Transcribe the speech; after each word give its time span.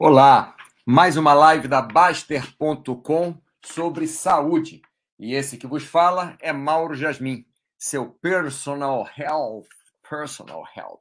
Olá, 0.00 0.54
mais 0.86 1.16
uma 1.16 1.34
live 1.34 1.66
da 1.66 1.82
Baster.com 1.82 3.36
sobre 3.66 4.06
saúde. 4.06 4.80
E 5.18 5.34
esse 5.34 5.58
que 5.58 5.66
vos 5.66 5.82
fala 5.82 6.38
é 6.40 6.52
Mauro 6.52 6.94
Jasmin, 6.94 7.44
seu 7.76 8.08
personal 8.08 9.08
health. 9.16 9.66
Personal 10.08 10.62
health. 10.76 11.00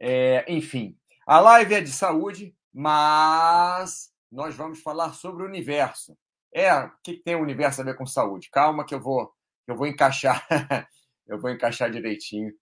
É, 0.00 0.44
enfim, 0.52 0.98
a 1.24 1.38
live 1.38 1.72
é 1.72 1.80
de 1.80 1.92
saúde, 1.92 2.52
mas 2.74 4.12
nós 4.28 4.56
vamos 4.56 4.82
falar 4.82 5.12
sobre 5.12 5.44
o 5.44 5.46
universo. 5.46 6.18
É, 6.52 6.74
o 6.74 6.90
que 7.04 7.14
tem 7.14 7.36
o 7.36 7.42
universo 7.42 7.80
a 7.80 7.84
ver 7.84 7.96
com 7.96 8.04
saúde? 8.04 8.50
Calma 8.50 8.84
que 8.84 8.92
eu 8.92 9.00
vou, 9.00 9.32
eu 9.68 9.76
vou 9.76 9.86
encaixar, 9.86 10.44
eu 11.28 11.40
vou 11.40 11.48
encaixar 11.48 11.88
direitinho 11.88 12.52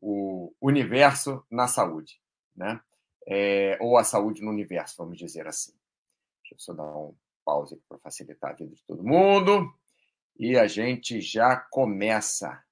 o 0.00 0.52
universo 0.60 1.46
na 1.48 1.68
saúde, 1.68 2.20
né? 2.56 2.80
É, 3.26 3.76
ou 3.80 3.96
a 3.96 4.04
saúde 4.04 4.42
no 4.42 4.50
universo, 4.50 4.96
vamos 4.96 5.18
dizer 5.18 5.46
assim. 5.46 5.72
Deixa 6.42 6.54
eu 6.54 6.58
só 6.58 6.72
dar 6.72 6.96
um 6.96 7.14
pause 7.44 7.74
aqui 7.74 7.84
para 7.88 7.98
facilitar 7.98 8.52
a 8.52 8.54
vida 8.54 8.74
de 8.74 8.84
todo 8.84 9.02
mundo. 9.02 9.72
E 10.38 10.56
a 10.56 10.66
gente 10.66 11.20
já 11.20 11.56
começa. 11.56 12.62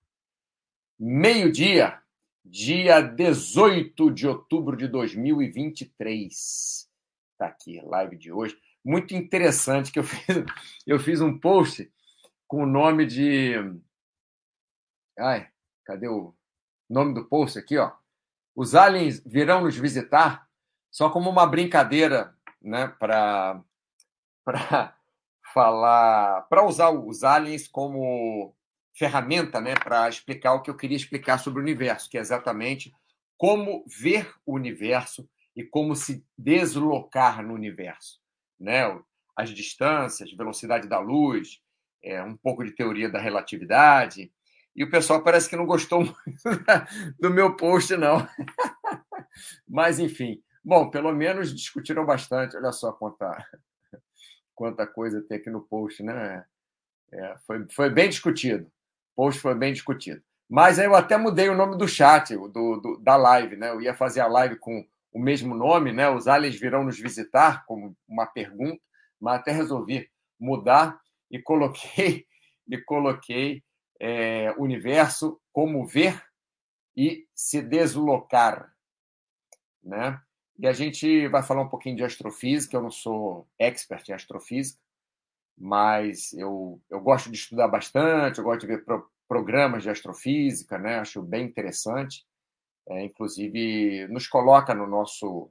Meio-dia, 0.99 2.01
dia 2.45 3.01
18 3.01 4.13
de 4.13 4.29
outubro 4.29 4.77
de 4.77 4.87
2023. 4.87 6.89
Está 7.33 7.47
aqui, 7.47 7.81
live 7.81 8.17
de 8.17 8.31
hoje. 8.31 8.57
Muito 8.85 9.15
interessante 9.15 9.91
que 9.91 9.99
eu 9.99 10.05
fiz, 10.05 10.45
eu 10.87 11.01
fiz 11.01 11.21
um 11.21 11.39
post 11.39 11.91
com 12.47 12.63
o 12.63 12.67
nome 12.67 13.07
de. 13.07 13.55
Ai, 15.19 15.51
cadê 15.85 16.07
o 16.07 16.35
nome 16.89 17.15
do 17.15 17.25
post 17.25 17.59
aqui, 17.59 17.79
ó? 17.79 17.93
Os 18.55 18.75
aliens 18.75 19.21
virão 19.25 19.63
nos 19.63 19.77
visitar 19.77 20.44
só 20.95 21.11
como 21.11 21.29
uma 21.29 21.45
brincadeira, 21.45 22.33
né, 22.63 22.87
para 23.01 23.61
para 24.45 24.97
falar, 25.53 26.43
para 26.43 26.65
usar 26.65 26.91
os 26.91 27.25
aliens 27.25 27.67
como 27.67 28.55
ferramenta, 28.97 29.61
né, 29.61 29.75
para 29.75 30.09
explicar 30.09 30.53
o 30.53 30.63
que 30.63 30.71
eu 30.71 30.77
queria 30.77 30.97
explicar 30.97 31.39
sobre 31.39 31.59
o 31.59 31.63
universo, 31.63 32.09
que 32.09 32.17
é 32.17 32.21
exatamente 32.21 32.95
como 33.37 33.85
ver 34.01 34.33
o 34.47 34.55
universo 34.55 35.29
e 35.57 35.65
como 35.65 35.97
se 35.97 36.25
deslocar 36.39 37.43
no 37.43 37.55
universo, 37.55 38.21
né? 38.61 38.83
As 39.37 39.51
distâncias, 39.51 40.33
velocidade 40.33 40.89
da 40.89 41.01
luz, 41.01 41.61
é, 42.05 42.23
um 42.23 42.37
pouco 42.37 42.63
de 42.63 42.71
teoria 42.71 43.09
da 43.09 43.19
relatividade. 43.19 44.33
E 44.77 44.85
o 44.85 44.91
pessoal 44.91 45.23
parece 45.23 45.49
que 45.49 45.57
não 45.57 45.67
gostou 45.67 46.05
muito 46.05 46.65
do 47.19 47.31
meu 47.31 47.57
post, 47.57 47.97
não. 47.97 48.29
Mas, 49.67 49.99
enfim, 49.99 50.41
Bom, 50.65 50.91
pelo 50.91 51.13
menos 51.13 51.55
discutiram 51.55 52.07
bastante. 52.07 52.57
Olha 52.57 52.73
só 52.73 52.91
quanta, 52.93 53.37
quanta 54.55 54.87
coisa 54.87 55.21
tem 55.23 55.37
aqui 55.37 55.51
no 55.51 55.61
post, 55.61 56.03
né? 56.03 56.45
É, 57.13 57.37
foi, 57.47 57.67
foi 57.71 57.91
bem 57.91 58.09
discutido. 58.09 58.67
O 59.13 59.17
post 59.17 59.41
foi 59.41 59.55
bem 59.55 59.73
discutido. 59.73 60.23
Mas 60.49 60.79
aí 60.79 60.87
eu 60.87 60.95
até 60.95 61.17
mudei 61.17 61.49
o 61.49 61.55
nome 61.55 61.77
do 61.77 61.87
chat, 61.87 62.35
do, 62.35 62.49
do, 62.49 62.99
da 63.03 63.17
live, 63.17 63.57
né? 63.57 63.71
Eu 63.71 63.81
ia 63.83 63.95
fazer 63.95 64.21
a 64.21 64.27
live 64.27 64.57
com 64.57 64.87
o 65.13 65.19
mesmo 65.19 65.55
nome, 65.55 65.93
né? 65.93 66.09
Os 66.09 66.27
aliens 66.27 66.59
virão 66.59 66.85
nos 66.85 66.99
visitar, 66.99 67.65
como 67.67 67.97
uma 68.09 68.27
pergunta, 68.27 68.81
mas 69.21 69.41
até 69.41 69.53
resolvi 69.53 70.11
mudar 70.41 70.99
e 71.31 71.39
coloquei 71.39 72.27
e 72.67 72.79
coloquei 72.79 73.63
é, 74.01 74.53
universo 74.57 75.39
como 75.53 75.87
ver 75.87 76.23
e 76.97 77.27
se 77.35 77.61
deslocar, 77.61 78.73
né? 79.83 80.21
E 80.59 80.67
a 80.67 80.73
gente 80.73 81.27
vai 81.29 81.43
falar 81.43 81.63
um 81.63 81.69
pouquinho 81.69 81.97
de 81.97 82.05
astrofísica. 82.05 82.77
Eu 82.77 82.83
não 82.83 82.91
sou 82.91 83.49
expert 83.59 84.09
em 84.09 84.13
astrofísica, 84.13 84.81
mas 85.57 86.33
eu, 86.33 86.81
eu 86.91 87.01
gosto 87.01 87.31
de 87.31 87.37
estudar 87.37 87.69
bastante, 87.69 88.39
eu 88.39 88.45
gosto 88.45 88.61
de 88.61 88.67
ver 88.69 88.85
pro, 88.85 89.09
programas 89.27 89.83
de 89.83 89.91
astrofísica, 89.91 90.79
né? 90.79 90.99
acho 90.99 91.23
bem 91.23 91.45
interessante. 91.47 92.25
É, 92.89 93.03
inclusive, 93.05 94.07
nos 94.09 94.29
coloca 94.29 94.75
no 94.75 94.87
nosso. 94.87 95.51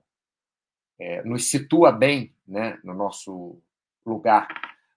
É, 1.00 1.23
nos 1.23 1.49
situa 1.49 1.91
bem 1.91 2.33
né? 2.47 2.79
no 2.83 2.94
nosso 2.94 3.59
lugar 4.05 4.47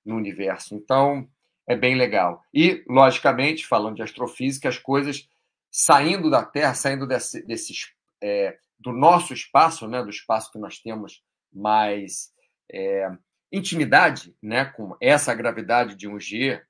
no 0.05 0.15
universo. 0.15 0.75
Então, 0.75 1.29
é 1.67 1.75
bem 1.75 1.97
legal. 1.97 2.45
E, 2.55 2.85
logicamente, 2.87 3.67
falando 3.67 3.97
de 3.97 4.03
astrofísica, 4.03 4.69
as 4.69 4.79
coisas 4.79 5.29
saindo 5.71 6.31
da 6.31 6.45
Terra, 6.45 6.75
saindo 6.75 7.07
desse, 7.07 7.45
desses 7.45 7.93
é, 8.23 8.59
do 8.79 8.93
nosso 8.93 9.33
espaço, 9.33 9.87
né, 9.89 10.03
do 10.03 10.11
espaço 10.11 10.51
que 10.53 10.59
nós 10.59 10.79
temos 10.79 11.23
mais 11.53 12.33
é, 12.73 13.11
intimidade, 13.53 14.37
né, 14.43 14.65
com 14.65 14.97
essa 15.01 15.35
gravidade 15.35 15.95
de 15.95 16.09
um 16.09 16.19
G, 16.21 16.63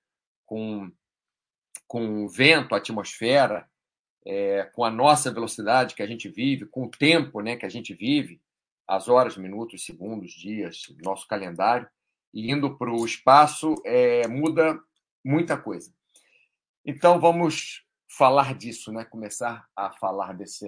com, 0.44 0.90
com 1.86 2.28
vento, 2.28 2.74
atmosfera, 2.74 3.68
é, 4.24 4.64
com 4.74 4.84
a 4.84 4.90
nossa 4.90 5.32
velocidade 5.32 5.94
que 5.94 6.02
a 6.02 6.06
gente 6.06 6.28
vive, 6.28 6.66
com 6.66 6.84
o 6.84 6.90
tempo 6.90 7.40
né, 7.40 7.56
que 7.56 7.66
a 7.66 7.68
gente 7.68 7.94
vive, 7.94 8.40
as 8.86 9.08
horas, 9.08 9.36
minutos, 9.36 9.84
segundos, 9.84 10.32
dias, 10.32 10.82
nosso 11.02 11.26
calendário, 11.26 11.88
e 12.32 12.50
indo 12.52 12.76
para 12.76 12.90
o 12.90 13.04
espaço 13.04 13.74
é, 13.84 14.28
muda 14.28 14.78
muita 15.24 15.56
coisa. 15.56 15.92
Então 16.84 17.18
vamos 17.18 17.84
falar 18.08 18.54
disso, 18.54 18.92
né? 18.92 19.04
começar 19.04 19.66
a 19.74 19.90
falar 19.90 20.32
desse, 20.34 20.66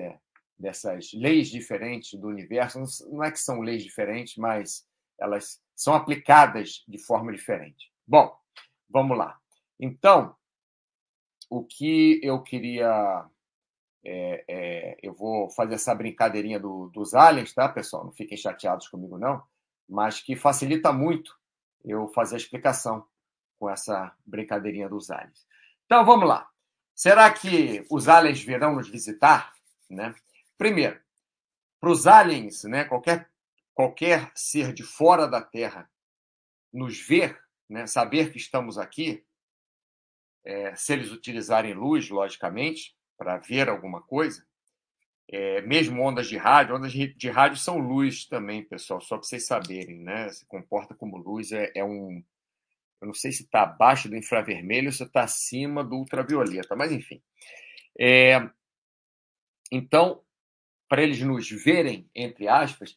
dessas 0.58 1.12
leis 1.12 1.48
diferentes 1.48 2.18
do 2.18 2.28
universo. 2.28 2.80
Não 3.10 3.22
é 3.22 3.30
que 3.30 3.38
são 3.38 3.60
leis 3.60 3.82
diferentes, 3.82 4.36
mas 4.36 4.86
elas 5.18 5.60
são 5.74 5.94
aplicadas 5.94 6.84
de 6.88 6.98
forma 6.98 7.32
diferente. 7.32 7.92
Bom, 8.06 8.34
vamos 8.88 9.16
lá. 9.16 9.38
Então, 9.78 10.34
o 11.48 11.64
que 11.64 12.20
eu 12.22 12.42
queria. 12.42 13.24
É, 14.04 14.44
é, 14.48 14.98
eu 15.02 15.12
vou 15.12 15.50
fazer 15.50 15.74
essa 15.74 15.94
brincadeirinha 15.94 16.58
do, 16.58 16.88
dos 16.88 17.14
aliens, 17.14 17.52
tá, 17.52 17.68
pessoal? 17.68 18.04
Não 18.04 18.12
fiquem 18.12 18.38
chateados 18.38 18.88
comigo, 18.88 19.18
não. 19.18 19.42
Mas 19.88 20.20
que 20.20 20.36
facilita 20.36 20.92
muito 20.92 21.36
eu 21.84 22.08
fazer 22.08 22.36
a 22.36 22.38
explicação 22.38 23.04
com 23.58 23.68
essa 23.68 24.14
brincadeirinha 24.24 24.88
dos 24.88 25.10
aliens. 25.10 25.46
Então, 25.84 26.04
vamos 26.04 26.28
lá. 26.28 26.48
Será 26.94 27.30
que 27.32 27.84
os 27.90 28.08
aliens 28.08 28.42
virão 28.42 28.76
nos 28.76 28.88
visitar? 28.88 29.52
Né? 29.90 30.14
Primeiro, 30.58 31.00
para 31.80 31.90
os 31.90 32.06
aliens, 32.08 32.64
né, 32.64 32.84
qualquer, 32.84 33.30
qualquer 33.72 34.32
ser 34.34 34.72
de 34.72 34.82
fora 34.82 35.28
da 35.28 35.40
Terra 35.40 35.88
nos 36.72 37.00
ver, 37.00 37.40
né, 37.68 37.86
saber 37.86 38.32
que 38.32 38.38
estamos 38.38 38.76
aqui, 38.76 39.24
é, 40.44 40.74
se 40.74 40.92
eles 40.92 41.12
utilizarem 41.12 41.74
luz, 41.74 42.10
logicamente, 42.10 42.96
para 43.16 43.38
ver 43.38 43.68
alguma 43.68 44.02
coisa, 44.02 44.44
é, 45.30 45.60
mesmo 45.60 46.02
ondas 46.02 46.26
de 46.26 46.36
rádio, 46.36 46.74
ondas 46.74 46.92
de 46.92 47.28
rádio 47.28 47.58
são 47.58 47.78
luz 47.78 48.24
também, 48.26 48.64
pessoal, 48.64 49.00
só 49.00 49.16
para 49.16 49.28
vocês 49.28 49.46
saberem, 49.46 50.00
né? 50.00 50.30
Se 50.30 50.46
comporta 50.46 50.94
como 50.94 51.18
luz, 51.18 51.52
é, 51.52 51.70
é 51.74 51.84
um. 51.84 52.24
Eu 53.00 53.06
não 53.06 53.14
sei 53.14 53.30
se 53.30 53.42
está 53.42 53.62
abaixo 53.62 54.08
do 54.08 54.16
infravermelho 54.16 54.86
ou 54.86 54.92
se 54.92 55.04
está 55.04 55.22
acima 55.22 55.84
do 55.84 55.96
ultravioleta, 55.96 56.74
mas 56.74 56.90
enfim. 56.90 57.22
É, 58.00 58.48
então, 59.70 60.24
para 60.88 61.02
eles 61.02 61.20
nos 61.20 61.50
verem, 61.50 62.08
entre 62.14 62.48
aspas, 62.48 62.96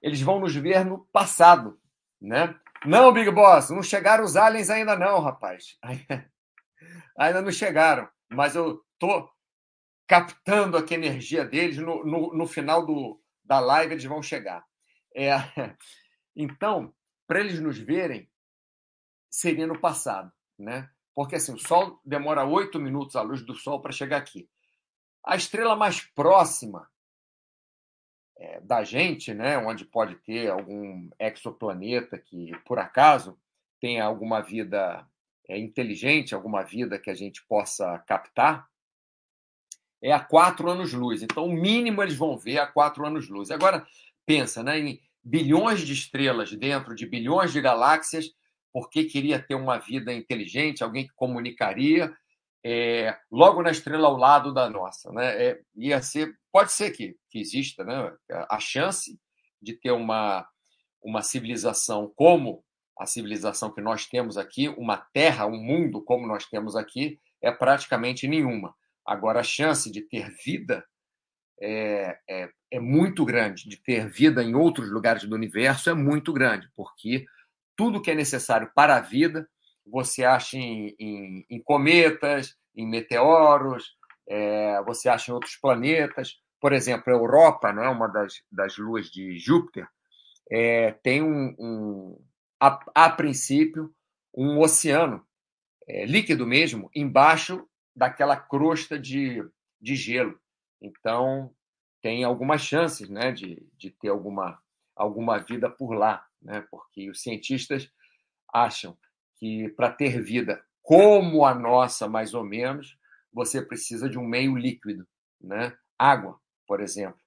eles 0.00 0.20
vão 0.20 0.38
nos 0.38 0.54
ver 0.54 0.84
no 0.84 1.06
passado, 1.06 1.80
né? 2.20 2.58
Não, 2.84 3.12
Big 3.12 3.30
Boss, 3.30 3.70
não 3.70 3.82
chegaram 3.82 4.24
os 4.24 4.36
aliens 4.36 4.70
ainda 4.70 4.96
não, 4.96 5.20
rapaz. 5.20 5.78
Ainda 7.16 7.40
não 7.40 7.52
chegaram, 7.52 8.08
mas 8.28 8.56
eu 8.56 8.84
tô 8.98 9.30
captando 10.06 10.76
aqui 10.76 10.94
a 10.94 10.98
energia 10.98 11.44
deles 11.44 11.78
no, 11.78 12.04
no, 12.04 12.34
no 12.34 12.46
final 12.46 12.84
do, 12.84 13.22
da 13.44 13.60
live, 13.60 13.94
eles 13.94 14.04
vão 14.04 14.20
chegar. 14.20 14.66
É, 15.14 15.30
então, 16.34 16.92
para 17.26 17.40
eles 17.40 17.60
nos 17.60 17.78
verem, 17.78 18.28
seria 19.30 19.66
no 19.66 19.78
passado, 19.78 20.30
né? 20.58 20.90
Porque 21.14 21.36
assim, 21.36 21.54
o 21.54 21.58
Sol 21.58 22.00
demora 22.04 22.44
oito 22.44 22.80
minutos 22.80 23.14
a 23.14 23.22
luz 23.22 23.46
do 23.46 23.54
Sol 23.54 23.80
para 23.80 23.92
chegar 23.92 24.16
aqui. 24.16 24.50
A 25.24 25.36
estrela 25.36 25.76
mais 25.76 26.00
próxima 26.00 26.90
é, 28.36 28.60
da 28.60 28.82
gente, 28.82 29.32
né, 29.32 29.56
onde 29.58 29.84
pode 29.84 30.16
ter 30.16 30.50
algum 30.50 31.08
exoplaneta 31.18 32.18
que, 32.18 32.52
por 32.64 32.78
acaso, 32.78 33.38
tenha 33.80 34.04
alguma 34.04 34.40
vida 34.40 35.06
é, 35.48 35.58
inteligente, 35.58 36.34
alguma 36.34 36.62
vida 36.62 36.98
que 36.98 37.10
a 37.10 37.14
gente 37.14 37.44
possa 37.46 37.98
captar, 38.00 38.66
é 40.02 40.12
a 40.12 40.20
quatro 40.20 40.70
anos-luz. 40.70 41.22
Então, 41.22 41.46
o 41.46 41.52
mínimo 41.52 42.02
eles 42.02 42.14
vão 42.14 42.36
ver 42.36 42.58
a 42.58 42.66
quatro 42.66 43.06
anos-luz. 43.06 43.50
Agora, 43.50 43.86
pensa 44.26 44.62
né, 44.62 44.78
em 44.78 45.00
bilhões 45.22 45.80
de 45.80 45.94
estrelas 45.94 46.52
dentro 46.52 46.94
de 46.94 47.06
bilhões 47.06 47.52
de 47.52 47.60
galáxias, 47.60 48.30
porque 48.72 49.04
queria 49.04 49.38
ter 49.38 49.54
uma 49.54 49.78
vida 49.78 50.12
inteligente, 50.12 50.84
alguém 50.84 51.06
que 51.06 51.14
comunicaria, 51.14 52.14
é, 52.62 53.16
logo 53.30 53.62
na 53.62 53.70
estrela 53.70 54.08
ao 54.08 54.16
lado 54.16 54.52
da 54.52 54.68
nossa. 54.68 55.10
Né? 55.12 55.42
É, 55.42 55.60
ia 55.74 56.02
ser, 56.02 56.34
pode 56.54 56.70
ser 56.70 56.92
que, 56.92 57.16
que 57.28 57.40
exista 57.40 57.82
né? 57.82 58.12
a 58.48 58.60
chance 58.60 59.18
de 59.60 59.72
ter 59.72 59.90
uma, 59.90 60.46
uma 61.02 61.20
civilização 61.20 62.12
como 62.14 62.64
a 62.96 63.06
civilização 63.06 63.74
que 63.74 63.80
nós 63.80 64.06
temos 64.06 64.38
aqui, 64.38 64.68
uma 64.68 64.96
terra, 64.96 65.46
um 65.46 65.60
mundo 65.60 66.00
como 66.00 66.28
nós 66.28 66.46
temos 66.46 66.76
aqui, 66.76 67.18
é 67.42 67.50
praticamente 67.50 68.28
nenhuma. 68.28 68.72
Agora, 69.04 69.40
a 69.40 69.42
chance 69.42 69.90
de 69.90 70.00
ter 70.02 70.30
vida 70.44 70.86
é, 71.60 72.16
é, 72.30 72.48
é, 72.70 72.78
muito 72.78 73.24
grande, 73.24 73.68
de 73.68 73.76
ter 73.82 74.08
vida 74.08 74.40
em 74.40 74.54
outros 74.54 74.88
lugares 74.92 75.24
do 75.24 75.34
universo 75.34 75.90
é 75.90 75.94
muito 75.94 76.32
grande, 76.32 76.68
porque 76.76 77.26
tudo 77.76 78.00
que 78.00 78.12
é 78.12 78.14
necessário 78.14 78.70
para 78.76 78.94
a 78.94 79.00
vida 79.00 79.48
você 79.84 80.22
acha 80.22 80.56
em, 80.56 80.94
em, 81.00 81.44
em 81.50 81.60
cometas, 81.60 82.54
em 82.76 82.88
meteoros, 82.88 83.96
é, 84.28 84.80
você 84.84 85.08
acha 85.08 85.32
em 85.32 85.34
outros 85.34 85.56
planetas. 85.56 86.43
Por 86.64 86.72
exemplo, 86.72 87.12
a 87.12 87.16
Europa, 87.18 87.74
né, 87.74 87.86
uma 87.90 88.08
das, 88.08 88.42
das 88.50 88.78
luas 88.78 89.10
de 89.10 89.38
Júpiter, 89.38 89.86
é, 90.50 90.92
tem 90.92 91.22
um, 91.22 91.54
um 91.58 92.24
a, 92.58 92.80
a, 92.94 93.10
princípio 93.10 93.94
um 94.34 94.58
oceano 94.58 95.22
é, 95.86 96.06
líquido 96.06 96.46
mesmo 96.46 96.88
embaixo 96.94 97.68
daquela 97.94 98.34
crosta 98.34 98.98
de, 98.98 99.46
de 99.78 99.94
gelo. 99.94 100.40
Então 100.80 101.54
tem 102.00 102.24
algumas 102.24 102.62
chances 102.62 103.10
né, 103.10 103.30
de, 103.30 103.62
de 103.76 103.90
ter 103.90 104.08
alguma, 104.08 104.58
alguma 104.96 105.36
vida 105.36 105.68
por 105.68 105.92
lá, 105.92 106.26
né, 106.40 106.66
porque 106.70 107.10
os 107.10 107.20
cientistas 107.20 107.92
acham 108.50 108.96
que 109.34 109.68
para 109.76 109.92
ter 109.92 110.22
vida 110.22 110.64
como 110.82 111.44
a 111.44 111.54
nossa, 111.54 112.08
mais 112.08 112.32
ou 112.32 112.42
menos, 112.42 112.96
você 113.30 113.60
precisa 113.60 114.08
de 114.08 114.18
um 114.18 114.26
meio 114.26 114.56
líquido, 114.56 115.06
né? 115.38 115.76
Água, 115.98 116.40
por 116.66 116.80
exemplo. 116.80 117.20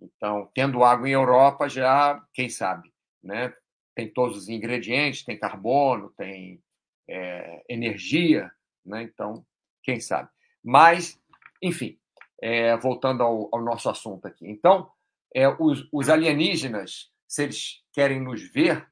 Então, 0.00 0.50
tendo 0.54 0.84
água 0.84 1.08
em 1.08 1.12
Europa, 1.12 1.68
já, 1.68 2.22
quem 2.32 2.48
sabe, 2.48 2.92
né? 3.22 3.54
Tem 3.94 4.12
todos 4.12 4.36
os 4.36 4.48
ingredientes, 4.48 5.24
tem 5.24 5.38
carbono, 5.38 6.10
tem 6.16 6.62
é, 7.08 7.64
energia, 7.68 8.50
né? 8.84 9.02
Então, 9.02 9.44
quem 9.82 10.00
sabe. 10.00 10.28
Mas, 10.62 11.20
enfim, 11.62 11.98
é, 12.42 12.76
voltando 12.76 13.22
ao, 13.22 13.48
ao, 13.52 13.62
nosso 13.62 13.88
assunto 13.88 14.26
aqui. 14.26 14.46
Então, 14.46 14.90
é, 15.34 15.48
os, 15.48 15.88
os 15.92 16.08
alienígenas, 16.08 17.10
se 17.28 17.44
eles 17.44 17.82
querem 17.92 18.20
nos 18.20 18.42
ver, 18.50 18.86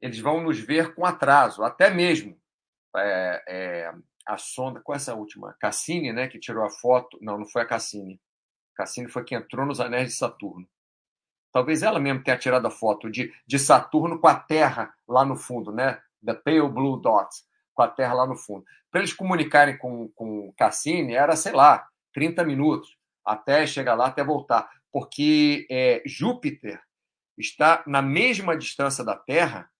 eles 0.00 0.18
vão 0.18 0.42
nos 0.42 0.58
ver 0.58 0.94
com 0.94 1.04
atraso, 1.04 1.62
até 1.62 1.90
mesmo 1.90 2.38
é, 2.96 3.42
é, 3.48 3.92
a 4.26 4.36
sonda, 4.36 4.80
com 4.80 4.94
essa 4.94 5.14
última, 5.14 5.56
Cassini, 5.60 6.12
né, 6.12 6.28
que 6.28 6.38
tirou 6.38 6.64
a 6.64 6.70
foto, 6.70 7.18
não, 7.20 7.38
não 7.38 7.46
foi 7.46 7.62
a 7.62 7.66
Cassini, 7.66 8.20
Cassini 8.76 9.08
foi 9.08 9.24
quem 9.24 9.38
entrou 9.38 9.66
nos 9.66 9.80
anéis 9.80 10.08
de 10.08 10.14
Saturno. 10.14 10.68
Talvez 11.50 11.82
ela 11.82 11.98
mesmo 11.98 12.22
tenha 12.22 12.36
tirado 12.36 12.66
a 12.66 12.70
foto 12.70 13.10
de, 13.10 13.32
de 13.46 13.58
Saturno 13.58 14.18
com 14.18 14.28
a 14.28 14.34
Terra 14.34 14.94
lá 15.08 15.24
no 15.24 15.36
fundo, 15.36 15.72
né? 15.72 16.00
The 16.24 16.34
Pale 16.34 16.68
Blue 16.68 16.98
Dot, 16.98 17.28
com 17.72 17.82
a 17.82 17.88
Terra 17.88 18.14
lá 18.14 18.26
no 18.26 18.36
fundo. 18.36 18.64
Para 18.90 19.00
eles 19.00 19.12
comunicarem 19.12 19.78
com, 19.78 20.08
com 20.08 20.52
Cassini, 20.52 21.14
era, 21.14 21.34
sei 21.34 21.52
lá, 21.52 21.88
30 22.12 22.44
minutos, 22.44 22.96
até 23.24 23.66
chegar 23.66 23.94
lá, 23.94 24.06
até 24.06 24.22
voltar. 24.22 24.70
Porque 24.92 25.66
é, 25.70 26.02
Júpiter 26.04 26.80
está 27.38 27.82
na 27.86 28.02
mesma 28.02 28.56
distância 28.56 29.02
da 29.02 29.16
Terra 29.16 29.70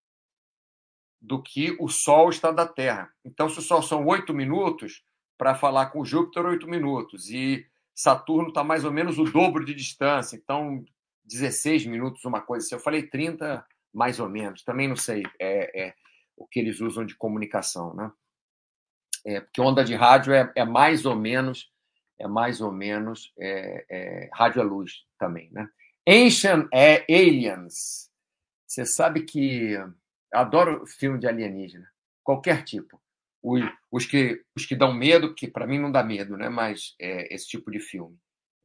do 1.21 1.43
que 1.43 1.77
o 1.81 1.89
Sol 1.89 2.31
está 2.31 2.51
da 2.51 2.67
Terra. 2.67 3.11
Então, 3.25 3.49
se 3.49 3.59
o 3.59 3.63
Sol 3.63 3.83
são 3.83 4.07
oito 4.07 4.33
minutos, 4.33 5.05
para 5.37 5.55
falar 5.55 5.87
com 5.87 6.05
Júpiter, 6.05 6.45
oito 6.47 6.67
minutos. 6.67 7.31
E 7.31 7.67
Saturno 7.97 8.51
está 8.51 8.63
mais 8.63 8.85
ou 8.85 8.93
menos 8.93 9.19
o 9.19 9.25
dobro 9.25 9.65
de 9.65 9.75
distância, 9.75 10.37
então 10.37 10.85
16 11.25 11.87
minutos, 11.87 12.23
uma 12.27 12.43
coisa 12.43 12.67
assim. 12.67 12.75
Eu 12.75 12.81
falei 12.81 13.09
30, 13.09 13.67
mais 13.93 14.21
ou 14.21 14.29
menos, 14.29 14.63
também 14.63 14.87
não 14.87 14.97
sei 14.97 15.23
é, 15.41 15.87
é 15.87 15.95
o 16.37 16.47
que 16.47 16.61
eles 16.61 16.81
usam 16.81 17.07
de 17.07 17.17
comunicação, 17.17 17.95
né? 17.95 18.13
É, 19.25 19.41
porque 19.41 19.63
onda 19.63 19.83
de 19.83 19.95
rádio 19.95 20.35
é, 20.35 20.53
é 20.55 20.65
mais 20.65 21.07
ou 21.07 21.17
menos, 21.17 21.73
é 22.19 22.29
mais 22.29 22.61
ou 22.61 22.71
menos, 22.71 23.33
é, 23.41 23.87
é, 23.89 24.31
rádio 24.33 24.61
é 24.61 24.65
luz 24.65 25.07
também, 25.19 25.51
né? 25.51 25.67
Ancient 26.07 26.69
Aliens. 27.09 28.11
Você 28.67 28.85
sabe 28.85 29.23
que 29.23 29.75
adoro 30.31 30.87
filme 30.87 31.19
de 31.19 31.27
alienígena, 31.27 31.91
qualquer 32.23 32.63
tipo. 32.63 33.01
Os, 33.47 33.63
os 33.93 34.07
que, 34.07 34.43
os 34.57 34.67
que 34.67 34.75
dão 34.75 34.93
medo, 34.93 35.33
que 35.33 35.47
para 35.47 35.69
mim 35.69 35.79
não 35.79 35.93
dá 35.93 36.03
medo, 36.03 36.37
né? 36.37 36.49
mas 36.49 36.97
é, 37.01 37.33
esse 37.33 37.47
tipo 37.47 37.71
de 37.71 37.79
filme. 37.79 38.17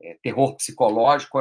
É, 0.01 0.17
terror 0.23 0.55
psicológico, 0.55 1.37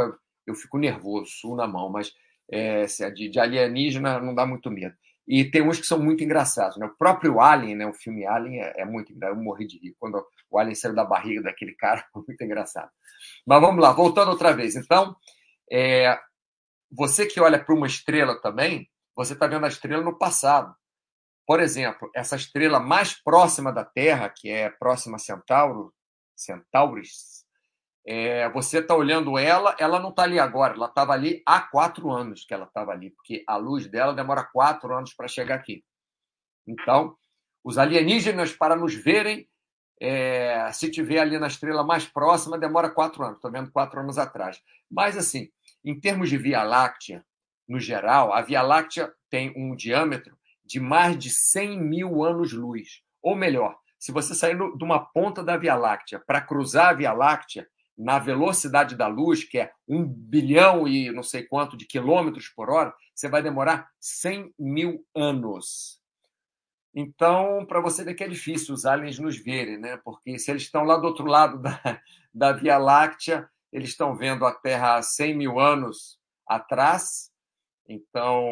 eu 0.46 0.54
fico 0.54 0.76
nervoso, 0.76 1.30
suo 1.30 1.56
na 1.56 1.66
mão, 1.66 1.88
mas 1.88 2.12
é, 2.50 2.84
de, 3.10 3.30
de 3.30 3.40
alienígena 3.40 4.20
não 4.20 4.34
dá 4.34 4.44
muito 4.44 4.70
medo. 4.70 4.94
E 5.26 5.50
tem 5.50 5.62
uns 5.62 5.80
que 5.80 5.86
são 5.86 5.98
muito 5.98 6.22
engraçados. 6.22 6.76
Né? 6.76 6.84
O 6.84 6.96
próprio 6.96 7.40
Alien, 7.40 7.76
né? 7.76 7.86
o 7.86 7.94
filme 7.94 8.26
Alien, 8.26 8.62
é, 8.62 8.82
é 8.82 8.84
muito 8.84 9.12
engraçado. 9.12 9.38
Eu 9.38 9.42
morri 9.42 9.66
de 9.66 9.78
rir. 9.78 9.94
Quando 9.98 10.22
o 10.50 10.58
Alien 10.58 10.74
saiu 10.74 10.94
da 10.94 11.04
barriga 11.04 11.42
daquele 11.42 11.72
cara, 11.76 12.04
foi 12.12 12.24
muito 12.26 12.44
engraçado. 12.44 12.90
Mas 13.46 13.60
vamos 13.60 13.80
lá, 13.80 13.92
voltando 13.92 14.32
outra 14.32 14.52
vez. 14.52 14.76
Então, 14.76 15.16
é, 15.72 16.18
você 16.90 17.24
que 17.26 17.40
olha 17.40 17.62
para 17.62 17.74
uma 17.74 17.86
estrela 17.86 18.38
também, 18.42 18.86
você 19.14 19.32
está 19.32 19.46
vendo 19.46 19.64
a 19.64 19.68
estrela 19.68 20.02
no 20.02 20.18
passado. 20.18 20.74
Por 21.50 21.58
exemplo, 21.58 22.08
essa 22.14 22.36
estrela 22.36 22.78
mais 22.78 23.12
próxima 23.12 23.72
da 23.72 23.84
Terra, 23.84 24.28
que 24.28 24.48
é 24.48 24.70
próxima 24.70 25.16
a 25.16 25.18
Centauro, 25.18 25.92
Centauris, 26.36 27.44
é, 28.06 28.48
você 28.50 28.78
está 28.78 28.94
olhando 28.94 29.36
ela, 29.36 29.74
ela 29.76 29.98
não 29.98 30.10
está 30.10 30.22
ali 30.22 30.38
agora, 30.38 30.74
ela 30.74 30.86
estava 30.86 31.12
ali 31.12 31.42
há 31.44 31.60
quatro 31.60 32.08
anos 32.08 32.44
que 32.44 32.54
ela 32.54 32.66
estava 32.66 32.92
ali, 32.92 33.10
porque 33.10 33.42
a 33.48 33.56
luz 33.56 33.88
dela 33.88 34.14
demora 34.14 34.44
quatro 34.44 34.94
anos 34.96 35.12
para 35.12 35.26
chegar 35.26 35.56
aqui. 35.56 35.84
Então, 36.68 37.16
os 37.64 37.78
alienígenas, 37.78 38.52
para 38.52 38.76
nos 38.76 38.94
verem, 38.94 39.50
é, 40.00 40.70
se 40.72 40.88
tiver 40.88 41.18
ali 41.18 41.36
na 41.36 41.48
estrela 41.48 41.82
mais 41.82 42.06
próxima, 42.06 42.60
demora 42.60 42.90
quatro 42.90 43.24
anos. 43.24 43.38
Estou 43.38 43.50
vendo 43.50 43.72
quatro 43.72 43.98
anos 43.98 44.18
atrás. 44.18 44.62
Mas, 44.88 45.16
assim, 45.16 45.50
em 45.84 45.98
termos 45.98 46.30
de 46.30 46.38
Via 46.38 46.62
Láctea, 46.62 47.26
no 47.68 47.80
geral, 47.80 48.32
a 48.32 48.40
Via 48.40 48.62
Láctea 48.62 49.12
tem 49.28 49.52
um 49.56 49.74
diâmetro 49.74 50.38
de 50.70 50.78
mais 50.78 51.18
de 51.18 51.30
100 51.30 51.80
mil 51.80 52.22
anos-luz. 52.22 53.02
Ou 53.20 53.34
melhor, 53.34 53.76
se 53.98 54.12
você 54.12 54.36
sair 54.36 54.56
de 54.56 54.84
uma 54.84 55.00
ponta 55.00 55.42
da 55.42 55.56
Via 55.56 55.74
Láctea 55.74 56.22
para 56.24 56.40
cruzar 56.40 56.90
a 56.90 56.92
Via 56.92 57.12
Láctea 57.12 57.66
na 57.98 58.20
velocidade 58.20 58.94
da 58.94 59.08
luz, 59.08 59.42
que 59.42 59.58
é 59.58 59.72
um 59.86 60.06
bilhão 60.06 60.86
e 60.86 61.10
não 61.10 61.24
sei 61.24 61.42
quanto 61.42 61.76
de 61.76 61.86
quilômetros 61.86 62.48
por 62.48 62.70
hora, 62.70 62.94
você 63.12 63.28
vai 63.28 63.42
demorar 63.42 63.90
100 63.98 64.54
mil 64.56 65.04
anos. 65.12 66.00
Então, 66.94 67.66
para 67.66 67.80
você 67.80 68.04
ver 68.04 68.14
que 68.14 68.22
é 68.22 68.28
difícil 68.28 68.72
os 68.72 68.86
aliens 68.86 69.18
nos 69.18 69.36
verem, 69.36 69.76
né? 69.76 69.96
Porque 70.04 70.38
se 70.38 70.52
eles 70.52 70.62
estão 70.62 70.84
lá 70.84 70.96
do 70.96 71.06
outro 71.06 71.26
lado 71.26 71.58
da, 71.60 72.00
da 72.32 72.52
Via 72.52 72.78
Láctea, 72.78 73.50
eles 73.72 73.90
estão 73.90 74.14
vendo 74.14 74.46
a 74.46 74.54
Terra 74.54 74.98
há 74.98 75.02
100 75.02 75.36
mil 75.36 75.58
anos 75.58 76.16
atrás, 76.46 77.29
então, 77.92 78.46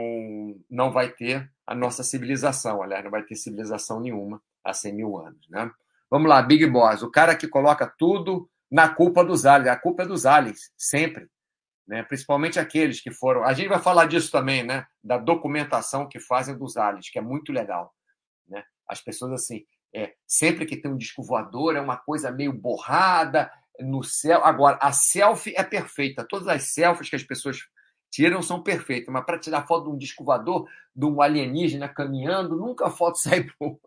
não 0.69 0.91
vai 0.91 1.11
ter 1.11 1.49
a 1.65 1.73
nossa 1.73 2.03
civilização, 2.03 2.83
aliás, 2.83 3.05
não 3.05 3.11
vai 3.13 3.23
ter 3.23 3.37
civilização 3.37 4.01
nenhuma 4.01 4.43
há 4.65 4.75
100 4.75 4.93
mil 4.93 5.17
anos. 5.17 5.49
Né? 5.49 5.71
Vamos 6.11 6.29
lá, 6.29 6.43
Big 6.43 6.67
Boss, 6.67 7.03
o 7.03 7.11
cara 7.11 7.37
que 7.37 7.47
coloca 7.47 7.87
tudo 7.87 8.51
na 8.69 8.89
culpa 8.89 9.25
dos 9.25 9.47
aliens. 9.47 9.69
A 9.69 9.77
culpa 9.77 10.03
é 10.03 10.07
dos 10.07 10.27
aliens, 10.27 10.73
sempre. 10.77 11.29
Né? 11.87 12.03
Principalmente 12.03 12.59
aqueles 12.59 13.01
que 13.01 13.13
foram. 13.13 13.45
A 13.45 13.53
gente 13.53 13.69
vai 13.69 13.79
falar 13.79 14.07
disso 14.07 14.33
também, 14.33 14.65
né? 14.65 14.85
Da 15.05 15.17
documentação 15.17 16.09
que 16.09 16.19
fazem 16.19 16.59
dos 16.59 16.77
aliens, 16.77 17.09
que 17.09 17.19
é 17.21 17.23
muito 17.23 17.53
legal. 17.53 17.95
Né? 18.49 18.65
As 18.89 19.01
pessoas, 19.01 19.33
assim, 19.33 19.65
é, 19.95 20.15
sempre 20.27 20.67
que 20.67 20.77
tem 20.77 20.91
um 20.91 20.97
disco 20.99 21.23
voador, 21.23 21.77
é 21.77 21.81
uma 21.81 21.97
coisa 21.97 22.33
meio 22.33 22.53
borrada 22.53 23.49
no 23.79 24.03
céu. 24.03 24.45
Agora, 24.45 24.77
a 24.83 24.91
selfie 24.91 25.55
é 25.57 25.63
perfeita. 25.63 26.27
Todas 26.29 26.49
as 26.49 26.75
selfies 26.75 27.09
que 27.09 27.17
as 27.17 27.23
pessoas 27.23 27.59
tiram 28.11 28.43
são 28.43 28.63
perfeitas, 28.63 29.13
mas 29.13 29.25
para 29.25 29.39
tirar 29.39 29.67
foto 29.67 29.85
de 29.85 29.91
um 29.91 29.99
disco 29.99 30.25
voador, 30.25 30.69
de 30.95 31.05
um 31.05 31.21
alienígena 31.21 31.89
caminhando, 31.89 32.57
nunca 32.57 32.87
a 32.87 32.91
foto 32.91 33.17
sai 33.19 33.47
boa. 33.59 33.79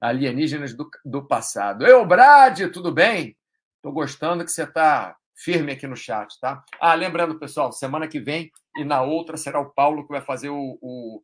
Alienígenas 0.00 0.74
do, 0.74 0.88
do 1.04 1.26
passado. 1.26 1.86
Eu, 1.86 2.04
Brad, 2.04 2.60
tudo 2.72 2.92
bem? 2.92 3.36
Estou 3.76 3.92
gostando 3.92 4.44
que 4.44 4.50
você 4.50 4.64
está 4.64 5.16
firme 5.34 5.72
aqui 5.72 5.86
no 5.86 5.96
chat, 5.96 6.38
tá? 6.40 6.62
Ah, 6.80 6.94
lembrando, 6.94 7.38
pessoal, 7.38 7.72
semana 7.72 8.06
que 8.06 8.20
vem 8.20 8.50
e 8.76 8.84
na 8.84 9.02
outra 9.02 9.36
será 9.36 9.60
o 9.60 9.70
Paulo 9.70 10.06
que 10.06 10.12
vai 10.12 10.20
fazer 10.20 10.50
o, 10.50 10.78
o 10.80 11.22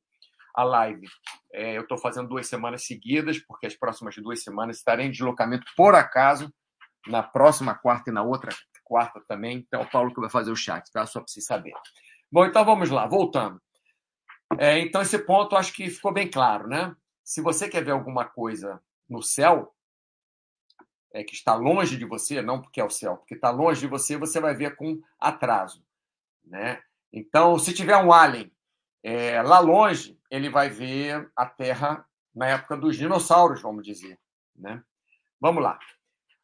a 0.54 0.64
live. 0.64 1.06
É, 1.52 1.76
eu 1.76 1.82
estou 1.82 1.98
fazendo 1.98 2.28
duas 2.28 2.46
semanas 2.46 2.84
seguidas, 2.84 3.38
porque 3.38 3.66
as 3.66 3.74
próximas 3.74 4.14
duas 4.16 4.42
semanas 4.42 4.78
estarei 4.78 5.06
em 5.06 5.10
deslocamento 5.10 5.64
por 5.76 5.94
acaso, 5.94 6.52
na 7.06 7.22
próxima 7.22 7.74
quarta 7.74 8.10
e 8.10 8.12
na 8.12 8.22
outra 8.22 8.50
quarta 8.90 9.20
também. 9.28 9.58
Então, 9.58 9.80
é 9.80 9.84
o 9.84 9.90
Paulo 9.90 10.12
que 10.12 10.20
vai 10.20 10.28
fazer 10.28 10.50
o 10.50 10.56
chat, 10.56 10.90
tá? 10.90 11.06
Só 11.06 11.20
para 11.20 11.28
vocês 11.28 11.46
saberem. 11.46 11.78
Bom, 12.30 12.44
então 12.44 12.64
vamos 12.64 12.90
lá, 12.90 13.06
voltando. 13.06 13.60
É, 14.58 14.80
então, 14.80 15.00
esse 15.00 15.18
ponto 15.18 15.56
acho 15.56 15.72
que 15.72 15.88
ficou 15.88 16.12
bem 16.12 16.28
claro, 16.28 16.66
né? 16.66 16.94
Se 17.24 17.40
você 17.40 17.68
quer 17.68 17.84
ver 17.84 17.92
alguma 17.92 18.24
coisa 18.24 18.82
no 19.08 19.22
céu, 19.22 19.72
é, 21.14 21.22
que 21.22 21.34
está 21.34 21.54
longe 21.54 21.96
de 21.96 22.04
você, 22.04 22.42
não 22.42 22.60
porque 22.60 22.80
é 22.80 22.84
o 22.84 22.90
céu, 22.90 23.16
porque 23.16 23.34
está 23.34 23.50
longe 23.50 23.80
de 23.80 23.86
você, 23.86 24.16
você 24.16 24.40
vai 24.40 24.54
ver 24.54 24.74
com 24.74 25.00
atraso, 25.18 25.84
né? 26.44 26.82
Então, 27.12 27.58
se 27.58 27.72
tiver 27.72 27.96
um 27.96 28.12
alien 28.12 28.50
É, 29.02 29.40
lá 29.42 29.60
longe, 29.60 30.18
ele 30.30 30.50
vai 30.50 30.68
ver 30.68 31.30
a 31.34 31.46
Terra 31.46 32.04
na 32.34 32.46
época 32.48 32.76
dos 32.76 32.96
dinossauros, 32.96 33.62
vamos 33.62 33.82
dizer. 33.82 34.18
Né? 34.54 34.82
Vamos 35.40 35.62
lá. 35.62 35.78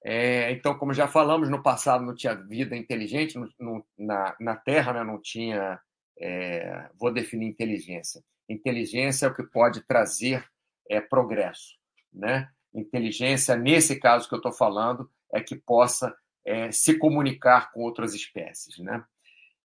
É, 0.09 0.53
então, 0.53 0.79
como 0.79 0.95
já 0.95 1.09
falamos, 1.09 1.51
no 1.51 1.61
passado 1.61 2.05
não 2.05 2.15
tinha 2.15 2.33
vida 2.33 2.77
inteligente 2.77 3.37
no, 3.37 3.49
no, 3.59 3.85
na, 3.99 4.37
na 4.39 4.55
Terra, 4.55 4.93
né? 4.93 5.03
não 5.03 5.21
tinha. 5.21 5.81
É, 6.17 6.89
vou 6.97 7.13
definir 7.13 7.49
inteligência. 7.49 8.23
Inteligência 8.49 9.27
é 9.27 9.29
o 9.29 9.35
que 9.35 9.43
pode 9.43 9.85
trazer 9.85 10.47
é, 10.89 11.01
progresso. 11.01 11.75
Né? 12.15 12.49
Inteligência, 12.73 13.57
nesse 13.57 13.99
caso 13.99 14.29
que 14.29 14.35
eu 14.37 14.39
estou 14.39 14.53
falando, 14.53 15.11
é 15.35 15.41
que 15.41 15.57
possa 15.57 16.17
é, 16.47 16.71
se 16.71 16.97
comunicar 16.97 17.73
com 17.73 17.81
outras 17.81 18.15
espécies. 18.15 18.79
Né? 18.79 19.05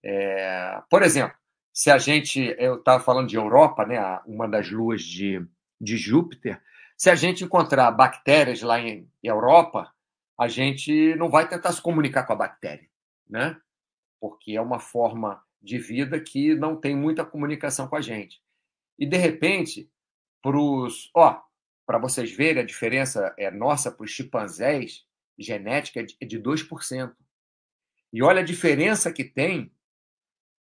É, 0.03 0.81
por 0.89 1.03
exemplo, 1.03 1.37
se 1.71 1.91
a 1.91 1.99
gente. 1.99 2.57
Eu 2.59 2.77
estava 2.77 3.05
falando 3.05 3.29
de 3.29 3.37
Europa, 3.37 3.85
né? 3.85 4.01
uma 4.25 4.49
das 4.49 4.71
luas 4.71 5.03
de, 5.03 5.47
de 5.79 5.99
Júpiter. 5.99 6.59
Se 6.97 7.11
a 7.11 7.15
gente 7.15 7.45
encontrar 7.45 7.91
bactérias 7.91 8.63
lá 8.63 8.81
em 8.81 9.07
Europa, 9.23 9.93
a 10.41 10.49
gente 10.49 11.15
não 11.17 11.29
vai 11.29 11.47
tentar 11.47 11.71
se 11.71 11.83
comunicar 11.83 12.25
com 12.25 12.33
a 12.33 12.37
bactéria, 12.37 12.89
né? 13.29 13.61
Porque 14.19 14.53
é 14.53 14.61
uma 14.61 14.81
forma 14.81 15.45
de 15.61 15.77
vida 15.77 16.19
que 16.19 16.55
não 16.55 16.81
tem 16.81 16.97
muita 16.97 17.27
comunicação 17.27 17.87
com 17.87 17.95
a 17.95 18.01
gente. 18.01 18.41
E 18.99 19.05
de 19.05 19.19
repente, 19.19 19.91
para 20.43 20.59
os, 20.59 21.11
ó, 21.15 21.43
para 21.85 21.99
vocês 21.99 22.33
verem 22.33 22.63
a 22.63 22.67
diferença 22.67 23.35
é 23.37 23.51
nossa 23.51 23.93
para 23.93 24.03
os 24.03 24.11
chimpanzés, 24.13 25.05
genética 25.39 26.01
é 26.01 26.25
de 26.25 26.41
2%. 26.41 27.15
E 28.11 28.23
olha 28.23 28.41
a 28.41 28.45
diferença 28.45 29.13
que 29.13 29.25
tem 29.25 29.71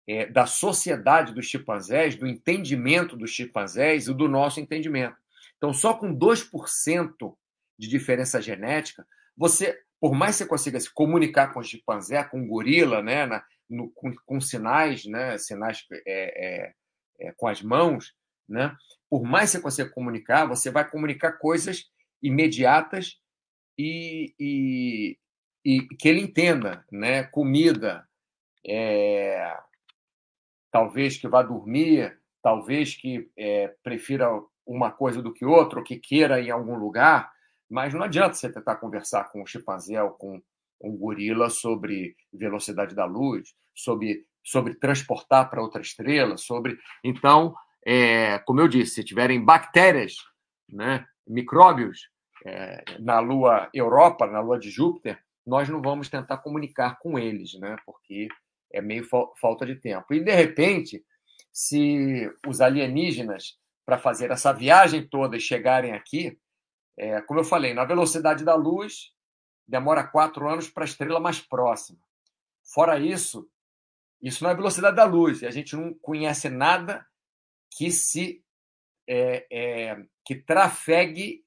é, 0.08 0.24
da 0.24 0.46
sociedade 0.46 1.34
dos 1.34 1.44
chimpanzés, 1.44 2.16
do 2.16 2.26
entendimento 2.26 3.14
dos 3.14 3.30
chimpanzés 3.30 4.08
e 4.08 4.14
do 4.14 4.26
nosso 4.26 4.58
entendimento. 4.58 5.18
Então, 5.58 5.74
só 5.74 5.92
com 5.92 6.16
2% 6.16 7.36
de 7.78 7.88
diferença 7.88 8.40
genética, 8.40 9.06
você, 9.36 9.78
por 10.00 10.14
mais 10.14 10.36
que 10.36 10.44
você 10.44 10.48
consiga 10.48 10.80
se 10.80 10.92
comunicar 10.92 11.52
com 11.52 11.60
o 11.60 11.64
chimpanzé, 11.64 12.24
com 12.24 12.42
o 12.42 12.46
gorila, 12.46 13.02
né, 13.02 13.26
na, 13.26 13.44
no, 13.68 13.90
com, 13.90 14.14
com, 14.24 14.40
sinais, 14.40 15.04
né, 15.04 15.36
sinais 15.38 15.84
é, 15.92 16.04
é, 16.06 16.74
é, 17.20 17.32
com 17.32 17.48
as 17.48 17.62
mãos, 17.62 18.14
né, 18.48 18.74
por 19.10 19.22
mais 19.22 19.50
que 19.50 19.56
você 19.56 19.62
consiga 19.62 19.90
comunicar, 19.90 20.46
você 20.46 20.70
vai 20.70 20.88
comunicar 20.88 21.32
coisas 21.32 21.90
imediatas 22.22 23.18
e, 23.78 24.34
e, 24.38 25.18
e 25.64 25.82
que 25.96 26.08
ele 26.08 26.20
entenda, 26.20 26.84
né, 26.90 27.24
comida, 27.24 28.06
é, 28.66 29.56
talvez 30.70 31.16
que 31.16 31.28
vá 31.28 31.42
dormir, 31.42 32.18
talvez 32.42 32.94
que 32.94 33.30
é, 33.36 33.74
prefira 33.82 34.28
uma 34.66 34.90
coisa 34.90 35.22
do 35.22 35.32
que 35.32 35.44
outra, 35.44 35.78
ou 35.78 35.84
que 35.84 35.96
queira 35.96 36.40
ir 36.40 36.48
em 36.48 36.50
algum 36.50 36.76
lugar, 36.76 37.32
mas 37.68 37.92
não 37.94 38.02
adianta 38.02 38.34
você 38.34 38.52
tentar 38.52 38.76
conversar 38.76 39.30
com 39.30 39.42
um 39.42 39.46
chimpanzé 39.46 40.02
ou 40.02 40.10
com 40.10 40.40
um 40.80 40.96
gorila 40.96 41.48
sobre 41.50 42.16
velocidade 42.32 42.94
da 42.94 43.04
luz, 43.04 43.54
sobre, 43.74 44.24
sobre 44.44 44.74
transportar 44.74 45.50
para 45.50 45.62
outra 45.62 45.80
estrela, 45.80 46.36
sobre. 46.36 46.78
Então, 47.02 47.54
é, 47.84 48.38
como 48.40 48.60
eu 48.60 48.68
disse, 48.68 48.96
se 48.96 49.04
tiverem 49.04 49.44
bactérias, 49.44 50.16
né, 50.68 51.06
micróbios 51.26 52.10
é, 52.44 52.84
na 52.98 53.20
Lua 53.20 53.68
Europa, 53.72 54.26
na 54.26 54.40
Lua 54.40 54.58
de 54.58 54.70
Júpiter, 54.70 55.18
nós 55.46 55.68
não 55.68 55.80
vamos 55.80 56.08
tentar 56.08 56.38
comunicar 56.38 56.98
com 56.98 57.18
eles, 57.18 57.54
né, 57.54 57.76
porque 57.86 58.28
é 58.72 58.80
meio 58.80 59.04
fa 59.04 59.26
falta 59.40 59.64
de 59.64 59.76
tempo. 59.76 60.12
E 60.12 60.20
de 60.20 60.32
repente, 60.32 61.02
se 61.52 62.30
os 62.46 62.60
alienígenas 62.60 63.56
para 63.84 63.96
fazer 63.96 64.30
essa 64.30 64.52
viagem 64.52 65.06
toda 65.06 65.36
e 65.36 65.40
chegarem 65.40 65.92
aqui, 65.92 66.36
é, 66.98 67.20
como 67.22 67.40
eu 67.40 67.44
falei, 67.44 67.74
na 67.74 67.84
velocidade 67.84 68.44
da 68.44 68.54
luz, 68.54 69.12
demora 69.66 70.06
quatro 70.06 70.48
anos 70.48 70.68
para 70.68 70.84
a 70.84 70.86
estrela 70.86 71.20
mais 71.20 71.40
próxima. 71.40 71.98
Fora 72.72 72.98
isso, 72.98 73.48
isso 74.22 74.42
não 74.42 74.50
é 74.50 74.54
velocidade 74.54 74.96
da 74.96 75.04
luz, 75.04 75.42
e 75.42 75.46
a 75.46 75.50
gente 75.50 75.76
não 75.76 75.94
conhece 75.94 76.48
nada 76.48 77.06
que 77.76 77.90
se 77.90 78.42
é, 79.08 79.46
é, 79.50 80.04
que 80.24 80.34
trafegue 80.34 81.44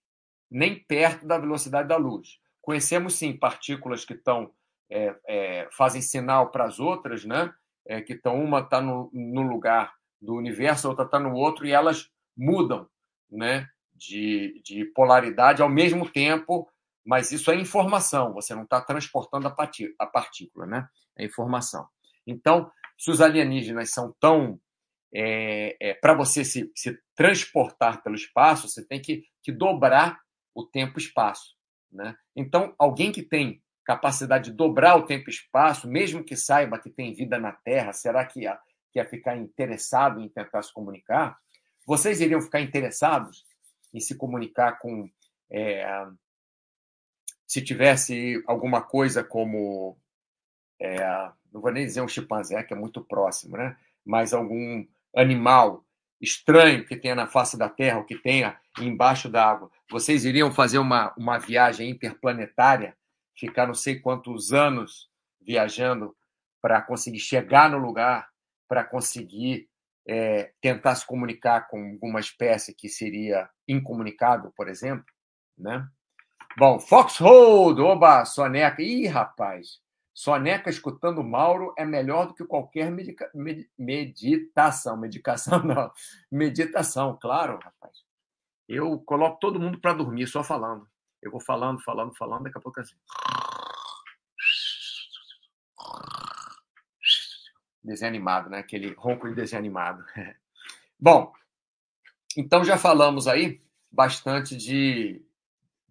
nem 0.49 0.81
perto 0.83 1.27
da 1.27 1.37
velocidade 1.37 1.87
da 1.87 1.97
luz. 1.97 2.39
Conhecemos 2.61 3.15
sim 3.15 3.35
partículas 3.35 4.05
que 4.05 4.13
estão 4.13 4.53
é, 4.89 5.15
é, 5.27 5.69
fazem 5.71 6.01
sinal 6.01 6.51
para 6.51 6.65
as 6.65 6.79
outras, 6.79 7.25
né? 7.25 7.53
É, 7.85 8.01
que 8.01 8.13
estão 8.13 8.41
uma 8.41 8.59
está 8.59 8.81
no, 8.81 9.09
no 9.13 9.41
lugar 9.41 9.93
do 10.21 10.35
universo, 10.35 10.87
a 10.87 10.89
outra 10.91 11.05
está 11.05 11.19
no 11.19 11.33
outro 11.33 11.65
e 11.65 11.71
elas 11.71 12.11
mudam, 12.37 12.87
né? 13.29 13.67
De, 13.99 14.61
de 14.63 14.85
polaridade 14.85 15.61
ao 15.61 15.69
mesmo 15.69 16.09
tempo, 16.09 16.67
mas 17.05 17.31
isso 17.31 17.51
é 17.51 17.55
informação, 17.55 18.33
você 18.33 18.55
não 18.55 18.63
está 18.63 18.79
transportando 18.81 19.47
a, 19.47 19.55
a 19.99 20.05
partícula, 20.05 20.65
né? 20.65 20.87
É 21.17 21.25
informação. 21.25 21.87
Então, 22.25 22.71
se 22.97 23.11
os 23.11 23.21
alienígenas 23.21 23.91
são 23.91 24.15
tão. 24.19 24.59
É, 25.13 25.75
é, 25.79 25.93
Para 25.95 26.13
você 26.13 26.45
se, 26.45 26.71
se, 26.75 26.97
transportar 27.15 28.03
pelo 28.03 28.15
espaço, 28.15 28.67
você 28.67 28.85
tem 28.85 29.01
que, 29.01 29.23
que 29.41 29.51
dobrar 29.51 30.19
o 30.53 30.63
tempo-espaço. 30.63 31.55
Né? 31.91 32.15
Então, 32.35 32.75
alguém 32.77 33.11
que 33.11 33.23
tem 33.23 33.59
capacidade 33.83 34.51
de 34.51 34.55
dobrar 34.55 34.97
o 34.97 35.05
tempo-espaço, 35.07 35.87
mesmo 35.87 36.23
que 36.23 36.35
saiba 36.35 36.77
que 36.77 36.91
tem 36.91 37.15
vida 37.15 37.39
na 37.39 37.51
Terra, 37.51 37.91
será 37.91 38.23
que 38.23 38.41
ia, 38.41 38.59
que 38.91 38.99
ia 38.99 39.05
ficar 39.05 39.35
interessado 39.35 40.21
em 40.21 40.29
tentar 40.29 40.61
se 40.61 40.71
comunicar? 40.71 41.39
Vocês 41.87 42.21
iriam 42.21 42.39
ficar 42.39 42.61
interessados 42.61 43.43
em 43.93 43.99
se 43.99 44.15
comunicar 44.15 44.79
com. 44.79 45.09
É, 45.51 46.05
se 47.47 47.61
tivesse 47.61 48.43
alguma 48.47 48.81
coisa 48.81 49.23
como. 49.23 49.97
É, 50.79 50.97
não 51.51 51.61
vou 51.61 51.71
nem 51.71 51.85
dizer 51.85 52.01
um 52.01 52.07
chimpanzé, 52.07 52.63
que 52.63 52.73
é 52.73 52.77
muito 52.77 53.01
próximo, 53.03 53.57
né? 53.57 53.75
mas 54.05 54.33
algum 54.33 54.85
animal 55.15 55.85
estranho 56.19 56.85
que 56.85 56.95
tenha 56.95 57.15
na 57.15 57.27
face 57.27 57.57
da 57.57 57.69
Terra, 57.69 57.99
ou 57.99 58.03
que 58.03 58.17
tenha 58.17 58.59
embaixo 58.79 59.29
d'água, 59.29 59.71
vocês 59.89 60.25
iriam 60.25 60.51
fazer 60.51 60.79
uma, 60.79 61.13
uma 61.15 61.37
viagem 61.37 61.89
interplanetária, 61.89 62.97
ficar 63.37 63.67
não 63.67 63.73
sei 63.73 63.99
quantos 63.99 64.51
anos 64.51 65.09
viajando 65.39 66.15
para 66.61 66.81
conseguir 66.81 67.19
chegar 67.19 67.69
no 67.69 67.77
lugar, 67.77 68.27
para 68.67 68.83
conseguir 68.83 69.69
é, 70.11 70.51
tentar 70.59 70.95
se 70.95 71.05
comunicar 71.05 71.67
com 71.67 71.91
alguma 71.91 72.19
espécie 72.19 72.73
que 72.73 72.89
seria 72.89 73.47
incomunicável, 73.67 74.51
por 74.55 74.67
exemplo, 74.67 75.05
né? 75.55 75.87
Bom, 76.57 76.79
Foxhold, 76.79 77.79
oba, 77.79 78.25
Soneca. 78.25 78.81
Ih, 78.81 79.05
rapaz, 79.05 79.79
Soneca 80.11 80.67
escutando 80.67 81.23
Mauro 81.23 81.75
é 81.77 81.85
melhor 81.85 82.25
do 82.25 82.33
que 82.33 82.43
qualquer 82.43 82.89
medica, 82.89 83.29
med, 83.35 83.69
meditação. 83.77 84.97
Medicação 84.97 85.61
não. 85.63 85.91
Meditação, 86.31 87.15
claro, 87.21 87.59
rapaz. 87.63 87.99
Eu 88.67 88.99
coloco 89.01 89.39
todo 89.39 89.59
mundo 89.59 89.79
para 89.79 89.93
dormir 89.93 90.25
só 90.25 90.43
falando. 90.43 90.87
Eu 91.21 91.29
vou 91.29 91.39
falando, 91.39 91.83
falando, 91.83 92.15
falando, 92.15 92.43
daqui 92.45 92.57
a 92.57 92.61
pouco 92.61 92.79
é 92.79 92.83
assim. 92.83 92.95
Desenho 97.89 98.09
animado, 98.09 98.49
né? 98.49 98.59
Aquele 98.59 98.93
ronco 98.93 99.27
de 99.27 99.35
desenho 99.35 99.59
animado. 99.59 100.03
Bom, 100.99 101.33
então 102.37 102.63
já 102.63 102.77
falamos 102.77 103.27
aí 103.27 103.61
bastante 103.91 104.55
de 104.55 105.21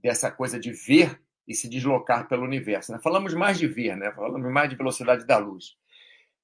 dessa 0.02 0.30
coisa 0.30 0.58
de 0.58 0.70
ver 0.72 1.20
e 1.46 1.54
se 1.54 1.68
deslocar 1.68 2.28
pelo 2.28 2.44
universo. 2.44 2.92
Né? 2.92 3.00
Falamos 3.02 3.34
mais 3.34 3.58
de 3.58 3.66
ver, 3.66 3.96
né? 3.96 4.12
Falamos 4.12 4.52
mais 4.52 4.70
de 4.70 4.76
velocidade 4.76 5.26
da 5.26 5.38
luz. 5.38 5.76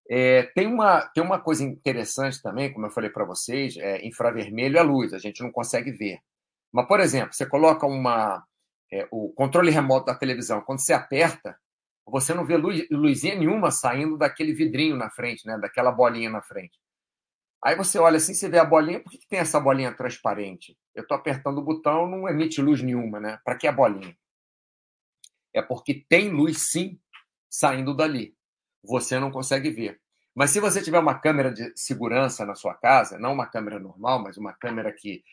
É, 0.09 0.43
tem, 0.55 0.67
uma, 0.67 1.03
tem 1.09 1.23
uma 1.23 1.39
coisa 1.39 1.63
interessante 1.63 2.43
também, 2.43 2.73
como 2.73 2.87
eu 2.87 2.91
falei 2.91 3.09
para 3.09 3.25
vocês, 3.25 3.77
é, 3.77 4.05
infravermelho 4.07 4.77
é 4.77 4.83
luz, 4.83 5.15
a 5.15 5.19
gente 5.19 5.43
não 5.43 5.51
consegue 5.51 5.93
ver. 5.93 6.19
Mas, 6.73 6.87
por 6.87 7.01
exemplo, 7.01 7.33
você 7.33 7.47
coloca 7.47 7.87
uma, 7.87 8.45
é, 8.93 9.07
o 9.11 9.33
controle 9.33 9.71
remoto 9.71 10.07
da 10.07 10.15
televisão, 10.15 10.61
quando 10.61 10.81
você 10.81 10.93
aperta, 10.93 11.59
você 12.07 12.35
não 12.35 12.45
vê 12.45 12.57
luz, 12.57 12.87
luzinha 12.91 13.35
nenhuma 13.35 13.71
saindo 13.71 14.19
daquele 14.19 14.53
vidrinho 14.53 14.97
na 14.97 15.11
frente, 15.11 15.47
né? 15.47 15.59
daquela 15.59 15.91
bolinha 15.91 16.31
na 16.31 16.43
frente. 16.43 16.79
Aí 17.65 17.75
você 17.77 17.99
olha 17.99 18.19
assim, 18.19 18.35
você 18.35 18.47
vê 18.49 18.59
a 18.59 18.65
bolinha, 18.65 19.01
por 19.01 19.11
que, 19.11 19.19
que 19.19 19.27
tem 19.27 19.39
essa 19.39 19.59
bolinha 19.59 19.93
transparente? 19.93 20.77
Eu 20.95 21.03
estou 21.03 21.17
apertando 21.17 21.59
o 21.59 21.65
botão, 21.65 22.07
não 22.07 22.29
emite 22.29 22.61
luz 22.61 22.83
nenhuma, 22.83 23.19
né? 23.19 23.41
Para 23.43 23.57
que 23.57 23.67
a 23.67 23.73
bolinha? 23.73 24.15
É 25.55 25.63
porque 25.63 26.05
tem 26.07 26.29
luz 26.29 26.71
sim 26.71 27.01
saindo 27.49 27.95
dali. 27.95 28.37
Você 28.83 29.19
não 29.19 29.31
consegue 29.31 29.71
ver. 29.71 29.99
Mas 30.35 30.51
se 30.51 30.61
você 30.61 30.83
tiver 30.83 30.99
uma 30.99 31.19
câmera 31.19 31.51
de 31.51 31.73
segurança 31.75 32.45
na 32.45 32.55
sua 32.55 32.75
casa, 32.75 33.19
não 33.19 33.33
uma 33.33 33.47
câmera 33.47 33.79
normal, 33.79 34.23
mas 34.23 34.37
uma 34.37 34.53
câmera 34.53 34.93
que, 34.93 35.25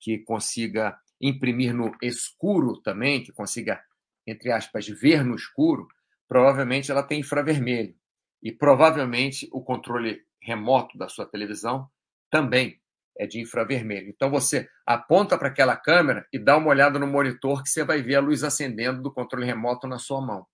que 0.00 0.18
consiga 0.20 0.98
imprimir 1.20 1.72
no 1.72 1.94
escuro 2.02 2.80
também, 2.80 3.22
que 3.22 3.32
consiga, 3.32 3.80
entre 4.26 4.50
aspas, 4.50 4.88
ver 4.88 5.22
no 5.22 5.36
escuro, 5.36 5.86
provavelmente 6.28 6.90
ela 6.90 7.02
tem 7.02 7.20
infravermelho. 7.20 7.94
E 8.42 8.52
provavelmente 8.52 9.48
o 9.52 9.62
controle 9.62 10.22
remoto 10.40 10.96
da 10.96 11.08
sua 11.08 11.26
televisão 11.26 11.88
também 12.30 12.80
é 13.18 13.26
de 13.26 13.40
infravermelho. 13.40 14.08
Então 14.08 14.30
você 14.30 14.68
aponta 14.86 15.38
para 15.38 15.48
aquela 15.48 15.76
câmera 15.76 16.26
e 16.32 16.38
dá 16.38 16.56
uma 16.56 16.68
olhada 16.68 16.98
no 16.98 17.06
monitor 17.06 17.62
que 17.62 17.70
você 17.70 17.82
vai 17.84 18.02
ver 18.02 18.16
a 18.16 18.20
luz 18.20 18.44
acendendo 18.44 19.02
do 19.02 19.12
controle 19.12 19.46
remoto 19.46 19.86
na 19.86 19.98
sua 19.98 20.20
mão. 20.20 20.46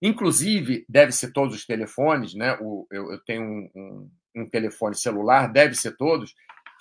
Inclusive, 0.00 0.84
deve 0.88 1.12
ser 1.12 1.32
todos 1.32 1.54
os 1.54 1.64
telefones, 1.64 2.34
né? 2.34 2.58
O, 2.60 2.86
eu, 2.90 3.12
eu 3.12 3.24
tenho 3.24 3.42
um, 3.42 3.70
um, 3.74 4.10
um, 4.36 4.50
telefone 4.50 4.96
celular, 4.96 5.46
deve 5.46 5.76
ser 5.76 5.96
todos, 5.96 6.34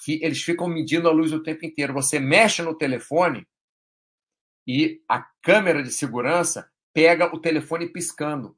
que 0.04 0.20
eles 0.24 0.42
ficam 0.42 0.68
medindo 0.68 1.08
a 1.08 1.12
luz 1.12 1.32
o 1.32 1.44
tempo 1.44 1.64
inteiro. 1.64 1.94
Você 1.94 2.20
mexe 2.20 2.64
no 2.64 2.76
telefone 2.76 3.48
e 4.68 5.02
a 5.08 5.24
câmera 5.44 5.84
de 5.84 5.92
segurança 5.92 6.71
pega 6.94 7.34
o 7.34 7.40
telefone 7.40 7.88
piscando, 7.88 8.58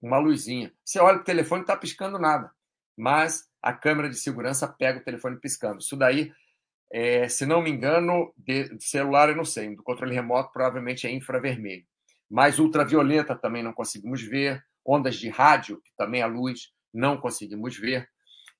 uma 0.00 0.18
luzinha. 0.18 0.72
Você 0.84 0.98
olha 0.98 1.18
o 1.18 1.24
telefone, 1.24 1.62
está 1.62 1.76
piscando 1.76 2.18
nada, 2.18 2.50
mas 2.96 3.48
a 3.62 3.72
câmera 3.72 4.08
de 4.08 4.16
segurança 4.16 4.68
pega 4.68 5.00
o 5.00 5.04
telefone 5.04 5.38
piscando. 5.40 5.80
Isso 5.80 5.96
daí, 5.96 6.32
é, 6.92 7.28
se 7.28 7.44
não 7.44 7.62
me 7.62 7.70
engano, 7.70 8.32
de, 8.36 8.76
de 8.76 8.84
celular 8.84 9.28
eu 9.28 9.36
não 9.36 9.44
sei, 9.44 9.74
do 9.74 9.82
controle 9.82 10.14
remoto 10.14 10.52
provavelmente 10.52 11.06
é 11.06 11.10
infravermelho. 11.10 11.84
Mas 12.30 12.58
ultravioleta 12.58 13.34
também 13.34 13.62
não 13.62 13.72
conseguimos 13.72 14.22
ver, 14.22 14.62
ondas 14.84 15.16
de 15.16 15.28
rádio, 15.28 15.80
que 15.82 15.90
também 15.96 16.22
a 16.22 16.26
luz, 16.26 16.72
não 16.92 17.18
conseguimos 17.18 17.76
ver. 17.76 18.08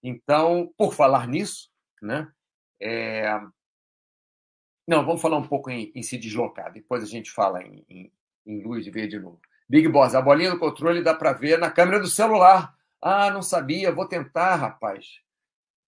Então, 0.02 0.72
por 0.76 0.94
falar 0.94 1.26
nisso, 1.26 1.70
né? 2.00 2.30
É... 2.80 3.38
Não, 4.86 5.04
vamos 5.04 5.20
falar 5.20 5.36
um 5.36 5.46
pouco 5.46 5.70
em, 5.70 5.92
em, 5.94 6.02
se 6.02 6.16
deslocar. 6.16 6.72
Depois 6.72 7.02
a 7.02 7.06
gente 7.06 7.30
fala 7.30 7.62
em, 7.62 7.84
em, 7.88 8.12
em 8.48 8.62
luz 8.62 8.84
de 8.84 9.18
novo. 9.20 9.40
Big 9.68 9.86
Boss, 9.88 10.14
a 10.14 10.22
bolinha 10.22 10.50
do 10.50 10.58
controle 10.58 11.02
dá 11.02 11.14
para 11.14 11.34
ver 11.34 11.58
na 11.58 11.70
câmera 11.70 12.00
do 12.00 12.06
celular. 12.06 12.74
Ah, 13.00 13.30
não 13.30 13.42
sabia. 13.42 13.92
Vou 13.92 14.08
tentar, 14.08 14.56
rapaz. 14.56 15.20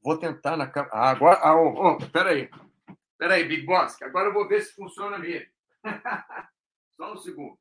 Vou 0.02 0.18
tentar 0.18 0.56
na 0.56 0.66
câmera. 0.66 0.94
Ah, 0.94 1.10
agora. 1.10 1.38
Ah, 1.42 1.56
oh, 1.56 1.96
oh, 1.96 2.10
peraí. 2.10 2.50
Peraí, 3.18 3.44
Big 3.44 3.64
Boss, 3.66 4.00
agora 4.02 4.28
eu 4.28 4.34
vou 4.34 4.46
ver 4.46 4.62
se 4.62 4.74
funciona 4.74 5.18
mesmo. 5.18 5.50
Só 6.96 7.12
um 7.14 7.16
segundo. 7.16 7.58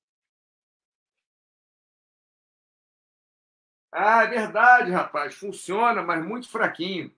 Ah, 3.92 4.24
é 4.24 4.28
verdade, 4.28 4.92
rapaz. 4.92 5.36
Funciona, 5.36 6.04
mas 6.04 6.26
muito 6.26 6.50
fraquinho. 6.50 7.14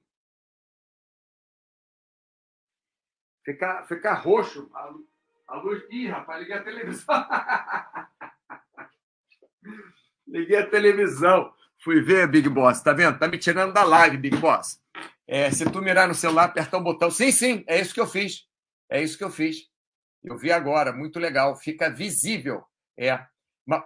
Ficar, 3.44 3.84
ficar 3.88 4.14
roxo. 4.14 4.70
A, 4.74 4.94
a 5.52 5.58
luz. 5.58 5.84
Ih, 5.90 6.08
rapaz, 6.08 6.40
liguei 6.40 6.56
a 6.56 6.64
televisão. 6.64 7.28
liguei 10.28 10.58
a 10.58 10.70
televisão. 10.70 11.54
Fui 11.84 12.02
ver, 12.02 12.28
Big 12.28 12.48
Boss. 12.50 12.82
Tá 12.82 12.94
vendo? 12.94 13.18
Tá 13.18 13.28
me 13.28 13.38
tirando 13.38 13.74
da 13.74 13.84
live, 13.84 14.18
Big 14.18 14.38
Boss. 14.38 14.82
É, 15.28 15.50
se 15.52 15.70
tu 15.70 15.82
mirar 15.82 16.08
no 16.08 16.16
celular, 16.16 16.46
apertar 16.46 16.78
o 16.78 16.84
botão. 16.84 17.10
Sim, 17.10 17.32
sim, 17.32 17.64
é 17.68 17.80
isso 17.80 17.94
que 17.94 18.02
eu 18.02 18.08
fiz. 18.08 18.48
É 18.90 19.02
isso 19.02 19.18
que 19.18 19.24
eu 19.24 19.32
fiz. 19.32 19.70
Eu 20.24 20.38
vi 20.38 20.52
agora, 20.52 20.92
muito 20.92 21.20
legal. 21.20 21.56
Fica 21.56 21.90
visível. 21.90 22.64
É. 22.98 23.26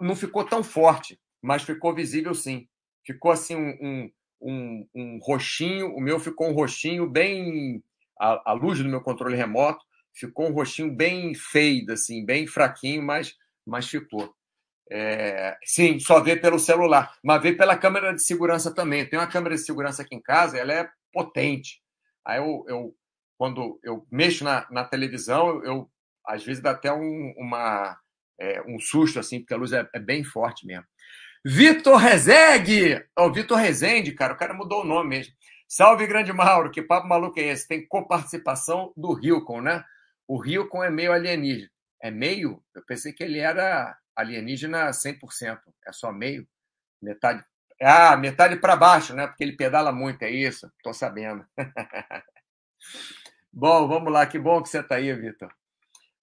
Não 0.01 0.15
ficou 0.15 0.43
tão 0.43 0.63
forte, 0.63 1.19
mas 1.41 1.63
ficou 1.63 1.93
visível 1.93 2.33
sim 2.33 2.67
ficou 3.05 3.31
assim 3.31 3.55
um, 3.55 4.11
um, 4.41 4.87
um, 4.95 5.19
roxinho, 5.21 5.95
o 5.95 6.01
meu 6.01 6.19
ficou 6.19 6.49
um 6.49 6.53
roxinho 6.53 7.07
bem 7.07 7.83
a, 8.19 8.51
a 8.51 8.53
luz 8.53 8.79
do 8.79 8.89
meu 8.89 9.01
controle 9.01 9.35
remoto 9.35 9.85
ficou 10.15 10.47
um 10.47 10.53
roxinho 10.53 10.91
bem 10.91 11.33
feio, 11.35 11.91
assim, 11.91 12.25
bem 12.25 12.47
fraquinho, 12.47 13.03
mas, 13.03 13.35
mas 13.65 13.87
ficou. 13.87 14.33
É, 14.91 15.57
sim, 15.63 15.99
só 15.99 16.21
vê 16.21 16.35
pelo 16.35 16.59
celular, 16.59 17.15
mas 17.23 17.41
vê 17.41 17.53
pela 17.53 17.77
câmera 17.77 18.13
de 18.13 18.23
segurança 18.23 18.73
também. 18.73 19.07
Tem 19.07 19.19
uma 19.19 19.27
câmera 19.27 19.55
de 19.55 19.61
segurança 19.61 20.03
aqui 20.03 20.15
em 20.15 20.21
casa, 20.21 20.57
ela 20.57 20.73
é 20.73 20.89
potente. 21.11 21.81
Aí 22.25 22.37
eu, 22.39 22.65
eu 22.67 22.95
quando 23.37 23.79
eu 23.83 24.05
mexo 24.11 24.43
na, 24.43 24.65
na 24.71 24.85
televisão, 24.85 25.49
eu, 25.49 25.63
eu, 25.63 25.91
às 26.25 26.43
vezes 26.43 26.61
dá 26.61 26.71
até 26.71 26.91
um, 26.91 27.33
uma, 27.37 27.97
é, 28.39 28.61
um 28.67 28.79
susto, 28.79 29.19
assim, 29.19 29.39
porque 29.39 29.53
a 29.53 29.57
luz 29.57 29.73
é, 29.73 29.87
é 29.93 29.99
bem 29.99 30.23
forte 30.23 30.65
mesmo. 30.65 30.85
Vitor 31.43 31.97
Rezegue! 31.97 33.03
Oh, 33.17 33.31
Vitor 33.31 33.57
Rezende, 33.57 34.13
cara, 34.13 34.33
o 34.33 34.37
cara 34.37 34.53
mudou 34.53 34.81
o 34.81 34.85
nome 34.85 35.09
mesmo. 35.09 35.33
Salve, 35.67 36.07
grande 36.07 36.31
Mauro, 36.31 36.71
que 36.71 36.81
papo 36.81 37.07
maluco 37.07 37.39
é 37.39 37.43
esse? 37.43 37.67
Tem 37.67 37.87
coparticipação 37.87 38.93
do 38.95 39.19
Hilcon, 39.19 39.61
né? 39.61 39.83
O 40.27 40.43
Hilcon 40.43 40.83
é 40.83 40.89
meio 40.89 41.11
alienígena. 41.11 41.69
É 42.01 42.11
meio? 42.11 42.63
Eu 42.73 42.83
pensei 42.85 43.13
que 43.13 43.23
ele 43.23 43.39
era 43.39 43.97
alienígena 44.15 44.89
100%. 44.89 45.59
É 45.87 45.91
só 45.91 46.11
meio? 46.11 46.47
Metade. 47.01 47.43
Ah, 47.81 48.15
metade 48.15 48.55
para 48.57 48.75
baixo, 48.75 49.13
né? 49.13 49.27
Porque 49.27 49.43
ele 49.43 49.55
pedala 49.55 49.91
muito, 49.91 50.23
é 50.23 50.29
isso? 50.29 50.71
Tô 50.83 50.93
sabendo. 50.93 51.45
bom, 53.51 53.87
vamos 53.87 54.11
lá. 54.11 54.25
Que 54.25 54.39
bom 54.39 54.61
que 54.61 54.69
você 54.69 54.79
está 54.79 54.95
aí, 54.95 55.13
Vitor. 55.13 55.53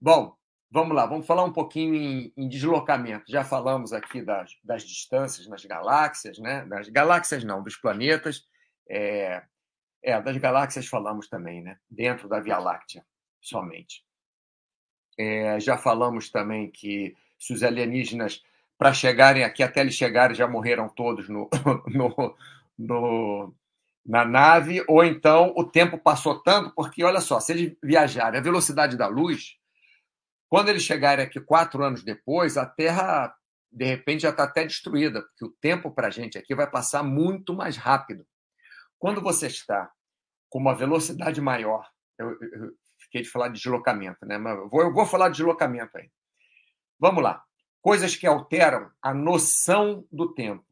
Bom, 0.01 0.37
Vamos 0.75 0.97
lá, 0.97 1.05
vamos 1.05 1.27
falar 1.27 1.45
um 1.45 1.53
pouquinho 1.53 1.95
em, 1.95 2.33
em 2.35 2.49
deslocamento. 2.49 3.31
Já 3.31 3.45
falamos 3.45 3.93
aqui 3.93 4.23
das, 4.23 4.53
das, 4.65 4.83
distâncias 4.83 5.47
nas 5.47 5.62
galáxias, 5.67 6.38
né? 6.38 6.65
Das 6.65 6.88
galáxias 6.88 7.45
não, 7.45 7.62
dos 7.62 7.77
planetas. 7.77 8.43
É, 8.88 9.43
é, 10.03 10.19
das 10.23 10.38
galáxias 10.38 10.87
falamos 10.87 11.29
também, 11.29 11.62
né? 11.62 11.77
Dentro 11.91 12.27
da 12.27 12.41
Via 12.41 12.57
Láctea, 12.57 13.05
somente. 13.42 14.05
É, 15.18 15.61
já 15.61 15.76
falamos 15.76 16.31
também 16.31 16.70
que 16.70 17.14
se 17.38 17.52
os 17.52 17.62
alienígenas, 17.62 18.42
para 18.78 18.94
chegarem 18.94 19.44
aqui, 19.44 19.62
até 19.62 19.81
eles 19.81 19.94
chegarem, 19.94 20.35
já 20.35 20.46
morreram 20.46 20.88
todos 20.88 21.28
no, 21.28 21.50
no, 21.88 22.37
no, 22.78 23.55
na 24.07 24.24
nave, 24.24 24.85
ou 24.88 25.05
então 25.05 25.52
o 25.57 25.64
tempo 25.64 25.98
passou 25.98 26.40
tanto, 26.40 26.72
porque 26.74 27.05
olha 27.05 27.20
só, 27.20 27.40
se 27.40 27.52
eles 27.52 27.76
viajarem 27.83 28.40
a 28.40 28.42
velocidade 28.42 28.96
da 28.96 29.09
luz, 29.09 29.57
quando 30.48 30.68
eles 30.68 30.83
chegarem 30.83 31.24
aqui 31.24 31.40
quatro 31.40 31.83
anos 31.83 32.02
depois, 32.02 32.57
a 32.57 32.64
Terra, 32.64 33.35
de 33.70 33.85
repente, 33.85 34.22
já 34.22 34.31
está 34.31 34.44
até 34.44 34.64
destruída, 34.64 35.22
porque 35.22 35.44
o 35.44 35.57
tempo 35.61 35.90
para 35.90 36.09
a 36.09 36.11
gente 36.11 36.38
aqui 36.38 36.55
vai 36.55 36.70
passar 36.70 37.02
muito 37.02 37.55
mais 37.55 37.76
rápido. 37.76 38.26
Quando 38.98 39.20
você 39.20 39.46
está 39.46 39.90
com 40.48 40.59
uma 40.59 40.74
velocidade 40.74 41.40
maior, 41.40 41.88
eu, 42.18 42.37
fiquei 43.12 43.22
de 43.22 43.29
falar 43.29 43.48
de 43.48 43.61
deslocamento, 43.61 44.25
né? 44.25 44.38
Mas 44.38 44.59
vou, 44.70 44.81
eu 44.81 44.92
vou 44.92 45.05
falar 45.05 45.29
de 45.29 45.37
deslocamento 45.37 45.98
aí. 45.98 46.11
Vamos 46.98 47.22
lá. 47.22 47.44
Coisas 47.83 48.16
que 48.16 48.27
alteram 48.27 48.90
a 49.03 49.12
noção 49.12 50.07
do 50.11 50.33
tempo. 50.33 50.64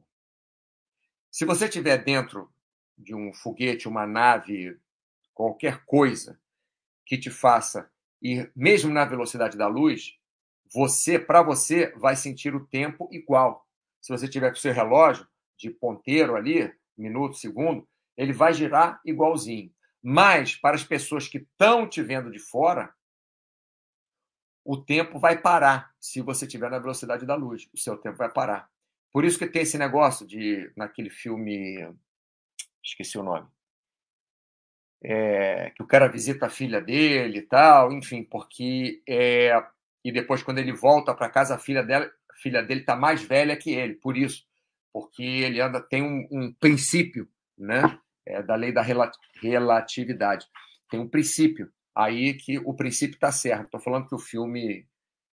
Se 1.30 1.44
você 1.44 1.66
estiver 1.66 2.02
dentro 2.02 2.50
de 2.96 3.14
um 3.14 3.32
foguete, 3.34 3.86
uma 3.86 4.06
nave, 4.06 4.78
qualquer 5.34 5.84
coisa 5.84 6.40
que 7.04 7.18
te 7.18 7.30
faça 7.30 7.90
e 8.22 8.48
mesmo 8.56 8.92
na 8.92 9.04
velocidade 9.04 9.56
da 9.56 9.66
luz, 9.66 10.16
você, 10.72 11.18
para 11.18 11.42
você, 11.42 11.92
vai 11.96 12.16
sentir 12.16 12.54
o 12.54 12.66
tempo 12.66 13.08
igual. 13.10 13.66
Se 14.00 14.12
você 14.12 14.28
tiver 14.28 14.50
com 14.50 14.56
o 14.56 14.60
seu 14.60 14.72
relógio 14.72 15.26
de 15.58 15.68
ponteiro 15.68 16.36
ali, 16.36 16.72
minuto, 16.96 17.36
segundo, 17.36 17.86
ele 18.16 18.32
vai 18.32 18.54
girar 18.54 19.00
igualzinho. 19.04 19.72
Mas 20.02 20.56
para 20.56 20.76
as 20.76 20.84
pessoas 20.84 21.28
que 21.28 21.38
estão 21.38 21.88
te 21.88 22.02
vendo 22.02 22.30
de 22.30 22.38
fora, 22.38 22.94
o 24.64 24.76
tempo 24.76 25.18
vai 25.18 25.40
parar 25.40 25.94
se 25.98 26.20
você 26.20 26.46
estiver 26.46 26.70
na 26.70 26.78
velocidade 26.78 27.26
da 27.26 27.34
luz. 27.34 27.68
O 27.72 27.78
seu 27.78 27.96
tempo 27.96 28.16
vai 28.16 28.30
parar. 28.30 28.70
Por 29.12 29.24
isso 29.24 29.38
que 29.38 29.46
tem 29.46 29.62
esse 29.62 29.76
negócio 29.76 30.26
de 30.26 30.72
naquele 30.76 31.10
filme, 31.10 31.92
esqueci 32.82 33.18
o 33.18 33.22
nome, 33.22 33.48
é, 35.02 35.70
que 35.70 35.82
o 35.82 35.86
cara 35.86 36.08
visita 36.08 36.46
a 36.46 36.50
filha 36.50 36.80
dele 36.80 37.38
e 37.38 37.42
tal, 37.42 37.92
enfim, 37.92 38.22
porque 38.22 39.02
é, 39.08 39.52
e 40.04 40.12
depois 40.12 40.42
quando 40.42 40.58
ele 40.58 40.72
volta 40.72 41.14
para 41.14 41.30
casa 41.30 41.54
a 41.54 41.58
filha 41.58 41.82
dela, 41.82 42.10
a 42.30 42.34
filha 42.36 42.62
dele 42.62 42.80
está 42.80 42.94
mais 42.94 43.22
velha 43.22 43.56
que 43.56 43.70
ele, 43.72 43.94
por 43.94 44.16
isso, 44.16 44.46
porque 44.92 45.22
ele 45.22 45.60
anda 45.60 45.80
tem 45.80 46.02
um, 46.02 46.28
um 46.30 46.52
princípio, 46.52 47.28
né, 47.58 47.98
é, 48.30 48.42
da 48.42 48.54
lei 48.54 48.72
da 48.72 48.82
relatividade, 48.82 50.46
tem 50.90 51.00
um 51.00 51.08
princípio 51.08 51.70
aí 51.94 52.34
que 52.34 52.58
o 52.58 52.74
princípio 52.74 53.14
está 53.14 53.30
certo. 53.30 53.64
Estou 53.66 53.80
falando 53.80 54.08
que 54.08 54.14
o 54.14 54.18
filme 54.18 54.86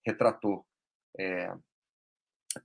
retratou 0.05 0.65
é, 1.17 1.53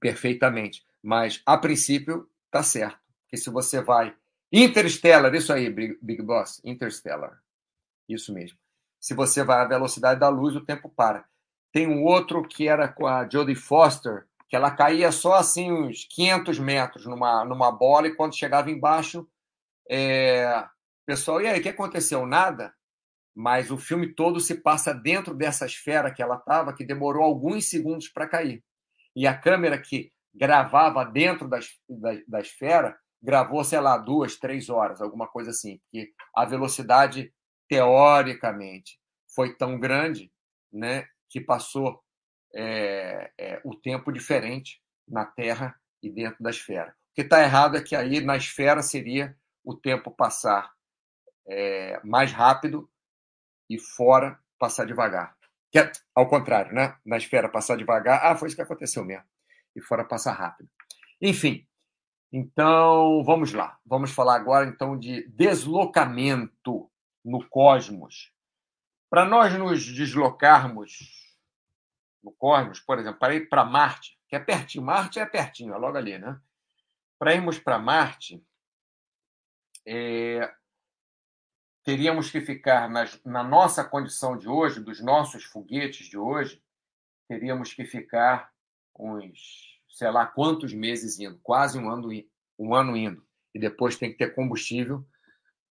perfeitamente, 0.01 0.85
mas 1.03 1.43
a 1.45 1.57
princípio 1.57 2.29
está 2.47 2.63
certo, 2.63 2.99
porque 3.23 3.37
se 3.37 3.51
você 3.51 3.83
vai 3.83 4.15
Interstellar, 4.51 5.35
isso 5.35 5.53
aí, 5.53 5.69
Big 5.69 6.23
Boss, 6.23 6.61
Interstellar. 6.65 7.39
Isso 8.09 8.33
mesmo. 8.33 8.59
Se 8.99 9.15
você 9.15 9.45
vai 9.45 9.61
à 9.61 9.69
velocidade 9.69 10.19
da 10.19 10.29
luz, 10.31 10.57
o 10.57 10.65
tempo 10.65 10.89
para. 10.89 11.27
Tem 11.71 11.87
um 11.87 12.03
outro 12.03 12.43
que 12.43 12.67
era 12.67 12.89
com 12.89 13.07
a 13.07 13.29
Jodie 13.29 13.55
Foster, 13.55 14.27
que 14.49 14.57
ela 14.57 14.71
caía 14.71 15.13
só 15.13 15.35
assim 15.35 15.71
uns 15.71 16.07
500 16.07 16.59
metros 16.59 17.05
numa, 17.05 17.45
numa 17.45 17.71
bola 17.71 18.09
e 18.09 18.15
quando 18.15 18.37
chegava 18.37 18.71
embaixo, 18.71 19.29
é... 19.91 20.67
pessoal, 21.07 21.41
e 21.41 21.47
aí, 21.47 21.61
o 21.61 21.63
que 21.63 21.69
aconteceu? 21.69 22.27
Nada. 22.27 22.75
Mas 23.35 23.71
o 23.71 23.79
filme 23.79 24.15
todo 24.15 24.41
se 24.41 24.57
passa 24.57 24.93
dentro 24.93 25.35
dessa 25.35 25.65
esfera 25.65 26.13
que 26.13 26.23
ela 26.23 26.37
estava, 26.37 26.75
que 26.75 26.85
demorou 26.85 27.23
alguns 27.23 27.69
segundos 27.69 28.09
para 28.09 28.29
cair. 28.29 28.65
E 29.15 29.27
a 29.27 29.37
câmera 29.37 29.79
que 29.79 30.13
gravava 30.35 31.05
dentro 31.05 31.49
da, 31.49 31.59
da, 31.89 32.19
da 32.27 32.41
esfera 32.41 32.99
gravou, 33.23 33.63
sei 33.65 33.81
lá, 33.81 33.97
duas, 33.99 34.37
três 34.37 34.69
horas, 34.69 35.01
alguma 35.01 35.27
coisa 35.27 35.51
assim, 35.51 35.79
porque 35.79 36.13
a 36.35 36.45
velocidade, 36.45 37.33
teoricamente, 37.69 38.99
foi 39.35 39.55
tão 39.57 39.79
grande 39.79 40.33
né, 40.73 41.07
que 41.29 41.41
passou 41.41 42.03
é, 42.55 43.31
é, 43.39 43.61
o 43.65 43.75
tempo 43.75 44.13
diferente 44.13 44.81
na 45.07 45.25
Terra 45.25 45.79
e 46.03 46.11
dentro 46.11 46.43
da 46.43 46.51
esfera. 46.51 46.91
O 46.91 47.15
que 47.15 47.23
está 47.23 47.43
errado 47.43 47.77
é 47.77 47.83
que 47.83 47.97
aí 47.97 48.21
na 48.21 48.37
esfera 48.37 48.83
seria 48.83 49.37
o 49.69 49.77
tempo 49.77 50.11
passar 50.11 50.73
é, 51.47 52.01
mais 52.03 52.33
rápido 52.33 52.91
e 53.69 53.79
fora 53.79 54.41
passar 54.59 54.87
devagar. 54.87 55.37
Que 55.71 55.79
é 55.79 55.93
ao 56.15 56.27
contrário, 56.27 56.73
né? 56.73 56.97
Na 57.05 57.19
esfera 57.19 57.51
passar 57.51 57.77
devagar. 57.77 58.25
Ah, 58.25 58.35
foi 58.35 58.49
isso 58.49 58.57
que 58.57 58.63
aconteceu 58.63 59.05
mesmo. 59.05 59.27
E 59.77 59.83
fora 59.83 60.07
passar 60.07 60.33
rápido. 60.33 60.71
Enfim, 61.21 61.69
então 62.33 63.23
vamos 63.23 63.53
lá. 63.53 63.79
Vamos 63.85 64.11
falar 64.11 64.37
agora 64.37 64.67
então 64.67 64.99
de 64.99 65.29
deslocamento 65.29 66.91
no 67.23 67.47
cosmos. 67.47 68.33
Para 69.11 69.27
nós 69.27 69.53
nos 69.53 69.85
deslocarmos 69.85 71.37
no 72.25 72.33
cosmos, 72.33 72.81
por 72.81 72.99
exemplo, 72.99 73.19
para 73.19 73.35
ir 73.35 73.51
para 73.51 73.67
Marte, 73.67 74.19
que 74.31 74.35
é 74.35 74.41
pertinho, 74.41 74.83
Marte 74.83 75.21
é 75.21 75.27
pertinho, 75.27 75.75
é 75.75 75.77
logo 75.77 75.99
ali, 75.99 76.17
né? 76.19 76.41
Para 77.19 77.35
irmos 77.35 77.59
para 77.59 77.79
Marte, 77.79 78.43
é, 79.91 80.53
teríamos 81.83 82.31
que 82.31 82.43
ficar 82.43 82.91
nas, 82.91 83.19
na 83.25 83.43
nossa 83.43 83.83
condição 83.83 84.37
de 84.37 84.47
hoje, 84.47 84.81
dos 84.81 85.01
nossos 85.01 85.45
foguetes 85.45 86.07
de 86.07 86.19
hoje, 86.19 86.63
teríamos 87.27 87.73
que 87.73 87.87
ficar 87.87 88.53
uns, 88.99 89.81
sei 89.89 90.11
lá 90.11 90.27
quantos 90.27 90.75
meses 90.75 91.19
indo, 91.19 91.41
quase 91.43 91.79
um 91.79 91.89
ano, 91.89 92.11
um 92.59 92.75
ano 92.75 92.95
indo. 92.95 93.27
E 93.55 93.59
depois 93.59 93.97
tem 93.97 94.13
que 94.13 94.19
ter 94.19 94.35
combustível 94.35 95.03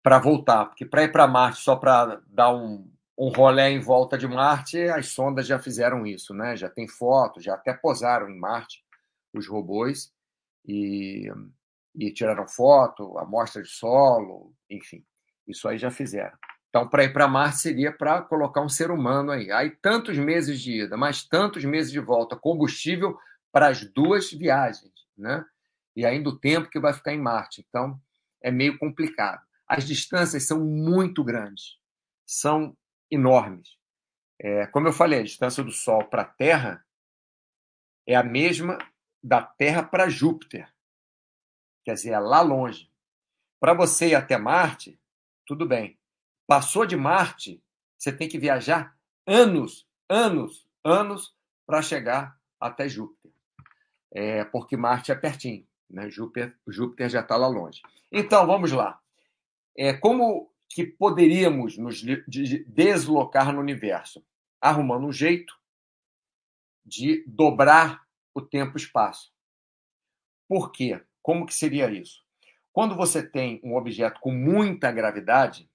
para 0.02 0.18
voltar, 0.18 0.68
porque 0.68 0.86
para 0.86 1.04
ir 1.04 1.12
para 1.12 1.28
Marte 1.28 1.60
só 1.60 1.76
para 1.76 2.22
dar 2.28 2.56
um, 2.56 2.90
um 3.18 3.28
rolé 3.28 3.72
em 3.72 3.82
volta 3.82 4.18
de 4.18 4.28
Marte, 4.28 4.80
as 4.84 5.08
sondas 5.10 5.46
já 5.46 5.60
fizeram 5.60 6.06
isso, 6.06 6.34
né? 6.34 6.56
Já 6.56 6.70
tem 6.70 6.88
fotos, 6.88 7.44
já 7.44 7.56
até 7.56 7.74
posaram 7.74 8.30
em 8.30 8.40
Marte 8.40 8.82
os 9.34 9.48
robôs 9.48 10.14
e, 10.66 11.30
e 11.98 12.12
tiraram 12.12 12.48
foto, 12.48 13.18
amostra 13.18 13.62
de 13.62 13.70
solo, 13.70 14.54
enfim, 14.70 15.04
isso 15.48 15.68
aí 15.68 15.78
já 15.78 15.90
fizeram. 15.90 16.38
Então, 16.70 16.90
para 16.90 17.06
ir 17.06 17.14
para 17.14 17.28
Marte 17.28 17.60
seria 17.60 17.92
para 17.92 18.22
colocar 18.22 18.62
um 18.62 18.68
ser 18.68 18.92
humano 18.92 19.32
aí. 19.32 19.50
Aí 19.50 19.70
tantos 19.70 20.18
meses 20.18 20.60
de 20.60 20.82
ida, 20.82 20.98
mais 20.98 21.24
tantos 21.24 21.64
meses 21.64 21.90
de 21.90 22.02
volta, 22.02 22.36
combustível 22.36 23.18
para 23.50 23.68
as 23.68 23.86
duas 23.86 24.30
viagens, 24.30 24.92
né? 25.18 25.46
E 25.96 26.06
ainda 26.06 26.28
o 26.28 26.38
tempo 26.38 26.70
que 26.70 26.78
vai 26.78 26.92
ficar 26.92 27.14
em 27.14 27.22
Marte. 27.22 27.66
Então, 27.66 27.98
é 28.44 28.52
meio 28.52 28.78
complicado. 28.78 29.42
As 29.66 29.88
distâncias 29.88 30.46
são 30.46 30.60
muito 30.60 31.24
grandes, 31.24 31.78
são 32.26 32.76
enormes. 33.10 33.70
É, 34.38 34.68
como 34.68 34.90
eu 34.90 34.94
falei, 34.94 35.22
a 35.22 35.24
distância 35.24 35.64
do 35.64 35.72
Sol 35.72 36.04
para 36.10 36.24
a 36.24 36.26
Terra 36.26 36.86
é 38.06 38.16
a 38.16 38.24
mesma 38.24 38.78
da 39.24 39.42
Terra 39.42 39.82
para 39.82 40.10
Júpiter. 40.10 40.70
Quer 41.86 41.94
dizer, 41.94 42.12
é 42.12 42.20
lá 42.20 42.42
longe. 42.42 42.90
Para 43.60 43.74
você 43.74 44.10
ir 44.10 44.16
até 44.16 44.38
Marte, 44.38 45.00
tudo 45.46 45.68
bem. 45.68 45.98
Passou 46.48 46.86
de 46.86 46.98
Marte, 46.98 47.64
você 47.98 48.12
tem 48.12 48.28
que 48.28 48.40
viajar 48.40 48.98
anos, 49.26 49.88
anos, 50.10 50.68
anos 50.84 51.36
para 51.66 51.84
chegar 51.84 52.38
até 52.60 52.90
Júpiter. 52.90 53.32
É, 54.12 54.44
porque 54.46 54.76
Marte 54.76 55.12
é 55.12 55.16
pertinho, 55.16 55.66
né? 55.90 56.10
Júpiter, 56.10 56.58
Júpiter 56.68 57.10
já 57.10 57.22
está 57.22 57.38
lá 57.38 57.48
longe. 57.48 57.82
Então, 58.12 58.48
vamos 58.48 58.72
lá. 58.72 59.00
É, 59.78 59.94
como 59.94 60.52
que 60.70 60.86
poderíamos 60.86 61.78
nos 61.78 62.04
deslocar 62.68 63.54
no 63.54 63.60
universo? 63.60 64.26
Arrumando 64.60 65.06
um 65.06 65.12
jeito 65.12 65.56
de 66.84 67.24
dobrar 67.28 68.06
o 68.34 68.42
tempo-espaço. 68.42 69.34
Por 70.48 70.72
quê? 70.72 71.04
Como 71.26 71.48
que 71.48 71.56
seria 71.56 71.90
isso? 71.90 72.24
Quando 72.72 72.96
você 72.96 73.28
tem 73.28 73.60
um 73.64 73.76
objeto 73.76 74.20
com 74.20 74.32
muita 74.32 74.92
gravidade, 74.92 75.68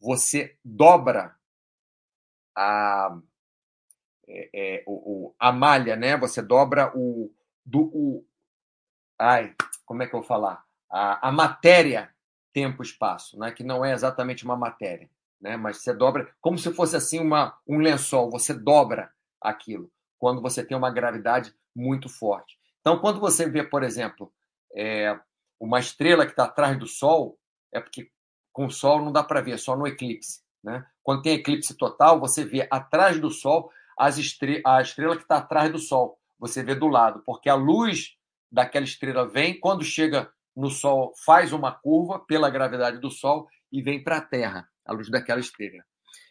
você 0.00 0.56
dobra 0.64 1.36
a, 2.56 3.14
é, 4.26 4.48
é, 4.54 4.84
o, 4.86 5.34
a 5.38 5.52
malha, 5.52 5.96
né? 5.96 6.16
Você 6.16 6.40
dobra 6.40 6.90
o, 6.96 7.30
do, 7.62 7.90
o. 7.92 8.26
Ai, 9.18 9.54
como 9.84 10.02
é 10.02 10.06
que 10.06 10.14
eu 10.14 10.20
vou 10.20 10.26
falar? 10.26 10.64
A, 10.88 11.28
a 11.28 11.30
matéria 11.30 12.10
tempo-espaço, 12.50 13.38
né? 13.38 13.52
que 13.52 13.62
não 13.62 13.84
é 13.84 13.92
exatamente 13.92 14.46
uma 14.46 14.56
matéria, 14.56 15.10
né? 15.38 15.58
mas 15.58 15.82
você 15.82 15.92
dobra, 15.92 16.34
como 16.40 16.56
se 16.56 16.72
fosse 16.72 16.96
assim 16.96 17.20
uma, 17.20 17.54
um 17.68 17.76
lençol, 17.76 18.30
você 18.30 18.54
dobra 18.54 19.12
aquilo 19.42 19.90
quando 20.18 20.40
você 20.40 20.64
tem 20.64 20.74
uma 20.74 20.90
gravidade 20.90 21.54
muito 21.76 22.08
forte. 22.08 22.58
Então, 22.80 22.98
quando 22.98 23.20
você 23.20 23.46
vê, 23.46 23.62
por 23.62 23.82
exemplo, 23.82 24.32
é, 24.74 25.18
uma 25.60 25.78
estrela 25.78 26.24
que 26.24 26.32
está 26.32 26.44
atrás 26.44 26.78
do 26.78 26.86
Sol, 26.86 27.38
é 27.72 27.80
porque 27.80 28.10
com 28.52 28.66
o 28.66 28.70
Sol 28.70 29.04
não 29.04 29.12
dá 29.12 29.22
para 29.22 29.40
ver, 29.40 29.58
só 29.58 29.76
no 29.76 29.86
eclipse. 29.86 30.42
Né? 30.62 30.84
Quando 31.02 31.22
tem 31.22 31.34
eclipse 31.34 31.76
total, 31.76 32.18
você 32.18 32.44
vê 32.44 32.66
atrás 32.70 33.20
do 33.20 33.30
Sol 33.30 33.70
as 33.98 34.18
estre 34.18 34.62
a 34.64 34.80
estrela 34.80 35.16
que 35.16 35.22
está 35.22 35.36
atrás 35.38 35.70
do 35.70 35.78
Sol. 35.78 36.18
Você 36.38 36.62
vê 36.62 36.74
do 36.74 36.88
lado, 36.88 37.22
porque 37.24 37.48
a 37.48 37.54
luz 37.54 38.16
daquela 38.50 38.84
estrela 38.84 39.26
vem, 39.26 39.58
quando 39.58 39.84
chega 39.84 40.30
no 40.54 40.70
Sol 40.70 41.12
faz 41.24 41.52
uma 41.52 41.72
curva 41.72 42.18
pela 42.18 42.50
gravidade 42.50 42.98
do 42.98 43.10
Sol 43.10 43.48
e 43.70 43.82
vem 43.82 44.02
para 44.02 44.18
a 44.18 44.22
Terra, 44.22 44.68
a 44.84 44.92
luz 44.92 45.10
daquela 45.10 45.40
estrela. 45.40 45.84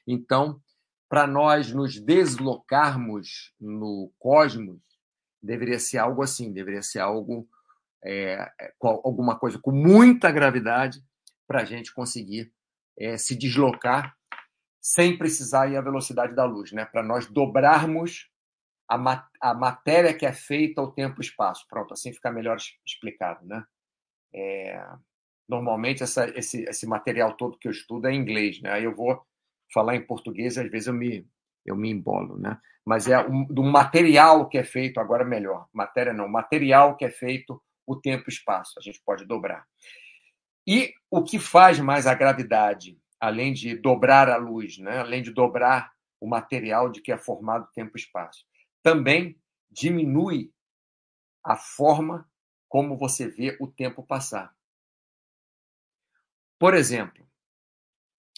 Então, 0.07 0.61
para 1.09 1.27
nós 1.27 1.71
nos 1.71 1.99
deslocarmos 1.99 3.53
no 3.59 4.11
cosmos, 4.17 4.81
deveria 5.41 5.77
ser 5.77 5.97
algo 5.97 6.23
assim, 6.23 6.51
deveria 6.51 6.81
ser 6.81 6.99
algo, 6.99 7.47
é, 8.03 8.51
é 8.59 8.73
alguma 8.81 9.37
coisa 9.37 9.59
com 9.59 9.71
muita 9.71 10.31
gravidade 10.31 11.01
para 11.47 11.61
a 11.61 11.65
gente 11.65 11.93
conseguir 11.93 12.51
é, 12.97 13.17
se 13.17 13.35
deslocar 13.35 14.15
sem 14.81 15.17
precisar 15.17 15.71
ir 15.71 15.77
à 15.77 15.81
velocidade 15.81 16.35
da 16.35 16.43
luz, 16.43 16.73
né? 16.73 16.83
Para 16.85 17.01
nós 17.01 17.25
dobrarmos 17.25 18.29
a, 18.87 18.97
mat 18.97 19.25
a 19.39 19.53
matéria 19.53 20.13
que 20.13 20.25
é 20.25 20.33
feita 20.33 20.81
ao 20.81 20.91
tempo 20.91 21.21
e 21.21 21.25
espaço. 21.25 21.65
Pronto, 21.69 21.93
assim 21.93 22.11
fica 22.11 22.31
melhor 22.31 22.57
explicado, 22.85 23.45
né? 23.45 23.63
É, 24.33 24.85
normalmente 25.47 26.03
essa, 26.03 26.27
esse, 26.37 26.63
esse 26.63 26.85
material 26.85 27.37
todo 27.37 27.57
que 27.57 27.67
eu 27.67 27.71
estudo 27.71 28.07
é 28.07 28.11
em 28.11 28.19
inglês, 28.19 28.61
né? 28.61 28.71
Aí 28.71 28.83
eu 28.83 28.93
vou 28.93 29.25
falar 29.73 29.95
em 29.95 30.05
português, 30.05 30.57
às 30.57 30.69
vezes 30.69 30.87
eu 30.87 30.93
me, 30.93 31.25
eu 31.65 31.75
me 31.75 31.89
embolo, 31.89 32.37
né? 32.37 32.59
Mas 32.85 33.07
é 33.07 33.17
um, 33.19 33.45
do 33.45 33.63
material 33.63 34.49
que 34.49 34.57
é 34.57 34.63
feito, 34.63 34.99
agora 34.99 35.23
melhor, 35.23 35.67
matéria 35.71 36.13
não, 36.13 36.27
material 36.27 36.97
que 36.97 37.05
é 37.05 37.09
feito 37.09 37.61
o 37.85 37.95
tempo 37.95 38.25
e 38.27 38.33
espaço, 38.33 38.73
a 38.77 38.81
gente 38.81 39.01
pode 39.05 39.25
dobrar. 39.25 39.65
E 40.65 40.93
o 41.09 41.23
que 41.23 41.37
faz 41.39 41.79
mais 41.79 42.07
a 42.07 42.13
gravidade, 42.13 42.97
além 43.19 43.53
de 43.53 43.75
dobrar 43.75 44.29
a 44.29 44.37
luz, 44.37 44.77
né? 44.77 44.99
além 44.99 45.21
de 45.21 45.31
dobrar 45.31 45.91
o 46.19 46.27
material 46.27 46.89
de 46.89 47.01
que 47.01 47.11
é 47.11 47.17
formado 47.17 47.69
tempo 47.73 47.97
e 47.97 47.99
espaço, 47.99 48.45
também 48.81 49.37
diminui 49.69 50.51
a 51.43 51.57
forma 51.57 52.29
como 52.69 52.97
você 52.97 53.27
vê 53.27 53.57
o 53.59 53.67
tempo 53.67 54.01
passar. 54.01 54.55
Por 56.57 56.73
exemplo, 56.73 57.27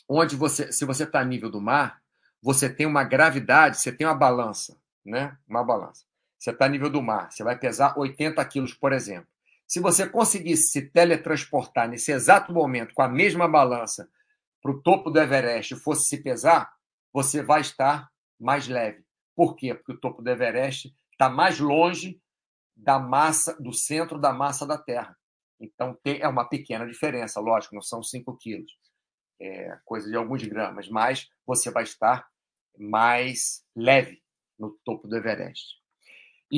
onde 0.09 0.35
você, 0.35 0.71
se 0.71 0.83
você 0.83 1.03
está 1.03 1.19
a 1.19 1.25
nível 1.25 1.49
do 1.49 1.61
mar, 1.61 2.01
você 2.41 2.69
tem 2.69 2.85
uma 2.85 3.03
gravidade, 3.03 3.77
você 3.79 3.91
tem 3.91 4.05
uma 4.05 4.15
balança, 4.15 4.79
né? 5.03 5.37
Uma 5.47 5.63
balança. 5.63 6.05
Você 6.37 6.51
está 6.51 6.65
a 6.65 6.69
nível 6.69 6.89
do 6.89 7.01
mar, 7.01 7.31
você 7.31 7.43
vai 7.43 7.57
pesar 7.57 7.97
80 7.97 8.43
quilos, 8.45 8.73
por 8.73 8.93
exemplo. 8.93 9.29
Se 9.67 9.79
você 9.79 10.07
conseguisse 10.07 10.69
se 10.69 10.89
teletransportar 10.89 11.89
nesse 11.89 12.11
exato 12.11 12.53
momento 12.53 12.93
com 12.93 13.01
a 13.01 13.07
mesma 13.07 13.47
balança 13.47 14.09
para 14.61 14.71
o 14.71 14.81
topo 14.81 15.09
do 15.09 15.19
Everest 15.19 15.73
e 15.73 15.79
fosse 15.79 16.07
se 16.07 16.21
pesar, 16.21 16.71
você 17.13 17.41
vai 17.41 17.61
estar 17.61 18.09
mais 18.39 18.67
leve. 18.67 19.03
Por 19.35 19.55
quê? 19.55 19.73
Porque 19.73 19.93
o 19.93 19.99
topo 19.99 20.21
do 20.21 20.29
Everest 20.29 20.93
está 21.11 21.29
mais 21.29 21.59
longe 21.59 22.21
da 22.75 22.99
massa, 22.99 23.55
do 23.61 23.73
centro 23.73 24.19
da 24.19 24.33
massa 24.33 24.65
da 24.65 24.77
Terra. 24.77 25.17
Então, 25.59 25.97
é 26.03 26.27
uma 26.27 26.47
pequena 26.47 26.85
diferença, 26.85 27.39
lógico, 27.39 27.75
não 27.75 27.81
são 27.81 28.03
5 28.03 28.37
quilos, 28.37 28.71
é 29.39 29.79
coisa 29.85 30.09
de 30.09 30.15
alguns 30.15 30.43
gramas, 30.43 30.89
mas 30.89 31.29
você 31.45 31.71
vai 31.71 31.83
estar 31.83 32.27
mais 32.77 33.63
leve 33.75 34.21
no 34.59 34.77
topo 34.83 35.07
do 35.07 35.15
Everest. 35.15 35.81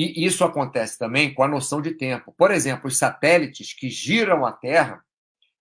E 0.00 0.24
isso 0.24 0.44
acontece 0.44 0.96
também 0.96 1.34
com 1.34 1.42
a 1.42 1.48
noção 1.48 1.82
de 1.82 1.90
tempo. 1.90 2.32
Por 2.32 2.52
exemplo, 2.52 2.86
os 2.86 2.96
satélites 2.96 3.74
que 3.74 3.90
giram 3.90 4.46
a 4.46 4.52
Terra 4.52 5.04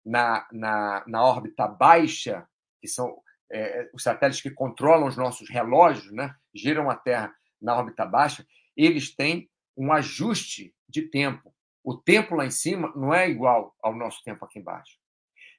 na, 0.06 0.48
na, 0.52 1.04
na 1.08 1.24
órbita 1.24 1.68
baixa, 1.68 2.48
que 2.80 2.88
são 2.88 3.20
é, 3.52 3.90
os 3.92 4.04
satélites 4.04 4.44
que 4.44 4.52
controlam 4.52 5.08
os 5.08 5.18
nossos 5.18 5.50
relógios, 5.50 6.14
né, 6.14 6.36
giram 6.54 6.88
a 6.88 6.96
Terra 6.96 7.34
na 7.60 7.76
órbita 7.76 8.06
baixa, 8.06 8.46
eles 8.76 9.16
têm 9.16 9.50
um 9.76 9.92
ajuste 9.92 10.72
de 10.88 11.02
tempo. 11.02 11.52
o 11.84 11.98
tempo 11.98 12.36
lá 12.36 12.46
em 12.46 12.52
cima 12.52 12.94
não 12.96 13.12
é 13.12 13.28
igual 13.28 13.76
ao 13.82 13.96
nosso 13.96 14.22
tempo 14.24 14.46
aqui 14.46 14.60
embaixo. 14.60 15.00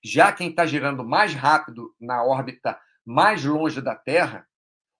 Já 0.04 0.30
quem 0.32 0.50
está 0.50 0.64
girando 0.64 1.04
mais 1.04 1.34
rápido 1.34 1.92
na 2.00 2.22
órbita 2.22 2.78
mais 3.04 3.44
longe 3.44 3.80
da 3.80 3.96
Terra, 3.96 4.46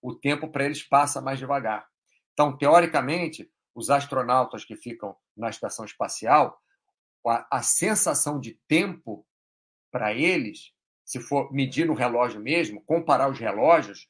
o 0.01 0.13
tempo 0.13 0.49
para 0.49 0.65
eles 0.65 0.83
passa 0.83 1.21
mais 1.21 1.39
devagar. 1.39 1.87
Então, 2.33 2.57
teoricamente, 2.57 3.49
os 3.79 3.89
astronautas 3.89 4.65
que 4.65 4.75
ficam 4.75 5.15
na 5.37 5.49
estação 5.49 5.85
espacial, 5.85 6.61
a, 7.25 7.47
a 7.49 7.61
sensação 7.61 8.37
de 8.37 8.59
tempo 8.67 9.25
para 9.89 10.13
eles, 10.13 10.73
se 11.05 11.21
for 11.21 11.51
medir 11.53 11.87
no 11.87 11.93
relógio 11.93 12.41
mesmo, 12.41 12.81
comparar 12.81 13.29
os 13.29 13.39
relógios, 13.39 14.09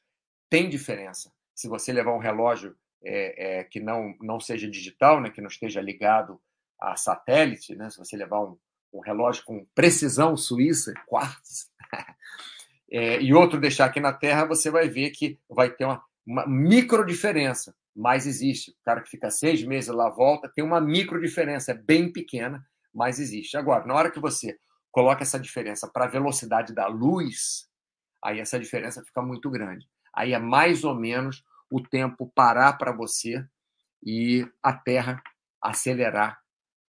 tem 0.50 0.68
diferença. 0.68 1.32
Se 1.54 1.68
você 1.68 1.92
levar 1.92 2.12
um 2.12 2.18
relógio 2.18 2.76
é, 3.02 3.60
é, 3.60 3.64
que 3.64 3.78
não, 3.78 4.12
não 4.20 4.40
seja 4.40 4.68
digital, 4.68 5.20
né, 5.20 5.30
que 5.30 5.40
não 5.40 5.48
esteja 5.48 5.80
ligado 5.80 6.40
a 6.78 6.96
satélite, 6.96 7.76
né, 7.76 7.88
se 7.90 7.98
você 7.98 8.16
levar 8.16 8.40
um, 8.40 8.58
um 8.92 9.00
relógio 9.00 9.44
com 9.44 9.64
precisão 9.72 10.36
suíça, 10.36 10.92
quartos, 11.06 11.70
é, 12.90 13.22
e 13.22 13.32
outro 13.32 13.60
deixar 13.60 13.84
aqui 13.84 14.00
na 14.00 14.12
Terra, 14.12 14.46
você 14.46 14.68
vai 14.68 14.88
ver 14.88 15.10
que 15.10 15.38
vai 15.48 15.70
ter 15.70 15.84
uma, 15.84 16.02
uma 16.26 16.44
micro 16.44 17.06
diferença, 17.06 17.72
mas 18.00 18.26
existe. 18.26 18.70
O 18.70 18.74
cara 18.82 19.02
que 19.02 19.10
fica 19.10 19.30
seis 19.30 19.62
meses 19.62 19.94
lá 19.94 20.08
volta, 20.08 20.50
tem 20.54 20.64
uma 20.64 20.80
micro 20.80 21.20
diferença, 21.20 21.72
é 21.72 21.74
bem 21.74 22.10
pequena, 22.10 22.64
mas 22.94 23.20
existe. 23.20 23.58
Agora, 23.58 23.84
na 23.84 23.94
hora 23.94 24.10
que 24.10 24.18
você 24.18 24.58
coloca 24.90 25.22
essa 25.22 25.38
diferença 25.38 25.86
para 25.86 26.06
a 26.06 26.08
velocidade 26.08 26.74
da 26.74 26.86
luz, 26.86 27.68
aí 28.24 28.40
essa 28.40 28.58
diferença 28.58 29.04
fica 29.04 29.20
muito 29.20 29.50
grande. 29.50 29.86
Aí 30.14 30.32
é 30.32 30.38
mais 30.38 30.82
ou 30.82 30.94
menos 30.94 31.44
o 31.70 31.78
tempo 31.78 32.32
parar 32.34 32.72
para 32.78 32.90
você 32.90 33.44
e 34.02 34.48
a 34.62 34.72
Terra 34.72 35.22
acelerar 35.62 36.40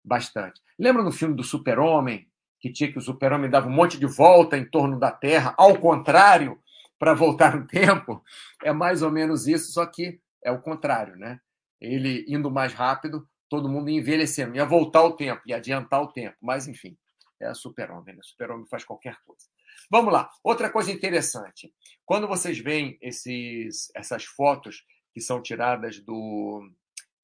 bastante. 0.05 0.63
Lembra 0.79 1.03
no 1.03 1.11
filme 1.11 1.35
do 1.35 1.43
Super-Homem, 1.43 2.29
que 2.61 2.73
tinha 2.73 2.91
que 2.91 2.99
o 2.99 3.03
Super-Homem 3.03 3.51
dava 3.51 3.67
um 3.67 3.73
monte 3.73 3.99
de 3.99 4.07
volta 4.07 4.57
em 4.57 4.65
torno 4.65 4.97
da 4.97 5.11
Terra, 5.11 5.57
ao 5.59 5.77
contrário, 5.77 6.63
para 7.01 7.15
voltar 7.15 7.57
no 7.59 7.67
tempo? 7.67 8.23
É 8.63 8.73
mais 8.73 9.03
ou 9.03 9.11
menos 9.11 9.49
isso, 9.49 9.73
só 9.73 9.85
que 9.85 10.21
é 10.43 10.51
o 10.51 10.61
contrário, 10.61 11.17
né? 11.17 11.41
Ele 11.81 12.25
indo 12.29 12.51
mais 12.51 12.73
rápido, 12.73 13.29
todo 13.49 13.69
mundo 13.69 13.91
envelhecendo. 13.91 14.57
Ia 14.57 14.65
voltar 14.65 15.03
o 15.03 15.17
tempo, 15.17 15.43
ia 15.47 15.57
adiantar 15.57 16.03
o 16.03 16.13
tempo. 16.13 16.37
Mas, 16.41 16.69
enfim, 16.69 16.97
é 17.41 17.53
super-homem. 17.55 18.15
Né? 18.15 18.21
Super-homem 18.23 18.67
faz 18.67 18.85
qualquer 18.85 19.17
coisa. 19.25 19.47
Vamos 19.91 20.13
lá. 20.13 20.31
Outra 20.45 20.71
coisa 20.71 20.93
interessante. 20.93 21.73
Quando 22.05 22.29
vocês 22.29 22.59
veem 22.59 22.99
esses, 23.01 23.91
essas 23.95 24.25
fotos 24.25 24.85
que 25.13 25.21
são 25.21 25.43
tiradas 25.43 25.99
do. 26.01 26.71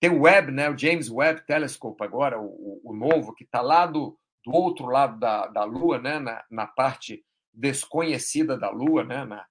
Tem 0.00 0.10
o 0.10 0.22
Webb, 0.22 0.52
né? 0.52 0.68
o 0.68 0.76
James 0.76 1.08
Webb 1.08 1.46
Telescope 1.46 2.02
agora, 2.02 2.40
o, 2.40 2.80
o 2.84 2.94
novo, 2.94 3.34
que 3.34 3.44
está 3.44 3.62
lá 3.62 3.86
do, 3.86 4.18
do 4.44 4.52
outro 4.52 4.86
lado 4.86 5.18
da, 5.18 5.46
da 5.46 5.64
Lua, 5.64 5.98
né? 5.98 6.18
na, 6.18 6.44
na 6.50 6.66
parte 6.66 7.24
desconhecida 7.52 8.58
da 8.58 8.68
Lua, 8.68 9.04
né? 9.04 9.24
na 9.24 9.46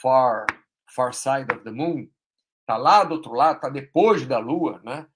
far, 0.00 0.46
far 0.94 1.12
side 1.12 1.52
of 1.52 1.62
the 1.64 1.70
moon. 1.70 2.08
Está 2.68 2.76
lá 2.76 3.02
do 3.02 3.14
outro 3.14 3.32
lado, 3.32 3.56
está 3.56 3.70
depois 3.70 4.26
da 4.26 4.38
Lua. 4.38 4.78
Né? 4.84 5.06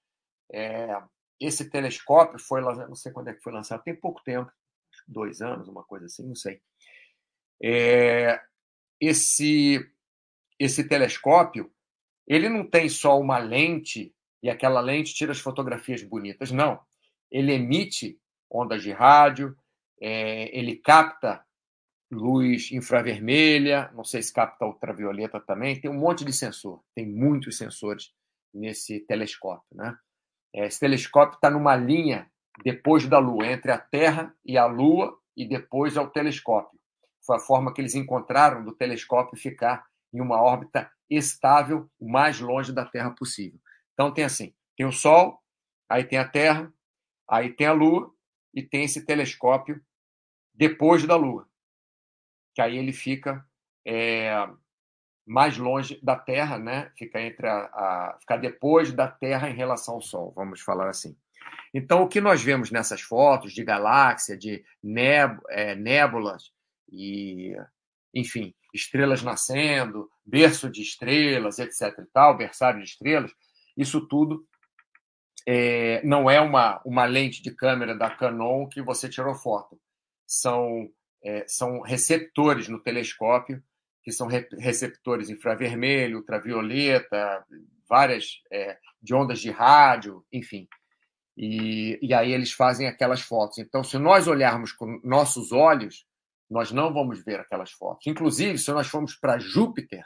É, 0.51 0.99
esse 1.39 1.69
telescópio 1.69 2.39
foi 2.39 2.61
lançado, 2.61 2.87
não 2.87 2.95
sei 2.95 3.11
quando 3.11 3.27
é 3.27 3.33
que 3.35 3.43
foi 3.43 3.53
lançado, 3.53 3.83
tem 3.83 3.95
pouco 3.95 4.23
tempo, 4.23 4.51
dois 5.07 5.39
anos, 5.39 5.67
uma 5.67 5.83
coisa 5.83 6.07
assim, 6.07 6.25
não 6.25 6.33
sei. 6.33 6.59
É, 7.61 8.41
esse, 8.99 9.87
esse 10.57 10.87
telescópio, 10.87 11.71
ele 12.25 12.49
não 12.49 12.67
tem 12.67 12.89
só 12.89 13.19
uma 13.19 13.37
lente 13.37 14.15
e 14.41 14.49
aquela 14.49 14.81
lente 14.81 15.13
tira 15.13 15.31
as 15.31 15.39
fotografias 15.39 16.01
bonitas, 16.01 16.49
não. 16.49 16.81
Ele 17.29 17.53
emite 17.53 18.19
ondas 18.49 18.81
de 18.81 18.91
rádio, 18.91 19.55
é, 20.01 20.49
ele 20.57 20.77
capta 20.77 21.45
luz 22.13 22.71
infravermelha, 22.71 23.91
não 23.93 24.03
sei 24.03 24.21
se 24.21 24.31
capta 24.31 24.65
ultravioleta 24.65 25.39
também, 25.39 25.79
tem 25.79 25.91
um 25.91 25.99
monte 25.99 26.23
de 26.23 26.31
sensor, 26.31 26.81
tem 26.95 27.05
muitos 27.05 27.57
sensores 27.57 28.13
nesse 28.53 28.99
telescópio. 29.01 29.67
Né? 29.71 29.97
Esse 30.53 30.79
telescópio 30.79 31.35
está 31.35 31.49
numa 31.49 31.75
linha 31.75 32.31
depois 32.63 33.07
da 33.07 33.17
Lua, 33.17 33.47
entre 33.47 33.71
a 33.71 33.77
Terra 33.77 34.33
e 34.45 34.57
a 34.57 34.65
Lua, 34.65 35.17
e 35.35 35.47
depois 35.47 35.97
ao 35.97 36.09
telescópio. 36.09 36.79
Foi 37.25 37.37
a 37.37 37.39
forma 37.39 37.73
que 37.73 37.81
eles 37.81 37.95
encontraram 37.95 38.63
do 38.63 38.75
telescópio 38.75 39.37
ficar 39.37 39.85
em 40.13 40.21
uma 40.21 40.39
órbita 40.41 40.91
estável 41.09 41.89
o 41.99 42.09
mais 42.09 42.39
longe 42.39 42.71
da 42.71 42.85
Terra 42.85 43.11
possível. 43.11 43.59
Então 43.93 44.13
tem 44.13 44.23
assim, 44.23 44.53
tem 44.77 44.85
o 44.85 44.91
Sol, 44.91 45.39
aí 45.89 46.03
tem 46.03 46.19
a 46.19 46.27
Terra, 46.27 46.71
aí 47.27 47.51
tem 47.51 47.65
a 47.65 47.73
Lua 47.73 48.13
e 48.53 48.61
tem 48.61 48.83
esse 48.83 49.05
telescópio 49.05 49.81
depois 50.53 51.05
da 51.05 51.15
Lua, 51.15 51.47
que 52.53 52.61
aí 52.61 52.77
ele 52.77 52.93
fica 52.93 53.45
é, 53.85 54.47
mais 55.25 55.57
longe 55.57 55.99
da 56.03 56.15
Terra, 56.15 56.57
né? 56.57 56.91
Fica 56.97 57.21
entre 57.21 57.47
a, 57.47 58.17
a 58.27 58.37
depois 58.37 58.91
da 58.91 59.07
Terra 59.07 59.49
em 59.49 59.55
relação 59.55 59.95
ao 59.95 60.01
Sol, 60.01 60.33
vamos 60.35 60.61
falar 60.61 60.89
assim. 60.89 61.15
Então, 61.73 62.03
o 62.03 62.07
que 62.07 62.21
nós 62.21 62.41
vemos 62.41 62.69
nessas 62.69 63.01
fotos 63.01 63.51
de 63.53 63.63
galáxia, 63.63 64.37
de 64.37 64.63
é, 65.49 65.75
nébulas 65.75 66.51
e, 66.91 67.55
enfim, 68.13 68.53
estrelas 68.73 69.23
nascendo, 69.23 70.09
berço 70.25 70.69
de 70.69 70.81
estrelas, 70.81 71.59
etc. 71.59 71.97
e 71.99 72.05
tal, 72.13 72.37
berçário 72.37 72.79
de 72.79 72.89
estrelas, 72.89 73.31
isso 73.75 74.07
tudo 74.07 74.45
é, 75.47 76.01
não 76.03 76.29
é 76.29 76.39
uma, 76.39 76.81
uma 76.85 77.05
lente 77.05 77.41
de 77.41 77.51
câmera 77.51 77.95
da 77.95 78.09
Canon 78.09 78.67
que 78.67 78.81
você 78.81 79.09
tirou 79.09 79.35
foto. 79.35 79.79
São, 80.27 80.89
é, 81.23 81.45
são 81.47 81.81
receptores 81.81 82.67
no 82.67 82.79
telescópio, 82.79 83.63
que 84.03 84.11
são 84.11 84.27
re 84.27 84.45
receptores 84.57 85.29
infravermelho, 85.29 86.17
ultravioleta, 86.17 87.45
várias 87.89 88.41
é, 88.51 88.77
de 89.01 89.13
ondas 89.13 89.39
de 89.39 89.49
rádio, 89.49 90.25
enfim. 90.31 90.67
E, 91.37 91.97
e 92.01 92.13
aí 92.13 92.31
eles 92.31 92.51
fazem 92.51 92.87
aquelas 92.87 93.21
fotos. 93.21 93.57
Então, 93.57 93.83
se 93.83 93.97
nós 93.97 94.27
olharmos 94.27 94.71
com 94.71 94.99
nossos 95.03 95.51
olhos, 95.51 96.05
nós 96.49 96.71
não 96.71 96.93
vamos 96.93 97.23
ver 97.23 97.39
aquelas 97.39 97.71
fotos. 97.71 98.05
Inclusive, 98.05 98.57
se 98.57 98.71
nós 98.71 98.87
formos 98.87 99.15
para 99.15 99.39
Júpiter 99.39 100.05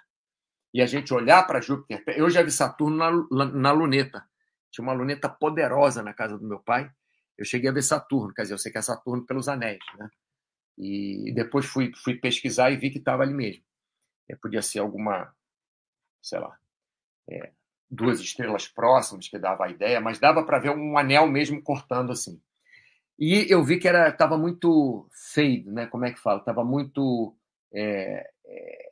e 0.73 0.81
a 0.81 0.85
gente 0.85 1.13
olhar 1.13 1.45
para 1.45 1.59
Júpiter, 1.59 2.03
eu 2.15 2.29
já 2.29 2.43
vi 2.43 2.51
Saturno 2.51 3.27
na, 3.31 3.45
na 3.45 3.71
luneta. 3.71 4.23
Tinha 4.71 4.83
uma 4.83 4.93
luneta 4.93 5.27
poderosa 5.27 6.03
na 6.03 6.13
casa 6.13 6.37
do 6.37 6.47
meu 6.47 6.59
pai. 6.59 6.89
Eu 7.37 7.45
cheguei 7.45 7.69
a 7.69 7.73
ver 7.73 7.81
Saturno, 7.81 8.33
quer 8.33 8.43
dizer, 8.43 8.53
eu 8.53 8.57
sei 8.57 8.71
que 8.71 8.77
é 8.77 8.81
Saturno 8.81 9.25
pelos 9.25 9.47
anéis, 9.47 9.79
né? 9.97 10.09
E 10.77 11.31
depois 11.33 11.65
fui, 11.65 11.91
fui 11.95 12.15
pesquisar 12.15 12.71
e 12.71 12.77
vi 12.77 12.91
que 12.91 12.99
estava 12.99 13.23
ali 13.23 13.33
mesmo. 13.33 13.63
É, 14.29 14.35
podia 14.35 14.61
ser 14.61 14.79
alguma, 14.79 15.33
sei 16.21 16.39
lá, 16.39 16.57
é, 17.29 17.51
duas 17.89 18.19
estrelas 18.19 18.67
próximas 18.67 19.27
que 19.27 19.39
dava 19.39 19.65
a 19.65 19.69
ideia, 19.69 19.99
mas 19.99 20.19
dava 20.19 20.43
para 20.45 20.59
ver 20.59 20.71
um 20.71 20.97
anel 20.97 21.27
mesmo 21.27 21.61
cortando 21.61 22.11
assim. 22.11 22.39
E 23.17 23.47
eu 23.49 23.63
vi 23.63 23.79
que 23.79 23.87
era 23.87 24.09
estava 24.09 24.37
muito 24.37 25.09
fade, 25.33 25.69
né? 25.71 25.87
Como 25.87 26.05
é 26.05 26.11
que 26.11 26.19
fala? 26.19 26.39
Estava 26.39 26.63
muito 26.63 27.35
é, 27.73 28.29
é, 28.45 28.89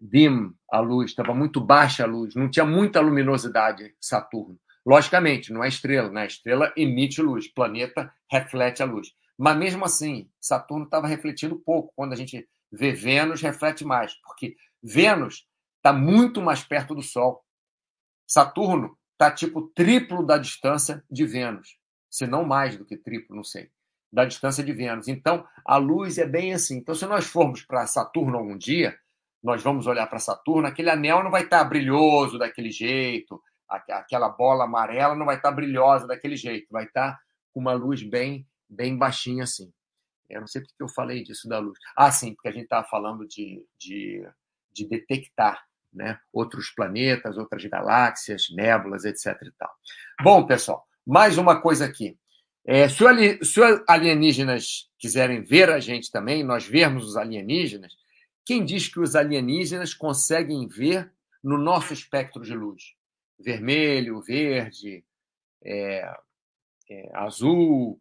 dim 0.00 0.52
a 0.70 0.80
luz, 0.80 1.10
estava 1.10 1.32
muito 1.34 1.60
baixa 1.60 2.02
a 2.02 2.06
luz, 2.06 2.34
não 2.34 2.50
tinha 2.50 2.64
muita 2.64 3.00
luminosidade 3.00 3.94
Saturno. 4.00 4.58
Logicamente, 4.84 5.52
não 5.52 5.64
é 5.64 5.68
estrela, 5.68 6.10
né? 6.10 6.22
A 6.22 6.26
estrela 6.26 6.72
emite 6.76 7.20
luz, 7.20 7.48
planeta 7.48 8.12
reflete 8.30 8.82
a 8.82 8.86
luz. 8.86 9.08
Mas 9.38 9.56
mesmo 9.56 9.84
assim, 9.84 10.30
Saturno 10.40 10.84
estava 10.84 11.06
refletindo 11.06 11.58
pouco. 11.58 11.92
Quando 11.94 12.12
a 12.12 12.16
gente 12.16 12.48
vê 12.72 12.92
Vênus, 12.92 13.42
reflete 13.42 13.84
mais, 13.84 14.14
porque 14.22 14.56
Vênus 14.82 15.46
está 15.76 15.92
muito 15.92 16.40
mais 16.40 16.64
perto 16.64 16.94
do 16.94 17.02
Sol. 17.02 17.44
Saturno 18.26 18.96
está 19.12 19.30
tipo 19.30 19.62
triplo 19.74 20.24
da 20.24 20.38
distância 20.38 21.04
de 21.10 21.24
Vênus, 21.26 21.78
se 22.10 22.26
não 22.26 22.44
mais 22.44 22.76
do 22.76 22.84
que 22.84 22.96
triplo, 22.96 23.36
não 23.36 23.44
sei, 23.44 23.70
da 24.12 24.24
distância 24.24 24.64
de 24.64 24.72
Vênus. 24.72 25.08
Então, 25.08 25.46
a 25.64 25.76
luz 25.76 26.18
é 26.18 26.26
bem 26.26 26.52
assim. 26.52 26.78
Então, 26.78 26.94
se 26.94 27.06
nós 27.06 27.26
formos 27.26 27.62
para 27.62 27.86
Saturno 27.86 28.36
algum 28.36 28.56
dia, 28.56 28.98
nós 29.42 29.62
vamos 29.62 29.86
olhar 29.86 30.06
para 30.06 30.18
Saturno, 30.18 30.66
aquele 30.66 30.90
anel 30.90 31.22
não 31.22 31.30
vai 31.30 31.44
estar 31.44 31.58
tá 31.58 31.64
brilhoso 31.64 32.38
daquele 32.38 32.70
jeito, 32.70 33.40
aquela 33.68 34.28
bola 34.28 34.64
amarela 34.64 35.14
não 35.14 35.26
vai 35.26 35.36
estar 35.36 35.50
tá 35.50 35.54
brilhosa 35.54 36.06
daquele 36.06 36.36
jeito, 36.36 36.66
vai 36.70 36.84
estar 36.84 37.12
tá 37.12 37.18
com 37.52 37.60
uma 37.60 37.72
luz 37.72 38.02
bem, 38.02 38.46
bem 38.68 38.96
baixinha 38.96 39.44
assim. 39.44 39.72
Eu 40.28 40.40
não 40.40 40.46
sei 40.46 40.60
porque 40.60 40.82
eu 40.82 40.88
falei 40.88 41.22
disso 41.22 41.48
da 41.48 41.58
luz. 41.58 41.78
Ah, 41.96 42.10
sim, 42.10 42.34
porque 42.34 42.48
a 42.48 42.52
gente 42.52 42.64
estava 42.64 42.86
falando 42.86 43.26
de, 43.26 43.64
de, 43.78 44.28
de 44.72 44.88
detectar 44.88 45.64
né? 45.96 46.18
outros 46.32 46.70
planetas, 46.70 47.38
outras 47.38 47.64
galáxias, 47.64 48.48
nébulas, 48.50 49.04
etc. 49.04 49.34
E 49.42 49.52
tal. 49.52 49.70
Bom, 50.22 50.46
pessoal, 50.46 50.86
mais 51.06 51.38
uma 51.38 51.60
coisa 51.60 51.86
aqui. 51.86 52.18
É, 52.64 52.88
se, 52.88 53.02
os 53.04 53.56
alienígenas 53.88 54.90
quiserem 54.98 55.42
ver 55.42 55.70
a 55.70 55.80
gente 55.80 56.10
também, 56.10 56.44
nós 56.44 56.66
vermos 56.66 57.06
os 57.06 57.16
alienígenas, 57.16 57.94
quem 58.44 58.64
diz 58.64 58.88
que 58.88 59.00
os 59.00 59.16
alienígenas 59.16 59.94
conseguem 59.94 60.68
ver 60.68 61.10
no 61.42 61.56
nosso 61.56 61.92
espectro 61.92 62.42
de 62.42 62.54
luz? 62.54 62.94
Vermelho, 63.38 64.20
verde, 64.20 65.04
é, 65.64 66.12
é, 66.90 67.10
azul, 67.14 67.98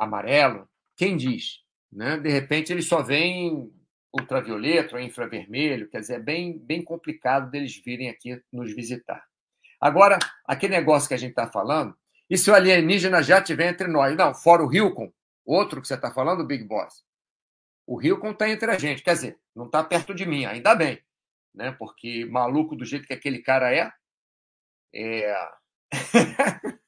amarelo. 0.00 0.68
Quem 0.96 1.16
diz? 1.16 1.60
Né? 1.92 2.18
De 2.18 2.30
repente, 2.30 2.72
eles 2.72 2.86
só 2.86 3.02
veem 3.02 3.70
ultravioleta 4.12 4.96
ou 4.96 5.02
infravermelho, 5.02 5.88
quer 5.88 6.00
dizer, 6.00 6.14
é 6.14 6.18
bem, 6.18 6.58
bem 6.58 6.82
complicado 6.82 7.50
deles 7.50 7.76
virem 7.76 8.08
aqui 8.08 8.42
nos 8.52 8.74
visitar. 8.74 9.24
Agora, 9.80 10.18
aquele 10.44 10.74
negócio 10.74 11.08
que 11.08 11.14
a 11.14 11.18
gente 11.18 11.30
está 11.30 11.46
falando, 11.46 11.96
e 12.28 12.36
se 12.36 12.50
o 12.50 12.54
alienígena 12.54 13.22
já 13.22 13.38
estiver 13.38 13.68
entre 13.68 13.86
nós? 13.88 14.16
Não, 14.16 14.34
fora 14.34 14.64
o 14.64 14.72
Hilcon, 14.72 15.12
outro 15.44 15.80
que 15.80 15.86
você 15.86 15.94
está 15.94 16.12
falando, 16.12 16.46
Big 16.46 16.64
Boss. 16.64 17.04
O 17.86 18.00
Hilcon 18.00 18.30
está 18.30 18.48
entre 18.48 18.70
a 18.70 18.78
gente, 18.78 19.02
quer 19.02 19.14
dizer, 19.14 19.38
não 19.54 19.66
está 19.66 19.82
perto 19.82 20.14
de 20.14 20.26
mim, 20.26 20.44
ainda 20.44 20.74
bem, 20.74 21.00
né? 21.54 21.72
porque 21.72 22.24
maluco 22.24 22.76
do 22.76 22.84
jeito 22.84 23.06
que 23.06 23.12
aquele 23.12 23.40
cara 23.40 23.74
é, 23.74 23.92
é... 24.94 25.50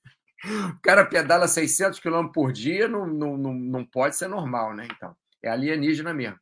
o 0.44 0.80
cara 0.80 1.04
pedala 1.06 1.46
600 1.46 2.00
km 2.00 2.28
por 2.28 2.52
dia, 2.52 2.88
não, 2.88 3.06
não, 3.06 3.36
não, 3.36 3.54
não 3.54 3.84
pode 3.84 4.16
ser 4.16 4.28
normal, 4.28 4.74
né? 4.74 4.88
Então, 4.90 5.16
é 5.42 5.48
alienígena 5.48 6.12
mesmo. 6.12 6.38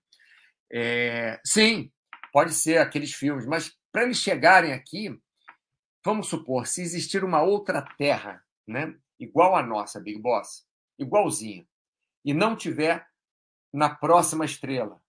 É... 0.73 1.41
Sim, 1.45 1.91
pode 2.33 2.55
ser 2.55 2.79
aqueles 2.79 3.13
filmes, 3.13 3.47
mas 3.47 3.77
para 3.93 4.05
eles 4.05 4.19
chegarem 4.19 4.73
aqui, 4.73 5.19
vamos 6.05 6.29
supor, 6.29 6.67
se 6.67 6.83
existir 6.83 7.25
uma 7.25 7.43
outra 7.43 7.83
Terra, 7.99 8.43
né? 8.67 8.95
igual 9.21 9.55
a 9.55 9.63
nossa, 9.63 10.01
Big 10.01 10.19
Boss, 10.19 10.67
igualzinha, 10.99 11.67
e 12.25 12.33
não 12.33 12.57
tiver 12.57 13.07
na 13.73 13.91
próxima 13.95 14.45
estrela, 14.45 15.01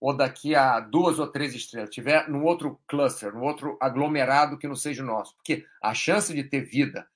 ou 0.00 0.16
daqui 0.16 0.54
a 0.54 0.80
duas 0.80 1.18
ou 1.18 1.30
três 1.30 1.54
estrelas, 1.54 1.90
tiver 1.90 2.28
num 2.28 2.42
outro 2.44 2.80
cluster, 2.88 3.32
num 3.32 3.42
outro 3.42 3.78
aglomerado 3.80 4.58
que 4.58 4.66
não 4.66 4.74
seja 4.74 5.02
o 5.02 5.06
nosso. 5.06 5.36
Porque 5.36 5.66
a 5.82 5.92
chance 5.92 6.32
de 6.32 6.42
ter 6.42 6.62
vida 6.62 7.08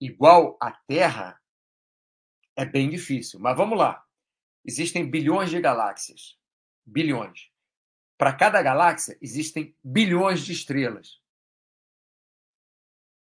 igual 0.00 0.56
à 0.60 0.72
Terra 0.72 1.40
é 2.56 2.64
bem 2.64 2.88
difícil. 2.88 3.38
Mas 3.38 3.56
vamos 3.56 3.78
lá. 3.78 4.04
Existem 4.64 5.08
bilhões 5.08 5.50
de 5.50 5.60
galáxias. 5.60 6.38
Bilhões. 6.84 7.50
Para 8.18 8.34
cada 8.34 8.62
galáxia, 8.62 9.16
existem 9.20 9.74
bilhões 9.82 10.44
de 10.44 10.52
estrelas. 10.52 11.20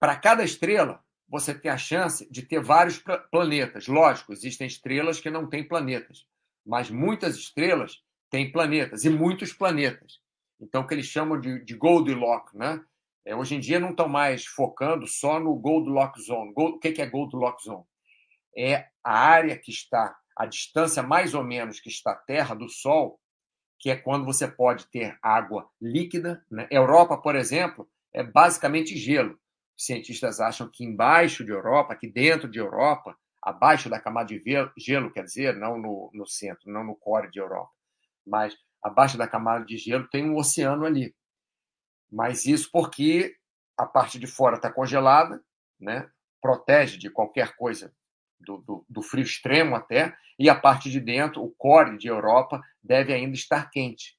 Para 0.01 0.17
cada 0.17 0.45
estrela, 0.45 1.05
você 1.29 1.55
tem 1.55 1.71
a 1.71 1.79
chance 1.79 2.29
de 2.31 2.43
ter 2.43 2.61
vários 2.61 3.03
planetas. 3.31 3.87
Lógico, 3.87 4.33
existem 4.33 4.67
estrelas 4.67 5.21
que 5.21 5.31
não 5.31 5.49
têm 5.49 5.67
planetas 5.67 6.27
mas 6.69 6.91
muitas 6.91 7.35
estrelas 7.35 8.05
têm 8.29 8.53
planetas, 8.53 9.07
e 9.07 9.09
muitos 9.09 9.55
planetas. 9.55 10.21
Então, 10.61 10.83
o 10.83 10.87
que 10.87 10.93
eles 10.93 11.07
chamam 11.07 11.41
de, 11.41 11.64
de 11.64 11.75
Goldilocks, 11.75 12.53
né? 12.53 12.85
É, 13.25 13.35
hoje 13.37 13.55
em 13.55 13.61
dia 13.61 13.79
não 13.79 13.91
estão 13.91 14.09
mais 14.09 14.45
focando 14.45 15.07
só 15.07 15.39
no 15.39 15.55
Goldilocks 15.55 16.27
Zone. 16.27 16.53
Gold, 16.53 16.77
o 16.77 16.79
que 16.79 17.01
é 17.01 17.07
Goldilocks 17.07 17.65
Zone? 17.65 17.85
É 18.57 18.87
a 19.05 19.19
área 19.19 19.57
que 19.57 19.71
está, 19.71 20.17
a 20.37 20.47
distância 20.47 21.03
mais 21.03 21.35
ou 21.35 21.45
menos 21.45 21.81
que 21.81 21.89
está 21.89 22.13
a 22.13 22.17
Terra 22.17 22.55
do 22.55 22.69
Sol, 22.69 23.21
que 23.79 23.91
é 23.91 23.97
quando 23.97 24.25
você 24.25 24.49
pode 24.49 24.87
ter 24.89 25.17
água 25.23 25.69
líquida. 25.81 26.45
Né? 26.51 26.67
Europa, 26.71 27.17
por 27.17 27.37
exemplo, 27.37 27.89
é 28.13 28.23
basicamente 28.23 28.97
gelo. 28.97 29.39
Os 29.77 29.85
cientistas 29.85 30.41
acham 30.41 30.69
que 30.69 30.85
embaixo 30.85 31.45
de 31.45 31.53
Europa, 31.53 31.93
aqui 31.93 32.09
dentro 32.09 32.51
de 32.51 32.59
Europa, 32.59 33.17
abaixo 33.43 33.89
da 33.89 34.01
camada 34.01 34.29
de 34.29 34.43
gelo, 34.77 35.13
quer 35.13 35.25
dizer, 35.25 35.57
não 35.57 35.79
no, 35.79 36.11
no 36.13 36.27
centro, 36.27 36.71
não 36.71 36.85
no 36.85 36.97
core 36.97 37.31
de 37.31 37.39
Europa, 37.39 37.71
mas 38.27 38.55
abaixo 38.83 39.17
da 39.17 39.29
camada 39.29 39.65
de 39.65 39.77
gelo 39.77 40.09
tem 40.09 40.29
um 40.29 40.37
oceano 40.37 40.85
ali. 40.85 41.15
Mas 42.11 42.47
isso 42.47 42.71
porque 42.73 43.37
a 43.77 43.87
parte 43.87 44.18
de 44.18 44.27
fora 44.27 44.57
está 44.57 44.73
congelada, 44.73 45.42
né? 45.79 46.11
protege 46.40 46.99
de 46.99 47.11
qualquer 47.11 47.57
coisa, 47.57 47.94
do, 48.40 48.59
do, 48.59 48.87
do, 48.88 49.03
frio 49.03 49.25
extremo 49.25 49.75
até, 49.75 50.16
e 50.38 50.49
a 50.49 50.55
parte 50.55 50.90
de 50.90 51.01
dentro, 51.01 51.42
o 51.42 51.51
core 51.51 51.99
de 51.99 52.09
Europa, 52.09 52.62
deve 52.83 53.12
ainda 53.12 53.35
estar 53.35 53.68
quente. 53.71 54.16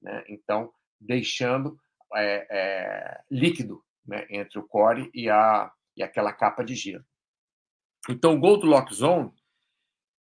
Né? 0.00 0.24
Então, 0.28 0.72
deixando 1.00 1.78
é, 2.14 2.46
é, 2.50 3.20
líquido 3.30 3.84
né? 4.06 4.26
entre 4.30 4.58
o 4.58 4.66
core 4.66 5.10
e, 5.12 5.28
a, 5.28 5.70
e 5.96 6.02
aquela 6.02 6.32
capa 6.32 6.64
de 6.64 6.74
gelo. 6.74 7.04
Então, 8.08 8.34
o 8.34 8.40
Goldilocks 8.40 8.96
Zone, 8.96 9.32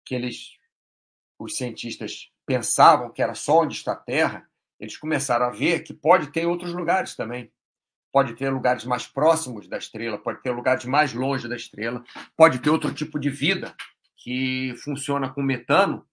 que 0.05 0.15
eles, 0.15 0.57
os 1.37 1.57
cientistas 1.57 2.31
pensavam 2.45 3.11
que 3.11 3.21
era 3.21 3.33
só 3.33 3.61
onde 3.61 3.75
está 3.75 3.93
a 3.93 3.97
Terra, 3.97 4.49
eles 4.79 4.97
começaram 4.97 5.45
a 5.45 5.49
ver 5.49 5.83
que 5.83 5.93
pode 5.93 6.31
ter 6.31 6.45
outros 6.45 6.73
lugares 6.73 7.15
também. 7.15 7.51
Pode 8.11 8.33
ter 8.35 8.49
lugares 8.49 8.85
mais 8.85 9.05
próximos 9.05 9.67
da 9.67 9.77
estrela, 9.77 10.17
pode 10.17 10.41
ter 10.41 10.51
lugares 10.51 10.85
mais 10.85 11.13
longe 11.13 11.47
da 11.47 11.55
estrela, 11.55 12.03
pode 12.35 12.59
ter 12.59 12.69
outro 12.69 12.93
tipo 12.93 13.19
de 13.19 13.29
vida 13.29 13.75
que 14.15 14.73
funciona 14.83 15.29
com 15.29 15.41
metano, 15.41 16.07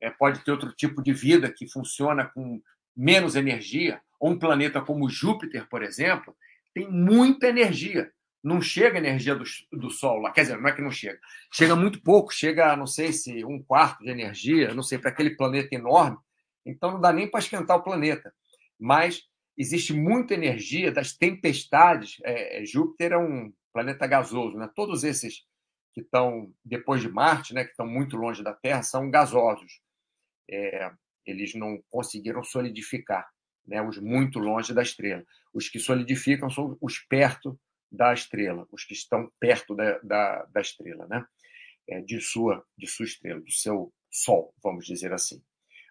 é, 0.00 0.10
pode 0.10 0.40
ter 0.44 0.50
outro 0.50 0.72
tipo 0.72 1.02
de 1.02 1.12
vida 1.12 1.52
que 1.52 1.68
funciona 1.68 2.26
com 2.26 2.60
menos 2.96 3.36
energia. 3.36 4.00
Ou 4.18 4.30
um 4.30 4.38
planeta 4.38 4.80
como 4.80 5.08
Júpiter, 5.08 5.68
por 5.68 5.82
exemplo, 5.82 6.36
tem 6.72 6.90
muita 6.90 7.46
energia 7.46 8.12
não 8.44 8.60
chega 8.60 8.98
energia 8.98 9.34
do, 9.34 9.44
do 9.72 9.90
Sol 9.90 10.20
lá. 10.20 10.30
Quer 10.30 10.42
dizer, 10.42 10.60
não 10.60 10.68
é 10.68 10.72
que 10.72 10.82
não 10.82 10.90
chega. 10.90 11.18
Chega 11.50 11.74
muito 11.74 12.02
pouco, 12.02 12.32
chega, 12.32 12.76
não 12.76 12.86
sei 12.86 13.10
se 13.10 13.42
um 13.42 13.60
quarto 13.62 14.04
de 14.04 14.10
energia, 14.10 14.74
não 14.74 14.82
sei, 14.82 14.98
para 14.98 15.10
aquele 15.10 15.30
planeta 15.30 15.74
enorme. 15.74 16.18
Então 16.64 16.92
não 16.92 17.00
dá 17.00 17.12
nem 17.12 17.30
para 17.30 17.40
esquentar 17.40 17.76
o 17.76 17.82
planeta. 17.82 18.32
Mas 18.78 19.22
existe 19.56 19.92
muita 19.92 20.34
energia 20.34 20.90
das 20.90 21.16
tempestades. 21.16 22.16
É, 22.24 22.62
é, 22.62 22.64
Júpiter 22.64 23.12
é 23.12 23.18
um 23.18 23.52
planeta 23.72 24.06
gasoso, 24.06 24.56
né? 24.56 24.70
Todos 24.74 25.04
esses 25.04 25.44
que 25.92 26.00
estão 26.00 26.52
depois 26.64 27.00
de 27.00 27.08
Marte, 27.08 27.54
né, 27.54 27.64
que 27.64 27.70
estão 27.70 27.86
muito 27.86 28.16
longe 28.16 28.42
da 28.42 28.52
Terra, 28.52 28.82
são 28.82 29.10
gasosos. 29.10 29.80
É, 30.50 30.90
eles 31.24 31.54
não 31.54 31.82
conseguiram 31.88 32.42
solidificar, 32.42 33.28
né, 33.64 33.80
os 33.80 33.98
muito 33.98 34.40
longe 34.40 34.74
da 34.74 34.82
estrela. 34.82 35.24
Os 35.52 35.68
que 35.68 35.78
solidificam 35.78 36.50
são 36.50 36.76
os 36.80 36.98
perto 36.98 37.58
da 37.90 38.12
estrela, 38.12 38.66
os 38.72 38.84
que 38.84 38.92
estão 38.92 39.30
perto 39.38 39.74
da, 39.74 39.98
da, 39.98 40.44
da 40.46 40.60
estrela, 40.60 41.06
né? 41.06 41.24
É, 41.88 42.00
de, 42.00 42.20
sua, 42.20 42.64
de 42.76 42.86
sua 42.86 43.04
estrela, 43.04 43.40
do 43.40 43.52
seu 43.52 43.92
Sol, 44.10 44.54
vamos 44.62 44.86
dizer 44.86 45.12
assim. 45.12 45.42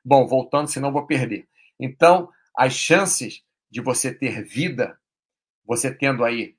Bom, 0.03 0.27
voltando, 0.27 0.67
senão 0.67 0.91
vou 0.91 1.05
perder. 1.07 1.47
Então, 1.79 2.29
as 2.57 2.73
chances 2.73 3.43
de 3.69 3.81
você 3.81 4.13
ter 4.13 4.43
vida, 4.43 4.99
você 5.65 5.93
tendo 5.93 6.23
aí, 6.23 6.55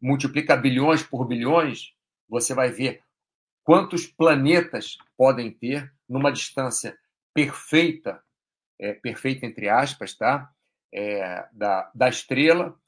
multiplica 0.00 0.56
bilhões 0.56 1.02
por 1.02 1.26
bilhões, 1.26 1.92
você 2.28 2.54
vai 2.54 2.70
ver 2.70 3.02
quantos 3.62 4.06
planetas 4.06 4.96
podem 5.16 5.50
ter 5.50 5.92
numa 6.08 6.32
distância 6.32 6.96
perfeita, 7.34 8.22
é, 8.80 8.94
perfeita 8.94 9.46
entre 9.46 9.68
aspas, 9.68 10.14
tá? 10.14 10.50
É, 10.92 11.46
da, 11.52 11.90
da 11.94 12.08
estrela, 12.08 12.78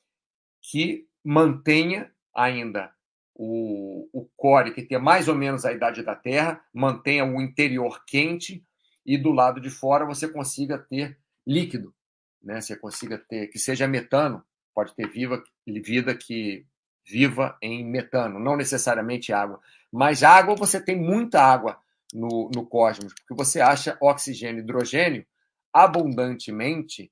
que 0.63 1.07
mantenha 1.25 2.13
ainda 2.35 2.93
o, 3.35 4.09
o 4.13 4.29
core, 4.37 4.73
que 4.73 4.83
tenha 4.83 5.01
mais 5.01 5.29
ou 5.29 5.35
menos 5.35 5.65
a 5.65 5.73
idade 5.73 6.03
da 6.03 6.15
Terra, 6.15 6.65
mantenha 6.73 7.25
o 7.25 7.41
interior 7.41 8.05
quente 8.07 8.65
e 9.09 9.17
do 9.17 9.33
lado 9.33 9.61
de 9.61 9.71
fora 9.71 10.05
você 10.05 10.29
consiga 10.29 10.79
ter 10.79 11.19
líquido, 11.47 11.95
né? 12.43 12.61
Você 12.61 12.77
consiga 12.77 13.19
ter 13.19 13.49
que 13.49 13.59
seja 13.59 13.89
metano, 13.89 14.45
pode 14.75 14.95
ter 14.95 15.09
viva, 15.09 15.43
vida 15.67 16.15
que 16.15 16.67
viva 17.05 17.57
em 17.63 17.85
metano, 17.85 18.39
não 18.39 18.57
necessariamente 18.57 19.33
água, 19.33 19.61
mas 19.91 20.23
água 20.23 20.55
você 20.55 20.81
tem 20.81 20.95
muita 20.95 21.43
água 21.43 21.81
no, 22.13 22.51
no 22.55 22.67
cosmos, 22.67 23.15
porque 23.15 23.35
você 23.35 23.61
acha 23.61 23.97
oxigênio 24.01 24.61
e 24.61 24.63
hidrogênio 24.63 25.27
abundantemente 25.73 27.11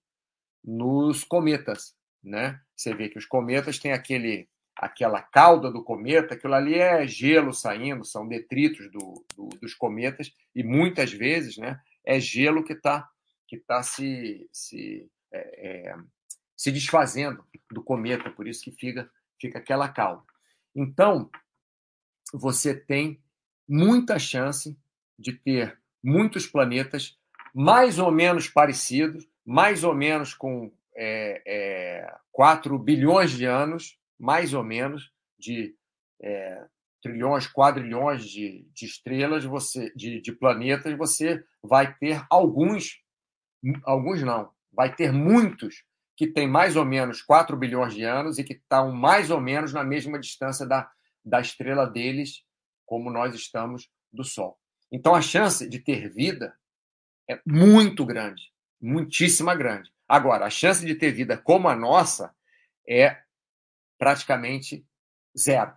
nos 0.62 1.24
cometas 1.24 1.96
né? 2.26 2.60
Você 2.74 2.92
vê 2.92 3.08
que 3.08 3.18
os 3.18 3.24
cometas 3.24 3.78
têm 3.78 3.92
aquele, 3.92 4.48
aquela 4.76 5.22
cauda 5.22 5.70
do 5.70 5.82
cometa, 5.82 6.34
aquilo 6.34 6.54
ali 6.54 6.74
é 6.74 7.06
gelo 7.06 7.54
saindo, 7.54 8.04
são 8.04 8.26
detritos 8.26 8.90
do, 8.90 9.24
do, 9.36 9.48
dos 9.60 9.72
cometas, 9.72 10.32
e 10.54 10.64
muitas 10.64 11.12
vezes 11.12 11.56
né, 11.56 11.80
é 12.06 12.18
gelo 12.20 12.64
que 12.64 12.72
está 12.72 13.08
que 13.46 13.58
tá 13.58 13.82
se, 13.82 14.48
se, 14.52 15.08
é, 15.32 15.90
é, 15.90 15.96
se 16.56 16.72
desfazendo 16.72 17.44
do 17.70 17.82
cometa, 17.82 18.30
por 18.30 18.46
isso 18.48 18.64
que 18.64 18.72
fica, 18.72 19.08
fica 19.40 19.58
aquela 19.58 19.88
cauda. 19.88 20.24
Então, 20.74 21.30
você 22.32 22.74
tem 22.74 23.22
muita 23.68 24.18
chance 24.18 24.76
de 25.18 25.32
ter 25.32 25.78
muitos 26.02 26.46
planetas 26.46 27.18
mais 27.54 27.98
ou 27.98 28.10
menos 28.10 28.48
parecidos, 28.48 29.26
mais 29.44 29.84
ou 29.84 29.94
menos 29.94 30.34
com 30.34 30.72
é, 30.94 31.42
é, 31.46 32.16
4 32.32 32.78
bilhões 32.78 33.30
de 33.30 33.44
anos, 33.44 33.98
mais 34.18 34.52
ou 34.52 34.62
menos, 34.62 35.12
de 35.38 35.74
é, 36.20 36.66
trilhões, 37.06 37.46
quadrilhões 37.46 38.24
de, 38.24 38.66
de 38.74 38.84
estrelas, 38.84 39.44
você, 39.44 39.92
de, 39.94 40.20
de, 40.20 40.32
planetas, 40.32 40.96
você 40.98 41.42
vai 41.62 41.94
ter 41.94 42.24
alguns, 42.28 43.00
alguns 43.84 44.22
não, 44.22 44.50
vai 44.72 44.94
ter 44.94 45.12
muitos 45.12 45.84
que 46.16 46.26
têm 46.26 46.48
mais 46.48 46.74
ou 46.74 46.84
menos 46.84 47.22
4 47.22 47.56
bilhões 47.56 47.94
de 47.94 48.02
anos 48.02 48.38
e 48.38 48.44
que 48.44 48.54
estão 48.54 48.90
mais 48.90 49.30
ou 49.30 49.40
menos 49.40 49.72
na 49.72 49.84
mesma 49.84 50.18
distância 50.18 50.66
da, 50.66 50.90
da 51.24 51.40
estrela 51.40 51.86
deles, 51.86 52.42
como 52.84 53.10
nós 53.10 53.34
estamos 53.34 53.88
do 54.12 54.24
Sol. 54.24 54.58
Então 54.90 55.14
a 55.14 55.20
chance 55.20 55.68
de 55.68 55.78
ter 55.78 56.08
vida 56.08 56.56
é 57.28 57.40
muito 57.46 58.04
grande, 58.04 58.42
muitíssima 58.80 59.54
grande. 59.54 59.92
Agora, 60.08 60.46
a 60.46 60.50
chance 60.50 60.84
de 60.84 60.94
ter 60.94 61.12
vida 61.12 61.36
como 61.36 61.68
a 61.68 61.76
nossa 61.76 62.34
é 62.88 63.20
praticamente 63.98 64.86
zero. 65.36 65.72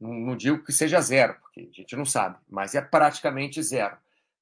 Não, 0.00 0.36
digo 0.36 0.64
que 0.64 0.72
seja 0.72 1.00
zero, 1.00 1.34
porque 1.40 1.68
a 1.72 1.76
gente 1.76 1.96
não 1.96 2.04
sabe, 2.04 2.38
mas 2.48 2.74
é 2.74 2.80
praticamente 2.80 3.62
zero. 3.62 3.96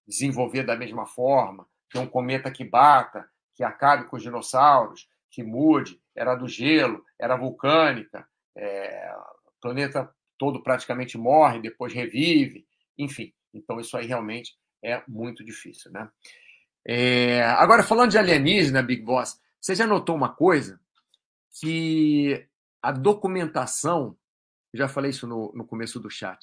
Desenvolver 0.07 0.63
da 0.63 0.77
mesma 0.77 1.07
forma, 1.07 1.67
ter 1.91 1.99
um 1.99 2.07
cometa 2.07 2.51
que 2.51 2.65
bata, 2.65 3.29
que 3.55 3.65
acabe 3.65 4.05
com 4.05 4.17
os 4.17 4.23
dinossauros, 4.23 5.09
que 5.31 5.43
mude, 5.43 6.01
era 6.15 6.35
do 6.35 6.47
gelo, 6.47 7.05
era 7.19 7.37
vulcânica, 7.37 8.27
é, 8.55 9.15
o 9.47 9.61
planeta 9.61 10.11
todo 10.39 10.63
praticamente 10.63 11.17
morre, 11.17 11.61
depois 11.61 11.93
revive, 11.93 12.67
enfim. 12.99 13.33
Então, 13.53 13.81
isso 13.81 13.97
aí 13.97 14.07
realmente 14.07 14.55
é 14.83 15.03
muito 15.09 15.45
difícil. 15.45 15.91
Né? 15.91 16.09
É, 16.85 17.43
agora, 17.43 17.83
falando 17.83 18.11
de 18.11 18.19
alienígena, 18.19 18.83
Big 18.83 19.03
Boss, 19.03 19.41
você 19.61 19.75
já 19.75 19.87
notou 19.87 20.15
uma 20.15 20.29
coisa? 20.29 20.79
Que 21.61 22.47
a 22.83 22.93
documentação, 22.93 24.17
já 24.77 24.89
falei 24.89 25.11
isso 25.11 25.27
no, 25.27 25.53
no 25.55 25.67
começo 25.67 25.99
do 26.01 26.11
chat, 26.11 26.39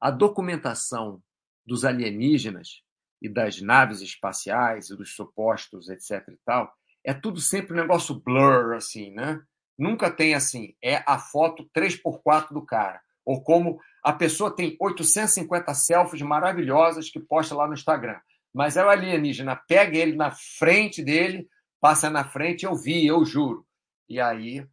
a 0.00 0.10
documentação 0.10 1.22
dos 1.64 1.84
alienígenas 1.84 2.82
e 3.20 3.28
das 3.28 3.60
naves 3.60 4.00
espaciais 4.00 4.90
e 4.90 4.96
dos 4.96 5.14
supostos, 5.14 5.88
etc 5.88 6.28
e 6.28 6.38
tal, 6.44 6.72
é 7.04 7.14
tudo 7.14 7.40
sempre 7.40 7.72
um 7.72 7.80
negócio 7.80 8.20
blur, 8.20 8.74
assim, 8.74 9.10
né? 9.12 9.40
Nunca 9.78 10.10
tem 10.10 10.34
assim, 10.34 10.74
é 10.82 11.02
a 11.06 11.18
foto 11.18 11.68
3x4 11.76 12.52
do 12.52 12.64
cara. 12.64 13.00
Ou 13.24 13.42
como 13.42 13.78
a 14.02 14.12
pessoa 14.12 14.54
tem 14.54 14.76
850 14.80 15.74
selfies 15.74 16.22
maravilhosas 16.22 17.10
que 17.10 17.20
posta 17.20 17.54
lá 17.54 17.66
no 17.66 17.74
Instagram. 17.74 18.18
Mas 18.54 18.76
é 18.76 18.84
o 18.84 18.88
alienígena 18.88 19.56
pega 19.68 19.98
ele 19.98 20.16
na 20.16 20.30
frente 20.30 21.02
dele, 21.02 21.48
passa 21.80 22.08
na 22.08 22.24
frente, 22.24 22.64
eu 22.64 22.74
vi, 22.74 23.06
eu 23.06 23.24
juro. 23.24 23.66
E 24.08 24.20
aí 24.20 24.66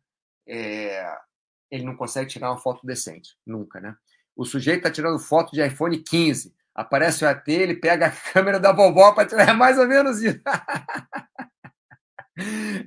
é, 0.48 1.06
ele 1.74 1.86
não 1.86 1.96
consegue 1.96 2.30
tirar 2.30 2.52
uma 2.52 2.60
foto 2.60 2.86
decente, 2.86 3.36
nunca, 3.44 3.80
né? 3.80 3.96
O 4.36 4.46
sujeito 4.46 4.78
está 4.78 4.92
tirando 4.92 5.18
foto 5.18 5.52
de 5.54 5.66
iPhone 5.66 5.98
15. 5.98 6.54
Aparece 6.76 7.26
o 7.26 7.28
AT, 7.28 7.48
ele 7.48 7.76
pega 7.76 8.08
a 8.08 8.12
câmera 8.32 8.60
da 8.60 8.72
vovó 8.72 9.12
para 9.12 9.28
tirar. 9.28 9.50
É 9.50 9.54
mais 9.54 9.80
ou 9.80 9.88
menos 9.88 10.22
isso. 10.22 10.40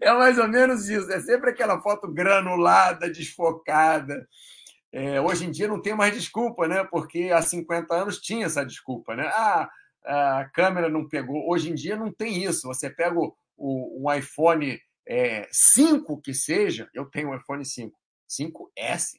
É 0.01 0.13
mais 0.13 0.39
ou 0.39 0.49
menos 0.49 0.89
isso. 0.89 1.09
É 1.13 1.21
sempre 1.21 1.51
aquela 1.51 1.81
foto 1.81 2.13
granulada, 2.13 3.09
desfocada. 3.09 4.29
É, 4.91 5.21
hoje 5.21 5.47
em 5.47 5.53
dia 5.53 5.69
não 5.69 5.81
tem 5.81 5.95
mais 5.95 6.13
desculpa, 6.13 6.67
né? 6.67 6.83
Porque 6.83 7.31
há 7.33 7.41
50 7.41 7.95
anos 7.95 8.21
tinha 8.21 8.47
essa 8.47 8.67
desculpa, 8.67 9.15
né? 9.15 9.31
Ah, 9.33 9.71
a 10.05 10.51
câmera 10.53 10.89
não 10.89 11.09
pegou. 11.09 11.49
Hoje 11.49 11.71
em 11.71 11.77
dia 11.77 11.95
não 11.95 12.13
tem 12.13 12.43
isso. 12.43 12.67
Você 12.67 12.91
pega 12.91 13.17
o, 13.17 13.37
o, 13.57 14.05
um 14.05 14.13
iPhone 14.13 14.81
é, 15.07 15.47
5 15.53 16.21
que 16.21 16.35
seja, 16.35 16.91
eu 16.93 17.05
tenho 17.05 17.31
um 17.31 17.37
iPhone 17.37 17.65
5, 17.65 17.97
5S. 18.29 19.19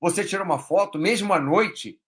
Você 0.00 0.24
tira 0.24 0.42
uma 0.42 0.58
foto, 0.58 0.98
mesmo 0.98 1.32
à 1.32 1.40
noite, 1.40 2.00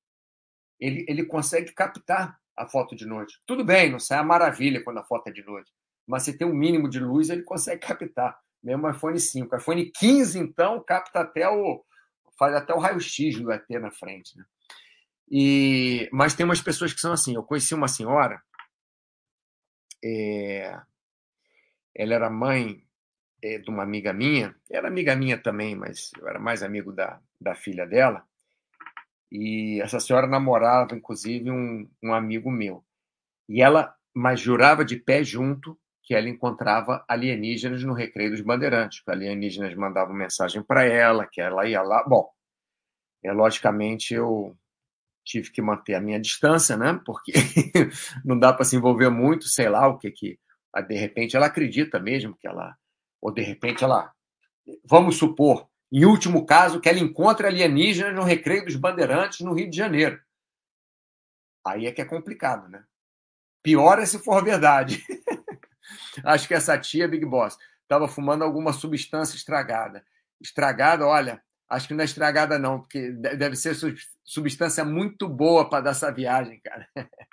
ele, 0.81 1.05
ele 1.09 1.25
consegue 1.27 1.73
captar 1.73 2.41
a 2.57 2.67
foto 2.67 2.95
de 2.97 3.07
noite. 3.07 3.41
Tudo 3.47 3.65
bem, 3.65 3.91
não 3.91 3.99
sai 3.99 4.19
a 4.19 4.25
maravilha 4.25 4.83
quando 4.83 4.99
a 4.99 5.05
foto 5.05 5.29
é 5.29 5.33
de 5.33 5.45
noite 5.45 5.71
mas 6.07 6.25
se 6.25 6.37
tem 6.37 6.47
um 6.47 6.55
mínimo 6.55 6.89
de 6.89 6.99
luz, 6.99 7.31
ele 7.31 7.43
consegue 7.43 7.81
captar. 7.87 8.39
Mesmo 8.63 8.87
o 8.87 8.91
iPhone 8.91 9.19
5. 9.19 9.55
O 9.55 9.59
iPhone 9.59 9.91
15, 9.91 10.39
então, 10.39 10.83
capta 10.83 11.21
até 11.21 11.49
o. 11.49 11.85
faz 12.39 12.55
até 12.55 12.73
o 12.75 12.79
raio-x 12.79 13.41
do 13.41 13.51
ET 13.51 13.69
na 13.71 13.91
frente. 13.91 14.37
Né? 14.37 14.45
E, 15.31 16.09
mas 16.13 16.35
tem 16.35 16.45
umas 16.45 16.61
pessoas 16.61 16.93
que 16.93 17.01
são 17.01 17.13
assim. 17.13 17.35
Eu 17.35 17.43
conheci 17.43 17.75
uma 17.75 17.89
senhora, 17.89 18.41
é, 20.05 20.79
ela 21.95 22.15
era 22.15 22.31
mãe 22.31 22.85
é, 23.43 23.59
de 23.59 23.71
uma 23.71 23.83
amiga 23.83 24.13
minha, 24.13 24.55
era 24.71 24.89
amiga 24.89 25.17
minha 25.17 25.37
também, 25.37 25.75
mas 25.75 26.11
eu 26.19 26.29
era 26.29 26.39
mais 26.39 26.63
amigo 26.63 26.93
da, 26.93 27.21
da 27.41 27.55
filha 27.55 27.87
dela. 27.87 28.25
E 29.31 29.81
essa 29.81 29.99
senhora 29.99 30.27
namorava, 30.27 30.95
inclusive, 30.95 31.51
um, 31.51 31.89
um 32.03 32.13
amigo 32.13 32.51
meu. 32.51 32.85
E 33.49 33.63
ela, 33.63 33.95
mas 34.15 34.41
jurava 34.41 34.85
de 34.85 34.97
pé 34.97 35.25
junto 35.25 35.79
que 36.03 36.15
ela 36.15 36.29
encontrava 36.29 37.05
alienígenas 37.09 37.83
no 37.85 37.95
Recreio 37.95 38.31
dos 38.31 38.41
Bandeirantes. 38.41 39.01
Os 39.01 39.09
alienígenas 39.09 39.75
mandavam 39.75 40.15
mensagem 40.15 40.63
para 40.63 40.85
ela, 40.85 41.27
que 41.27 41.41
ela 41.41 41.67
ia 41.67 41.81
lá. 41.81 42.05
Bom, 42.07 42.29
é, 43.25 43.33
logicamente 43.33 44.13
eu 44.13 44.57
tive 45.25 45.51
que 45.51 45.63
manter 45.63 45.95
a 45.95 46.01
minha 46.01 46.21
distância, 46.21 46.77
né? 46.77 47.01
Porque 47.05 47.33
não 48.25 48.39
dá 48.39 48.53
para 48.53 48.65
se 48.65 48.77
envolver 48.77 49.11
muito, 49.11 49.45
sei 49.45 49.69
lá 49.69 49.87
o 49.87 49.99
que 49.99 50.11
que. 50.11 50.39
De 50.89 50.95
repente 50.97 51.37
ela 51.37 51.47
acredita 51.47 51.99
mesmo 52.01 52.37
que 52.37 52.47
ela. 52.47 52.77
Ou 53.23 53.33
de 53.33 53.41
repente 53.41 53.85
ela. 53.85 54.13
Vamos 54.85 55.17
supor, 55.17 55.69
em 55.93 56.05
último 56.05 56.45
caso, 56.45 56.81
que 56.81 56.89
ela 56.89 56.99
encontre 56.99 57.47
alienígenas 57.47 58.15
no 58.15 58.23
Recreio 58.23 58.65
dos 58.65 58.77
Bandeirantes, 58.77 59.41
no 59.41 59.55
Rio 59.55 59.71
de 59.71 59.77
Janeiro. 59.77 60.21
Aí 61.65 61.87
é 61.87 61.93
que 61.93 62.03
é 62.03 62.05
complicado, 62.05 62.69
né? 62.69 62.85
Pior 63.63 64.01
é 64.01 64.07
se 64.07 64.19
for 64.19 64.45
verdade. 64.45 65.05
Acho 66.25 66.49
que 66.49 66.55
essa 66.55 66.77
tia 66.79 67.07
Big 67.07 67.25
Boss 67.25 67.57
estava 67.83 68.09
fumando 68.09 68.43
alguma 68.43 68.73
substância 68.73 69.37
estragada. 69.37 70.05
Estragada, 70.41 71.07
olha, 71.07 71.43
acho 71.69 71.89
que 71.89 71.95
não 71.95 72.03
é 72.03 72.05
estragada 72.05 72.59
não, 72.59 72.81
porque 72.81 73.13
deve 73.13 73.55
ser 73.55 73.77
substância 74.25 74.85
muito 74.85 75.29
boa 75.29 75.69
para 75.69 75.85
dar 75.85 75.91
essa 75.91 76.11
viagem, 76.11 76.61
cara. 76.61 76.89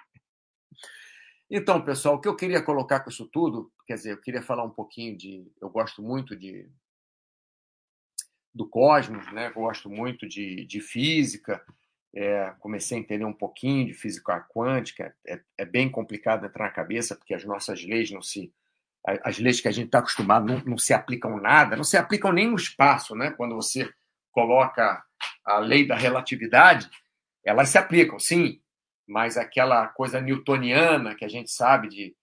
Então, 1.50 1.82
pessoal, 1.82 2.16
o 2.16 2.22
que 2.22 2.28
eu 2.28 2.36
queria 2.36 2.62
colocar 2.62 3.00
com 3.00 3.10
isso 3.10 3.26
tudo, 3.26 3.72
quer 3.88 3.96
dizer, 3.96 4.12
eu 4.12 4.22
queria 4.22 4.42
falar 4.42 4.64
um 4.64 4.70
pouquinho 4.70 5.18
de, 5.18 5.52
eu 5.60 5.70
gosto 5.70 6.02
muito 6.02 6.36
de 6.36 6.70
do 8.54 8.68
cosmos, 8.68 9.32
né? 9.32 9.50
Gosto 9.52 9.90
muito 9.90 10.28
de, 10.28 10.66
de 10.66 10.82
física, 10.82 11.64
é, 12.14 12.54
comecei 12.60 12.98
a 12.98 13.02
entender 13.02 13.26
um 13.26 13.34
pouquinho 13.34 13.88
de 13.88 13.94
física 13.94 14.46
quântica. 14.50 15.16
É, 15.26 15.40
é, 15.58 15.66
bem 15.66 15.90
complicado 15.90 16.46
entrar 16.46 16.66
na 16.66 16.72
cabeça, 16.72 17.16
porque 17.16 17.34
as 17.34 17.46
nossas 17.46 17.84
leis 17.84 18.12
não 18.12 18.22
se. 18.22 18.54
As 19.24 19.40
leis 19.40 19.62
que 19.62 19.68
a 19.68 19.72
gente 19.72 19.86
está 19.86 20.00
acostumado 20.00 20.46
não, 20.46 20.60
não, 20.66 20.78
se 20.78 20.94
aplicam 20.94 21.40
nada, 21.40 21.76
não 21.76 21.86
se 21.86 21.96
aplicam 21.96 22.34
nem 22.34 22.50
no 22.50 22.56
espaço, 22.56 23.16
né? 23.16 23.32
Quando 23.32 23.56
você 23.56 23.90
coloca 24.32 25.02
a 25.46 25.60
lei 25.60 25.88
da 25.88 25.96
relatividade, 25.96 26.90
elas 27.44 27.70
se 27.70 27.78
aplicam, 27.78 28.20
sim, 28.20 28.62
mas 29.10 29.38
aquela 29.38 29.88
coisa 29.88 30.22
newtoniana 30.22 31.16
que 31.16 31.26
a 31.26 31.28
gente 31.28 31.50
sabe 31.50 31.90
de, 31.90 32.16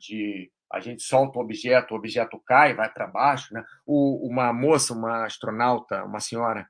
de 0.00 0.50
a 0.72 0.80
gente 0.80 1.02
solta 1.02 1.38
o 1.38 1.42
objeto, 1.42 1.94
o 1.94 1.96
objeto 1.96 2.42
cai, 2.44 2.74
vai 2.74 2.92
para 2.92 3.06
baixo, 3.06 3.54
né? 3.54 3.64
O, 3.86 4.26
uma 4.28 4.52
moça, 4.52 4.92
uma 4.92 5.24
astronauta, 5.24 6.02
uma 6.04 6.18
senhora, 6.18 6.66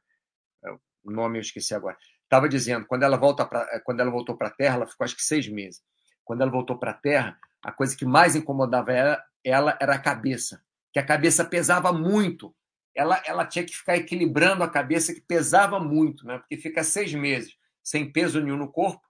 o 1.03 1.11
nome 1.11 1.39
eu 1.39 1.41
esqueci 1.41 1.75
agora, 1.75 1.97
estava 2.23 2.49
dizendo, 2.49 2.87
quando 2.87 3.03
ela 3.03 3.17
volta 3.17 3.47
pra, 3.47 3.67
eh, 3.73 3.81
quando 3.81 4.01
ela 4.01 4.11
voltou 4.11 4.37
para 4.37 4.49
a 4.49 4.53
Terra, 4.53 4.77
ela 4.77 4.87
ficou 4.87 5.05
acho 5.05 5.17
que 5.17 5.23
seis 5.23 5.49
meses. 5.49 5.83
Quando 6.23 6.43
ela 6.43 6.51
voltou 6.51 6.79
para 6.79 6.91
a 6.91 6.95
Terra, 6.95 7.39
a 7.65 7.73
coisa 7.73 7.97
que 7.97 8.05
mais 8.05 8.37
incomodava 8.37 8.93
ela, 8.93 9.25
ela 9.43 9.79
era 9.81 9.95
a 9.95 9.99
cabeça, 9.99 10.63
que 10.93 10.99
a 10.99 11.07
cabeça 11.07 11.45
pesava 11.45 11.93
muito. 11.93 12.55
Ela, 12.95 13.23
ela 13.25 13.47
tinha 13.47 13.65
que 13.65 13.75
ficar 13.75 13.97
equilibrando 13.97 14.63
a 14.63 14.69
cabeça 14.69 15.15
que 15.15 15.21
pesava 15.23 15.81
muito, 15.81 16.27
né? 16.27 16.39
Porque 16.39 16.59
fica 16.59 16.85
seis 16.85 17.15
meses 17.15 17.57
sem 17.83 18.11
peso 18.13 18.41
nenhum 18.41 18.59
no 18.59 18.71
corpo. 18.71 19.03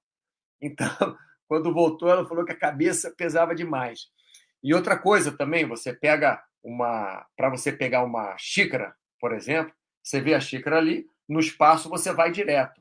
Então, 0.63 0.89
quando 1.49 1.75
voltou, 1.75 2.09
ela 2.09 2.27
falou 2.27 2.45
que 2.45 2.53
a 2.53 2.59
cabeça 2.59 3.13
pesava 3.17 3.55
demais. 3.55 4.07
E 4.63 4.73
outra 4.73 4.97
coisa 4.97 5.33
também, 5.33 5.67
você 5.67 5.93
pega 5.93 6.43
uma, 6.63 7.27
para 7.37 7.51
você 7.51 7.73
pegar 7.73 8.05
uma 8.05 8.37
xícara, 8.39 8.95
por 9.21 9.33
exemplo, 9.33 9.75
você 10.03 10.21
vê 10.21 10.35
a 10.35 10.41
xícara 10.41 10.79
ali, 10.79 11.07
no 11.29 11.41
espaço 11.41 11.89
você 11.89 12.13
vai 12.13 12.31
direto. 12.31 12.81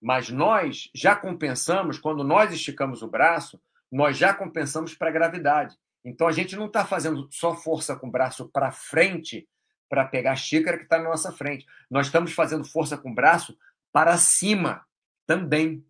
Mas 0.00 0.30
nós 0.30 0.88
já 0.94 1.14
compensamos, 1.14 1.98
quando 1.98 2.24
nós 2.24 2.52
esticamos 2.52 3.02
o 3.02 3.08
braço, 3.08 3.60
nós 3.90 4.16
já 4.16 4.32
compensamos 4.32 4.94
para 4.94 5.08
a 5.08 5.12
gravidade. 5.12 5.76
Então 6.04 6.26
a 6.26 6.32
gente 6.32 6.56
não 6.56 6.66
está 6.66 6.84
fazendo 6.84 7.28
só 7.30 7.54
força 7.54 7.96
com 7.96 8.08
o 8.08 8.10
braço 8.10 8.48
para 8.48 8.70
frente 8.70 9.48
para 9.88 10.04
pegar 10.04 10.32
a 10.32 10.36
xícara 10.36 10.76
que 10.76 10.84
está 10.84 10.98
na 10.98 11.08
nossa 11.08 11.32
frente. 11.32 11.66
Nós 11.90 12.06
estamos 12.06 12.32
fazendo 12.32 12.64
força 12.64 12.96
com 12.96 13.10
o 13.10 13.14
braço 13.14 13.56
para 13.92 14.16
cima 14.16 14.84
também, 15.26 15.84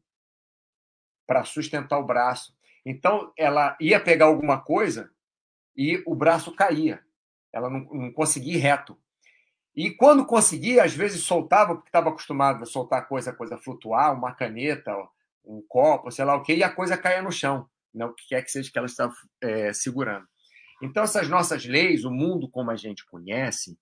para 1.29 1.45
sustentar 1.45 1.99
o 1.99 2.07
braço. 2.07 2.57
Então 2.87 3.31
ela 3.37 3.77
ia 3.79 4.01
pegar 4.01 4.25
alguma 4.25 4.59
coisa 4.59 5.11
e 5.77 6.03
o 6.07 6.15
braço 6.15 6.57
caía. 6.57 7.05
Ela 7.53 7.69
não, 7.69 7.81
não 7.81 8.11
conseguia 8.11 8.55
ir 8.55 8.61
reto. 8.61 8.99
E 9.77 9.91
quando 9.91 10.25
conseguia, 10.25 10.83
às 10.83 10.95
vezes 10.95 11.23
soltava, 11.23 11.75
porque 11.75 11.91
estava 11.91 12.09
acostumado 12.09 12.63
a 12.63 12.67
soltar 12.67 13.07
coisa, 13.07 13.33
coisa 13.33 13.59
flutuar, 13.59 14.17
uma 14.17 14.35
caneta, 14.35 14.97
um 15.45 15.63
copo, 15.69 16.11
sei 16.11 16.25
lá 16.25 16.35
o 16.35 16.43
quê, 16.43 16.57
e 16.57 16.65
a 16.65 16.73
coisa 16.73 16.97
caía 16.97 17.23
no 17.23 17.31
chão, 17.31 17.69
né? 17.95 18.07
o 18.07 18.15
que 18.15 18.27
quer 18.27 18.43
que 18.43 18.51
seja 18.51 18.73
que 18.73 18.79
ela 18.79 18.87
estava 18.87 19.15
é, 19.41 19.73
segurando. 19.73 20.27
Então, 20.83 21.05
essas 21.05 21.29
nossas 21.29 21.65
leis, 21.67 22.05
o 22.05 22.11
mundo 22.11 22.51
como 22.51 22.71
a 22.71 22.77
gente 22.77 23.05
conhece, 23.07 23.79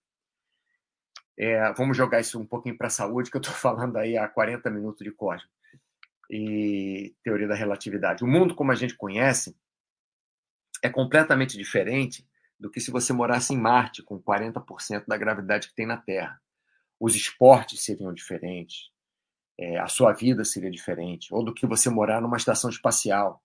É, 1.39 1.71
vamos 1.75 1.97
jogar 1.97 2.21
isso 2.21 2.41
um 2.41 2.47
pouquinho 2.47 2.79
para 2.79 2.87
a 2.87 2.91
saúde, 2.91 3.31
que 3.31 3.37
eu 3.37 3.41
estou 3.41 3.55
falando 3.57 3.97
aí 3.99 4.17
há 4.17 4.27
40 4.27 4.71
minutos 4.71 5.05
de 5.05 5.13
cosmos 5.13 5.56
e 6.31 7.15
teoria 7.23 7.49
da 7.49 7.55
relatividade. 7.55 8.25
O 8.25 8.27
mundo 8.27 8.55
como 8.55 8.73
a 8.73 8.75
gente 8.75 8.97
conhece 8.97 9.57
é 10.83 10.89
completamente 10.89 11.57
diferente 11.57 12.27
do 12.59 12.71
que 12.71 12.81
se 12.81 12.91
você 12.91 13.13
morasse 13.13 13.53
em 13.53 13.59
Marte, 13.59 14.03
com 14.03 14.21
40% 14.21 15.05
da 15.07 15.17
gravidade 15.17 15.69
que 15.69 15.75
tem 15.75 15.87
na 15.87 15.97
Terra. 15.97 16.41
Os 16.99 17.15
esportes 17.15 17.85
seriam 17.85 18.13
diferentes, 18.13 18.91
é, 19.59 19.79
a 19.79 19.87
sua 19.87 20.13
vida 20.13 20.45
seria 20.45 20.71
diferente, 20.71 21.33
ou 21.33 21.45
do 21.45 21.55
que 21.55 21.67
você 21.67 21.91
morar 21.91 22.21
numa 22.21 22.37
estação 22.37 22.71
espacial. 22.71 23.43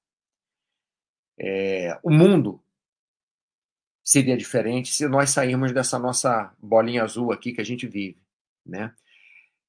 É, 1.38 2.00
o 2.04 2.10
mundo 2.10 2.64
seria 4.04 4.38
diferente 4.38 4.94
se 4.94 5.08
nós 5.08 5.30
sairmos 5.30 5.72
dessa 5.72 5.98
nossa 6.00 6.54
bolinha 6.60 7.04
azul 7.04 7.32
aqui 7.32 7.54
que 7.54 7.62
a 7.62 7.66
gente 7.66 7.88
vive, 7.88 8.22
né? 8.66 8.94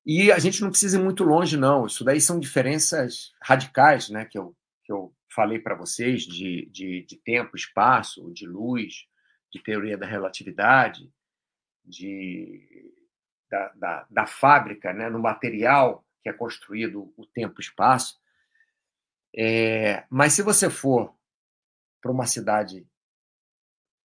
E 0.05 0.33
a 0.33 0.39
gente 0.39 0.61
não 0.61 0.71
precisa 0.71 0.99
ir 0.99 1.03
muito 1.03 1.23
longe, 1.23 1.57
não. 1.57 1.87
Isso 1.87 2.05
daí 2.05 2.21
são 2.21 2.41
diferenças 2.41 3.33
radicais, 3.41 4.09
né? 4.09 4.25
Que 4.25 4.39
eu, 4.39 4.57
que 4.85 4.93
eu 4.93 5.15
falei 5.33 5.59
para 5.59 5.77
vocês 5.77 6.23
de, 6.23 6.67
de, 6.67 7.05
de, 7.07 7.17
tempo, 7.17 7.57
espaço, 7.57 8.33
de 8.33 8.47
luz, 8.47 9.07
de 9.51 9.63
teoria 9.63 9.97
da 9.97 10.07
relatividade, 10.07 11.09
de, 11.85 12.93
da, 13.51 13.69
da, 13.75 14.07
da 14.11 14.27
fábrica, 14.27 14.93
né? 14.93 15.09
no 15.09 15.21
material 15.21 16.05
que 16.23 16.29
é 16.29 16.33
construído 16.33 17.13
o 17.17 17.27
tempo 17.27 17.61
e 17.61 17.65
espaço. 17.65 18.21
É, 19.35 20.05
mas 20.11 20.33
se 20.33 20.43
você 20.43 20.69
for 20.69 21.15
para 22.01 22.13
uma 22.13 22.27
cidade 22.27 22.87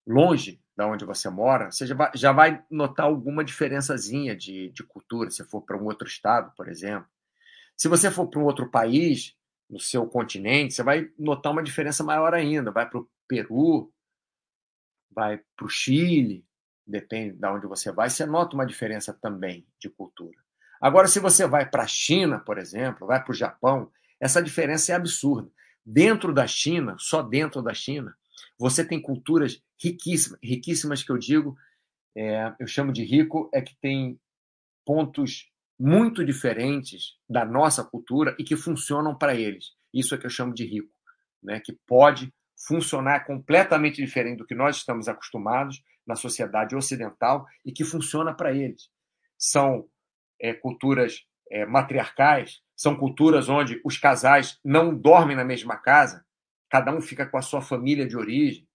longe 0.05 0.61
da 0.77 0.87
onde 0.87 1.03
você 1.03 1.27
mora, 1.29 1.71
você 1.71 1.87
já 1.87 1.95
vai, 1.95 2.11
já 2.13 2.31
vai 2.31 2.63
notar 2.69 3.07
alguma 3.07 3.43
diferençazinha 3.43 4.35
de, 4.35 4.69
de 4.69 4.83
cultura, 4.83 5.31
se 5.31 5.43
for 5.43 5.61
para 5.61 5.75
um 5.75 5.85
outro 5.85 6.07
estado, 6.07 6.53
por 6.55 6.69
exemplo. 6.69 7.07
Se 7.75 7.87
você 7.87 8.11
for 8.11 8.27
para 8.27 8.39
um 8.39 8.43
outro 8.43 8.69
país, 8.69 9.35
no 9.69 9.79
seu 9.79 10.05
continente, 10.07 10.73
você 10.73 10.83
vai 10.83 11.09
notar 11.17 11.51
uma 11.51 11.63
diferença 11.63 12.03
maior 12.03 12.33
ainda. 12.33 12.71
Vai 12.71 12.89
para 12.89 12.99
o 12.99 13.09
Peru, 13.27 13.91
vai 15.11 15.41
para 15.55 15.65
o 15.65 15.69
Chile, 15.69 16.45
depende 16.85 17.35
de 17.35 17.47
onde 17.47 17.67
você 17.67 17.91
vai, 17.91 18.09
você 18.09 18.25
nota 18.25 18.55
uma 18.55 18.65
diferença 18.65 19.13
também 19.13 19.67
de 19.79 19.89
cultura. 19.89 20.37
Agora, 20.79 21.07
se 21.07 21.19
você 21.19 21.45
vai 21.47 21.67
para 21.69 21.83
a 21.83 21.87
China, 21.87 22.39
por 22.39 22.57
exemplo, 22.57 23.07
vai 23.07 23.21
para 23.21 23.31
o 23.31 23.35
Japão, 23.35 23.91
essa 24.19 24.41
diferença 24.41 24.91
é 24.91 24.95
absurda. 24.95 25.49
Dentro 25.83 26.33
da 26.33 26.45
China, 26.45 26.95
só 26.99 27.21
dentro 27.21 27.61
da 27.61 27.73
China, 27.73 28.15
você 28.59 28.85
tem 28.85 29.01
culturas 29.01 29.61
riquíssimas, 29.81 30.39
riquíssimas 30.43 31.03
que 31.03 31.11
eu 31.11 31.17
digo, 31.17 31.55
é, 32.15 32.53
eu 32.59 32.67
chamo 32.67 32.91
de 32.91 33.03
rico, 33.03 33.49
é 33.53 33.61
que 33.61 33.75
tem 33.79 34.19
pontos 34.85 35.51
muito 35.79 36.25
diferentes 36.25 37.17
da 37.29 37.45
nossa 37.45 37.83
cultura 37.83 38.35
e 38.39 38.43
que 38.43 38.55
funcionam 38.55 39.15
para 39.15 39.35
eles. 39.35 39.75
Isso 39.93 40.15
é 40.15 40.17
que 40.17 40.25
eu 40.25 40.29
chamo 40.29 40.53
de 40.53 40.65
rico, 40.65 40.91
né? 41.43 41.59
que 41.59 41.77
pode 41.85 42.33
funcionar 42.67 43.25
completamente 43.25 44.03
diferente 44.03 44.39
do 44.39 44.45
que 44.45 44.55
nós 44.55 44.77
estamos 44.77 45.07
acostumados 45.07 45.83
na 46.07 46.15
sociedade 46.15 46.75
ocidental 46.75 47.45
e 47.63 47.71
que 47.71 47.83
funciona 47.83 48.33
para 48.33 48.51
eles. 48.51 48.89
São 49.37 49.87
é, 50.41 50.53
culturas 50.53 51.23
é, 51.51 51.65
matriarcais, 51.65 52.61
são 52.75 52.95
culturas 52.95 53.49
onde 53.49 53.79
os 53.85 53.97
casais 53.97 54.59
não 54.63 54.95
dormem 54.95 55.35
na 55.35 55.45
mesma 55.45 55.77
casa, 55.77 56.25
cada 56.69 56.93
um 56.93 57.01
fica 57.01 57.25
com 57.25 57.37
a 57.37 57.41
sua 57.41 57.61
família 57.61 58.07
de 58.07 58.17
origem. 58.17 58.67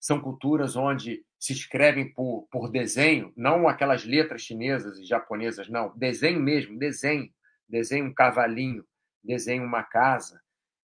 São 0.00 0.20
culturas 0.20 0.76
onde 0.76 1.24
se 1.38 1.52
escrevem 1.52 2.12
por, 2.12 2.46
por 2.50 2.70
desenho, 2.70 3.32
não 3.36 3.68
aquelas 3.68 4.04
letras 4.04 4.42
chinesas 4.42 4.98
e 4.98 5.04
japonesas, 5.04 5.68
não, 5.68 5.96
desenho 5.96 6.40
mesmo, 6.40 6.78
desenho. 6.78 7.30
Desenho 7.68 8.06
um 8.06 8.14
cavalinho, 8.14 8.84
desenho 9.22 9.64
uma 9.64 9.82
casa. 9.82 10.40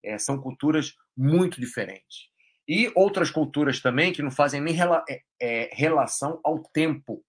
É, 0.04 0.16
são 0.16 0.40
culturas 0.40 0.94
muito 1.16 1.60
diferentes. 1.60 2.28
E 2.68 2.90
outras 2.94 3.30
culturas 3.30 3.80
também 3.80 4.12
que 4.12 4.22
não 4.22 4.30
fazem 4.30 4.60
nem 4.60 4.74
rela 4.74 5.04
é, 5.08 5.22
é, 5.40 5.70
relação 5.72 6.40
ao 6.44 6.62
tempo. 6.62 7.24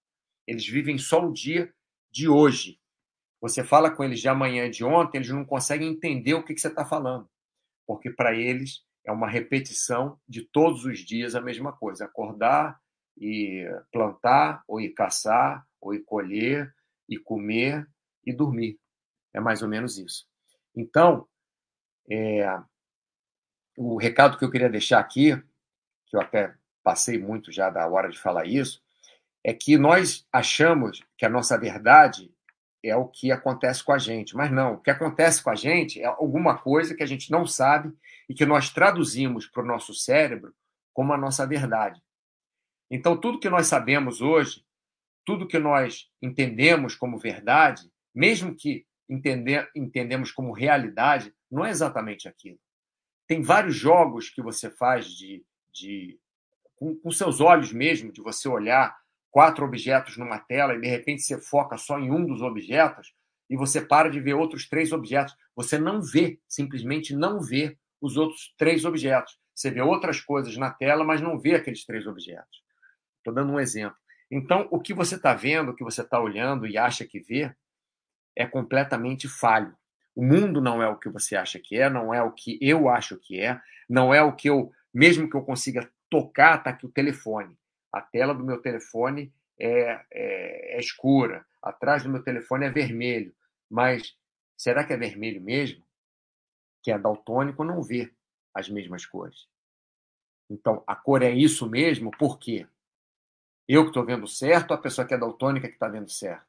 Eles 0.46 0.66
vivem 0.66 0.98
só 0.98 1.24
o 1.24 1.32
dia 1.32 1.72
de 2.12 2.28
hoje. 2.28 2.78
Você 3.40 3.64
fala 3.64 3.90
com 3.90 4.04
eles 4.04 4.20
de 4.20 4.28
amanhã 4.28 4.70
de 4.70 4.84
ontem, 4.84 5.18
eles 5.18 5.30
não 5.30 5.44
conseguem 5.44 5.88
entender 5.88 6.34
o 6.34 6.44
que, 6.44 6.54
que 6.54 6.60
você 6.60 6.68
está 6.68 6.84
falando. 6.84 7.28
Porque 7.86 8.10
para 8.10 8.34
eles 8.34 8.84
é 9.10 9.12
uma 9.12 9.28
repetição 9.28 10.18
de 10.28 10.42
todos 10.42 10.84
os 10.84 11.00
dias 11.00 11.34
a 11.34 11.40
mesma 11.40 11.72
coisa: 11.72 12.04
acordar 12.04 12.80
e 13.18 13.66
plantar, 13.92 14.62
ou 14.66 14.80
ir 14.80 14.90
caçar, 14.90 15.66
ou 15.80 15.94
ir 15.94 16.04
colher, 16.04 16.74
e 17.08 17.18
comer 17.18 17.86
e 18.24 18.32
dormir. 18.32 18.78
É 19.34 19.40
mais 19.40 19.62
ou 19.62 19.68
menos 19.68 19.98
isso. 19.98 20.26
Então, 20.74 21.26
é, 22.10 22.46
o 23.76 23.96
recado 23.96 24.38
que 24.38 24.44
eu 24.44 24.50
queria 24.50 24.70
deixar 24.70 25.00
aqui, 25.00 25.36
que 26.06 26.16
eu 26.16 26.20
até 26.20 26.54
passei 26.82 27.18
muito 27.18 27.52
já 27.52 27.68
da 27.68 27.86
hora 27.86 28.08
de 28.08 28.18
falar 28.18 28.46
isso, 28.46 28.82
é 29.44 29.52
que 29.52 29.76
nós 29.76 30.26
achamos 30.32 31.02
que 31.16 31.24
a 31.24 31.28
nossa 31.30 31.58
verdade 31.58 32.32
é 32.82 32.96
o 32.96 33.06
que 33.06 33.30
acontece 33.30 33.84
com 33.84 33.92
a 33.92 33.98
gente. 33.98 34.36
Mas 34.36 34.50
não, 34.50 34.74
o 34.74 34.78
que 34.78 34.90
acontece 34.90 35.42
com 35.42 35.50
a 35.50 35.54
gente 35.54 36.00
é 36.00 36.06
alguma 36.06 36.58
coisa 36.58 36.94
que 36.94 37.02
a 37.02 37.06
gente 37.06 37.30
não 37.30 37.46
sabe 37.46 37.92
e 38.28 38.34
que 38.34 38.46
nós 38.46 38.70
traduzimos 38.70 39.46
para 39.46 39.62
o 39.62 39.66
nosso 39.66 39.94
cérebro 39.94 40.54
como 40.92 41.12
a 41.12 41.18
nossa 41.18 41.46
verdade. 41.46 42.02
Então, 42.90 43.16
tudo 43.16 43.38
que 43.38 43.48
nós 43.48 43.66
sabemos 43.66 44.20
hoje, 44.20 44.64
tudo 45.24 45.46
que 45.46 45.58
nós 45.58 46.10
entendemos 46.20 46.94
como 46.94 47.18
verdade, 47.18 47.90
mesmo 48.14 48.54
que 48.54 48.84
entender, 49.08 49.70
entendemos 49.74 50.32
como 50.32 50.52
realidade, 50.52 51.32
não 51.50 51.64
é 51.64 51.70
exatamente 51.70 52.28
aquilo. 52.28 52.58
Tem 53.26 53.42
vários 53.42 53.76
jogos 53.76 54.28
que 54.28 54.42
você 54.42 54.70
faz 54.70 55.06
de, 55.06 55.44
de 55.72 56.18
com, 56.74 56.96
com 56.96 57.10
seus 57.12 57.40
olhos 57.40 57.72
mesmo, 57.72 58.12
de 58.12 58.20
você 58.20 58.48
olhar 58.48 58.99
quatro 59.30 59.64
objetos 59.64 60.16
numa 60.16 60.38
tela 60.38 60.74
e 60.74 60.80
de 60.80 60.88
repente 60.88 61.22
você 61.22 61.40
foca 61.40 61.76
só 61.76 61.98
em 61.98 62.10
um 62.10 62.26
dos 62.26 62.42
objetos 62.42 63.14
e 63.48 63.56
você 63.56 63.80
para 63.80 64.08
de 64.08 64.20
ver 64.20 64.34
outros 64.34 64.68
três 64.68 64.92
objetos. 64.92 65.34
Você 65.56 65.78
não 65.78 66.00
vê, 66.00 66.40
simplesmente 66.48 67.14
não 67.14 67.40
vê 67.40 67.76
os 68.00 68.16
outros 68.16 68.54
três 68.56 68.84
objetos. 68.84 69.38
Você 69.54 69.70
vê 69.70 69.82
outras 69.82 70.20
coisas 70.20 70.56
na 70.56 70.70
tela, 70.70 71.04
mas 71.04 71.20
não 71.20 71.38
vê 71.38 71.54
aqueles 71.54 71.84
três 71.84 72.06
objetos. 72.06 72.62
Estou 73.18 73.34
dando 73.34 73.52
um 73.52 73.60
exemplo. 73.60 73.96
Então, 74.30 74.68
o 74.70 74.80
que 74.80 74.94
você 74.94 75.16
está 75.16 75.34
vendo, 75.34 75.70
o 75.70 75.74
que 75.74 75.84
você 75.84 76.02
está 76.02 76.20
olhando 76.20 76.66
e 76.66 76.78
acha 76.78 77.04
que 77.04 77.20
vê, 77.20 77.52
é 78.36 78.46
completamente 78.46 79.28
falho. 79.28 79.76
O 80.14 80.24
mundo 80.24 80.60
não 80.60 80.82
é 80.82 80.88
o 80.88 80.96
que 80.96 81.08
você 81.08 81.36
acha 81.36 81.58
que 81.58 81.76
é, 81.76 81.90
não 81.90 82.14
é 82.14 82.22
o 82.22 82.32
que 82.32 82.58
eu 82.60 82.88
acho 82.88 83.18
que 83.18 83.40
é, 83.40 83.60
não 83.88 84.14
é 84.14 84.22
o 84.22 84.34
que 84.34 84.48
eu, 84.48 84.70
mesmo 84.94 85.28
que 85.28 85.36
eu 85.36 85.42
consiga 85.42 85.90
tocar, 86.08 86.58
está 86.58 86.70
aqui 86.70 86.86
o 86.86 86.90
telefone. 86.90 87.56
A 87.92 88.00
tela 88.00 88.34
do 88.34 88.44
meu 88.44 88.60
telefone 88.60 89.32
é, 89.58 90.04
é, 90.10 90.76
é 90.76 90.80
escura, 90.80 91.46
atrás 91.62 92.02
do 92.02 92.08
meu 92.08 92.22
telefone 92.22 92.66
é 92.66 92.70
vermelho. 92.70 93.34
Mas 93.68 94.16
será 94.56 94.84
que 94.84 94.92
é 94.92 94.96
vermelho 94.96 95.40
mesmo? 95.40 95.84
Que 96.82 96.92
é 96.92 96.98
daltônico 96.98 97.64
não 97.64 97.82
vê 97.82 98.12
as 98.54 98.68
mesmas 98.68 99.04
cores. 99.06 99.48
Então, 100.48 100.82
a 100.86 100.96
cor 100.96 101.22
é 101.22 101.30
isso 101.30 101.68
mesmo, 101.68 102.10
por 102.10 102.38
quê? 102.38 102.66
Eu 103.68 103.84
que 103.84 103.90
estou 103.90 104.04
vendo 104.04 104.26
certo, 104.26 104.74
a 104.74 104.78
pessoa 104.78 105.06
que 105.06 105.14
é 105.14 105.18
daltônica 105.18 105.68
que 105.68 105.74
está 105.74 105.88
vendo 105.88 106.10
certo? 106.10 106.44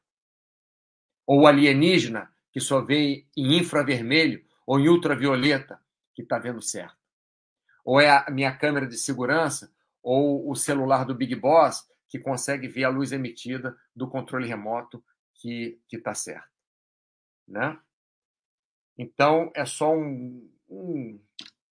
Ou 1.24 1.42
o 1.42 1.46
alienígena 1.46 2.34
que 2.50 2.60
só 2.60 2.80
vê 2.80 3.24
em 3.36 3.58
infravermelho 3.58 4.44
ou 4.66 4.80
em 4.80 4.88
ultravioleta 4.88 5.80
que 6.14 6.22
está 6.22 6.38
vendo 6.38 6.60
certo? 6.60 6.96
Ou 7.84 8.00
é 8.00 8.10
a 8.10 8.28
minha 8.30 8.56
câmera 8.56 8.86
de 8.86 8.98
segurança 8.98 9.71
ou 10.02 10.50
o 10.50 10.54
celular 10.54 11.04
do 11.04 11.14
Big 11.14 11.34
Boss 11.36 11.88
que 12.08 12.18
consegue 12.18 12.68
ver 12.68 12.84
a 12.84 12.90
luz 12.90 13.12
emitida 13.12 13.76
do 13.94 14.08
controle 14.08 14.46
remoto 14.46 15.02
que 15.34 15.80
está 15.90 16.14
certo. 16.14 16.50
Né? 17.48 17.78
Então, 18.96 19.50
é 19.54 19.64
só 19.64 19.94
um, 19.94 20.50
um 20.68 21.20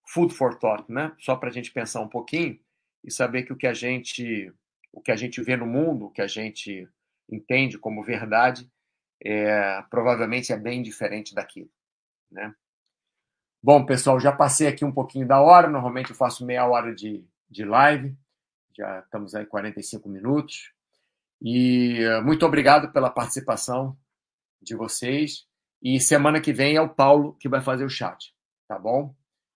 food 0.07 0.34
for 0.34 0.57
thought, 0.57 0.91
né? 0.91 1.15
só 1.19 1.36
para 1.36 1.49
a 1.49 1.51
gente 1.51 1.71
pensar 1.71 2.01
um 2.01 2.09
pouquinho 2.09 2.59
e 3.03 3.11
saber 3.11 3.43
que 3.43 3.53
o 3.53 3.57
que 3.57 3.67
a 3.67 3.73
gente 3.73 4.53
o 4.93 5.01
que 5.01 5.11
a 5.11 5.15
gente 5.15 5.41
vê 5.41 5.55
no 5.55 5.65
mundo, 5.65 6.07
o 6.07 6.11
que 6.11 6.21
a 6.21 6.27
gente 6.27 6.88
entende 7.29 7.77
como 7.77 8.03
verdade, 8.03 8.69
é, 9.23 9.82
provavelmente 9.89 10.51
é 10.51 10.57
bem 10.57 10.82
diferente 10.82 11.34
daquilo. 11.34 11.69
Né? 12.29 12.53
Bom, 13.63 13.86
pessoal, 13.86 14.19
já 14.19 14.32
passei 14.32 14.67
aqui 14.67 14.84
um 14.84 14.91
pouquinho 14.91 15.27
da 15.27 15.39
hora. 15.39 15.69
Normalmente 15.69 16.09
eu 16.09 16.15
faço 16.15 16.45
meia 16.45 16.67
hora 16.67 16.93
de, 16.93 17.23
de 17.52 17.66
live 17.66 18.18
já 18.76 18.99
estamos 18.99 19.36
aí 19.36 19.45
45 19.45 20.10
minutos. 20.10 20.74
E 21.41 21.97
eh, 21.99 22.22
muito 22.22 22.45
obrigado 22.45 22.91
pela 22.91 23.10
participação 23.10 23.97
de 24.62 24.76
vocês. 24.76 25.45
E 25.82 25.99
semana 25.99 26.39
que 26.39 26.54
vem 26.54 26.76
é 26.76 26.82
o 26.82 26.93
Paulo 26.93 27.34
que 27.39 27.49
vai 27.49 27.62
fazer 27.62 27.84
o 27.84 27.89
chat, 27.89 28.34
tá 28.68 28.78
bom? 28.78 29.16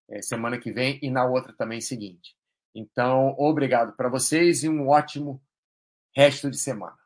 É, 0.10 0.22
semana 0.22 0.60
que 0.60 0.72
vem 0.72 1.00
e 1.02 1.10
na 1.10 1.26
outra 1.26 1.54
também 1.54 1.82
seguinte. 1.82 2.36
Então, 2.74 3.36
obrigado 3.38 3.96
para 3.96 4.10
vocês 4.10 4.64
e 4.64 4.70
um 4.70 4.88
ótimo 4.88 5.41
resto 6.16 6.50
de 6.50 6.58
semana. 6.58 6.98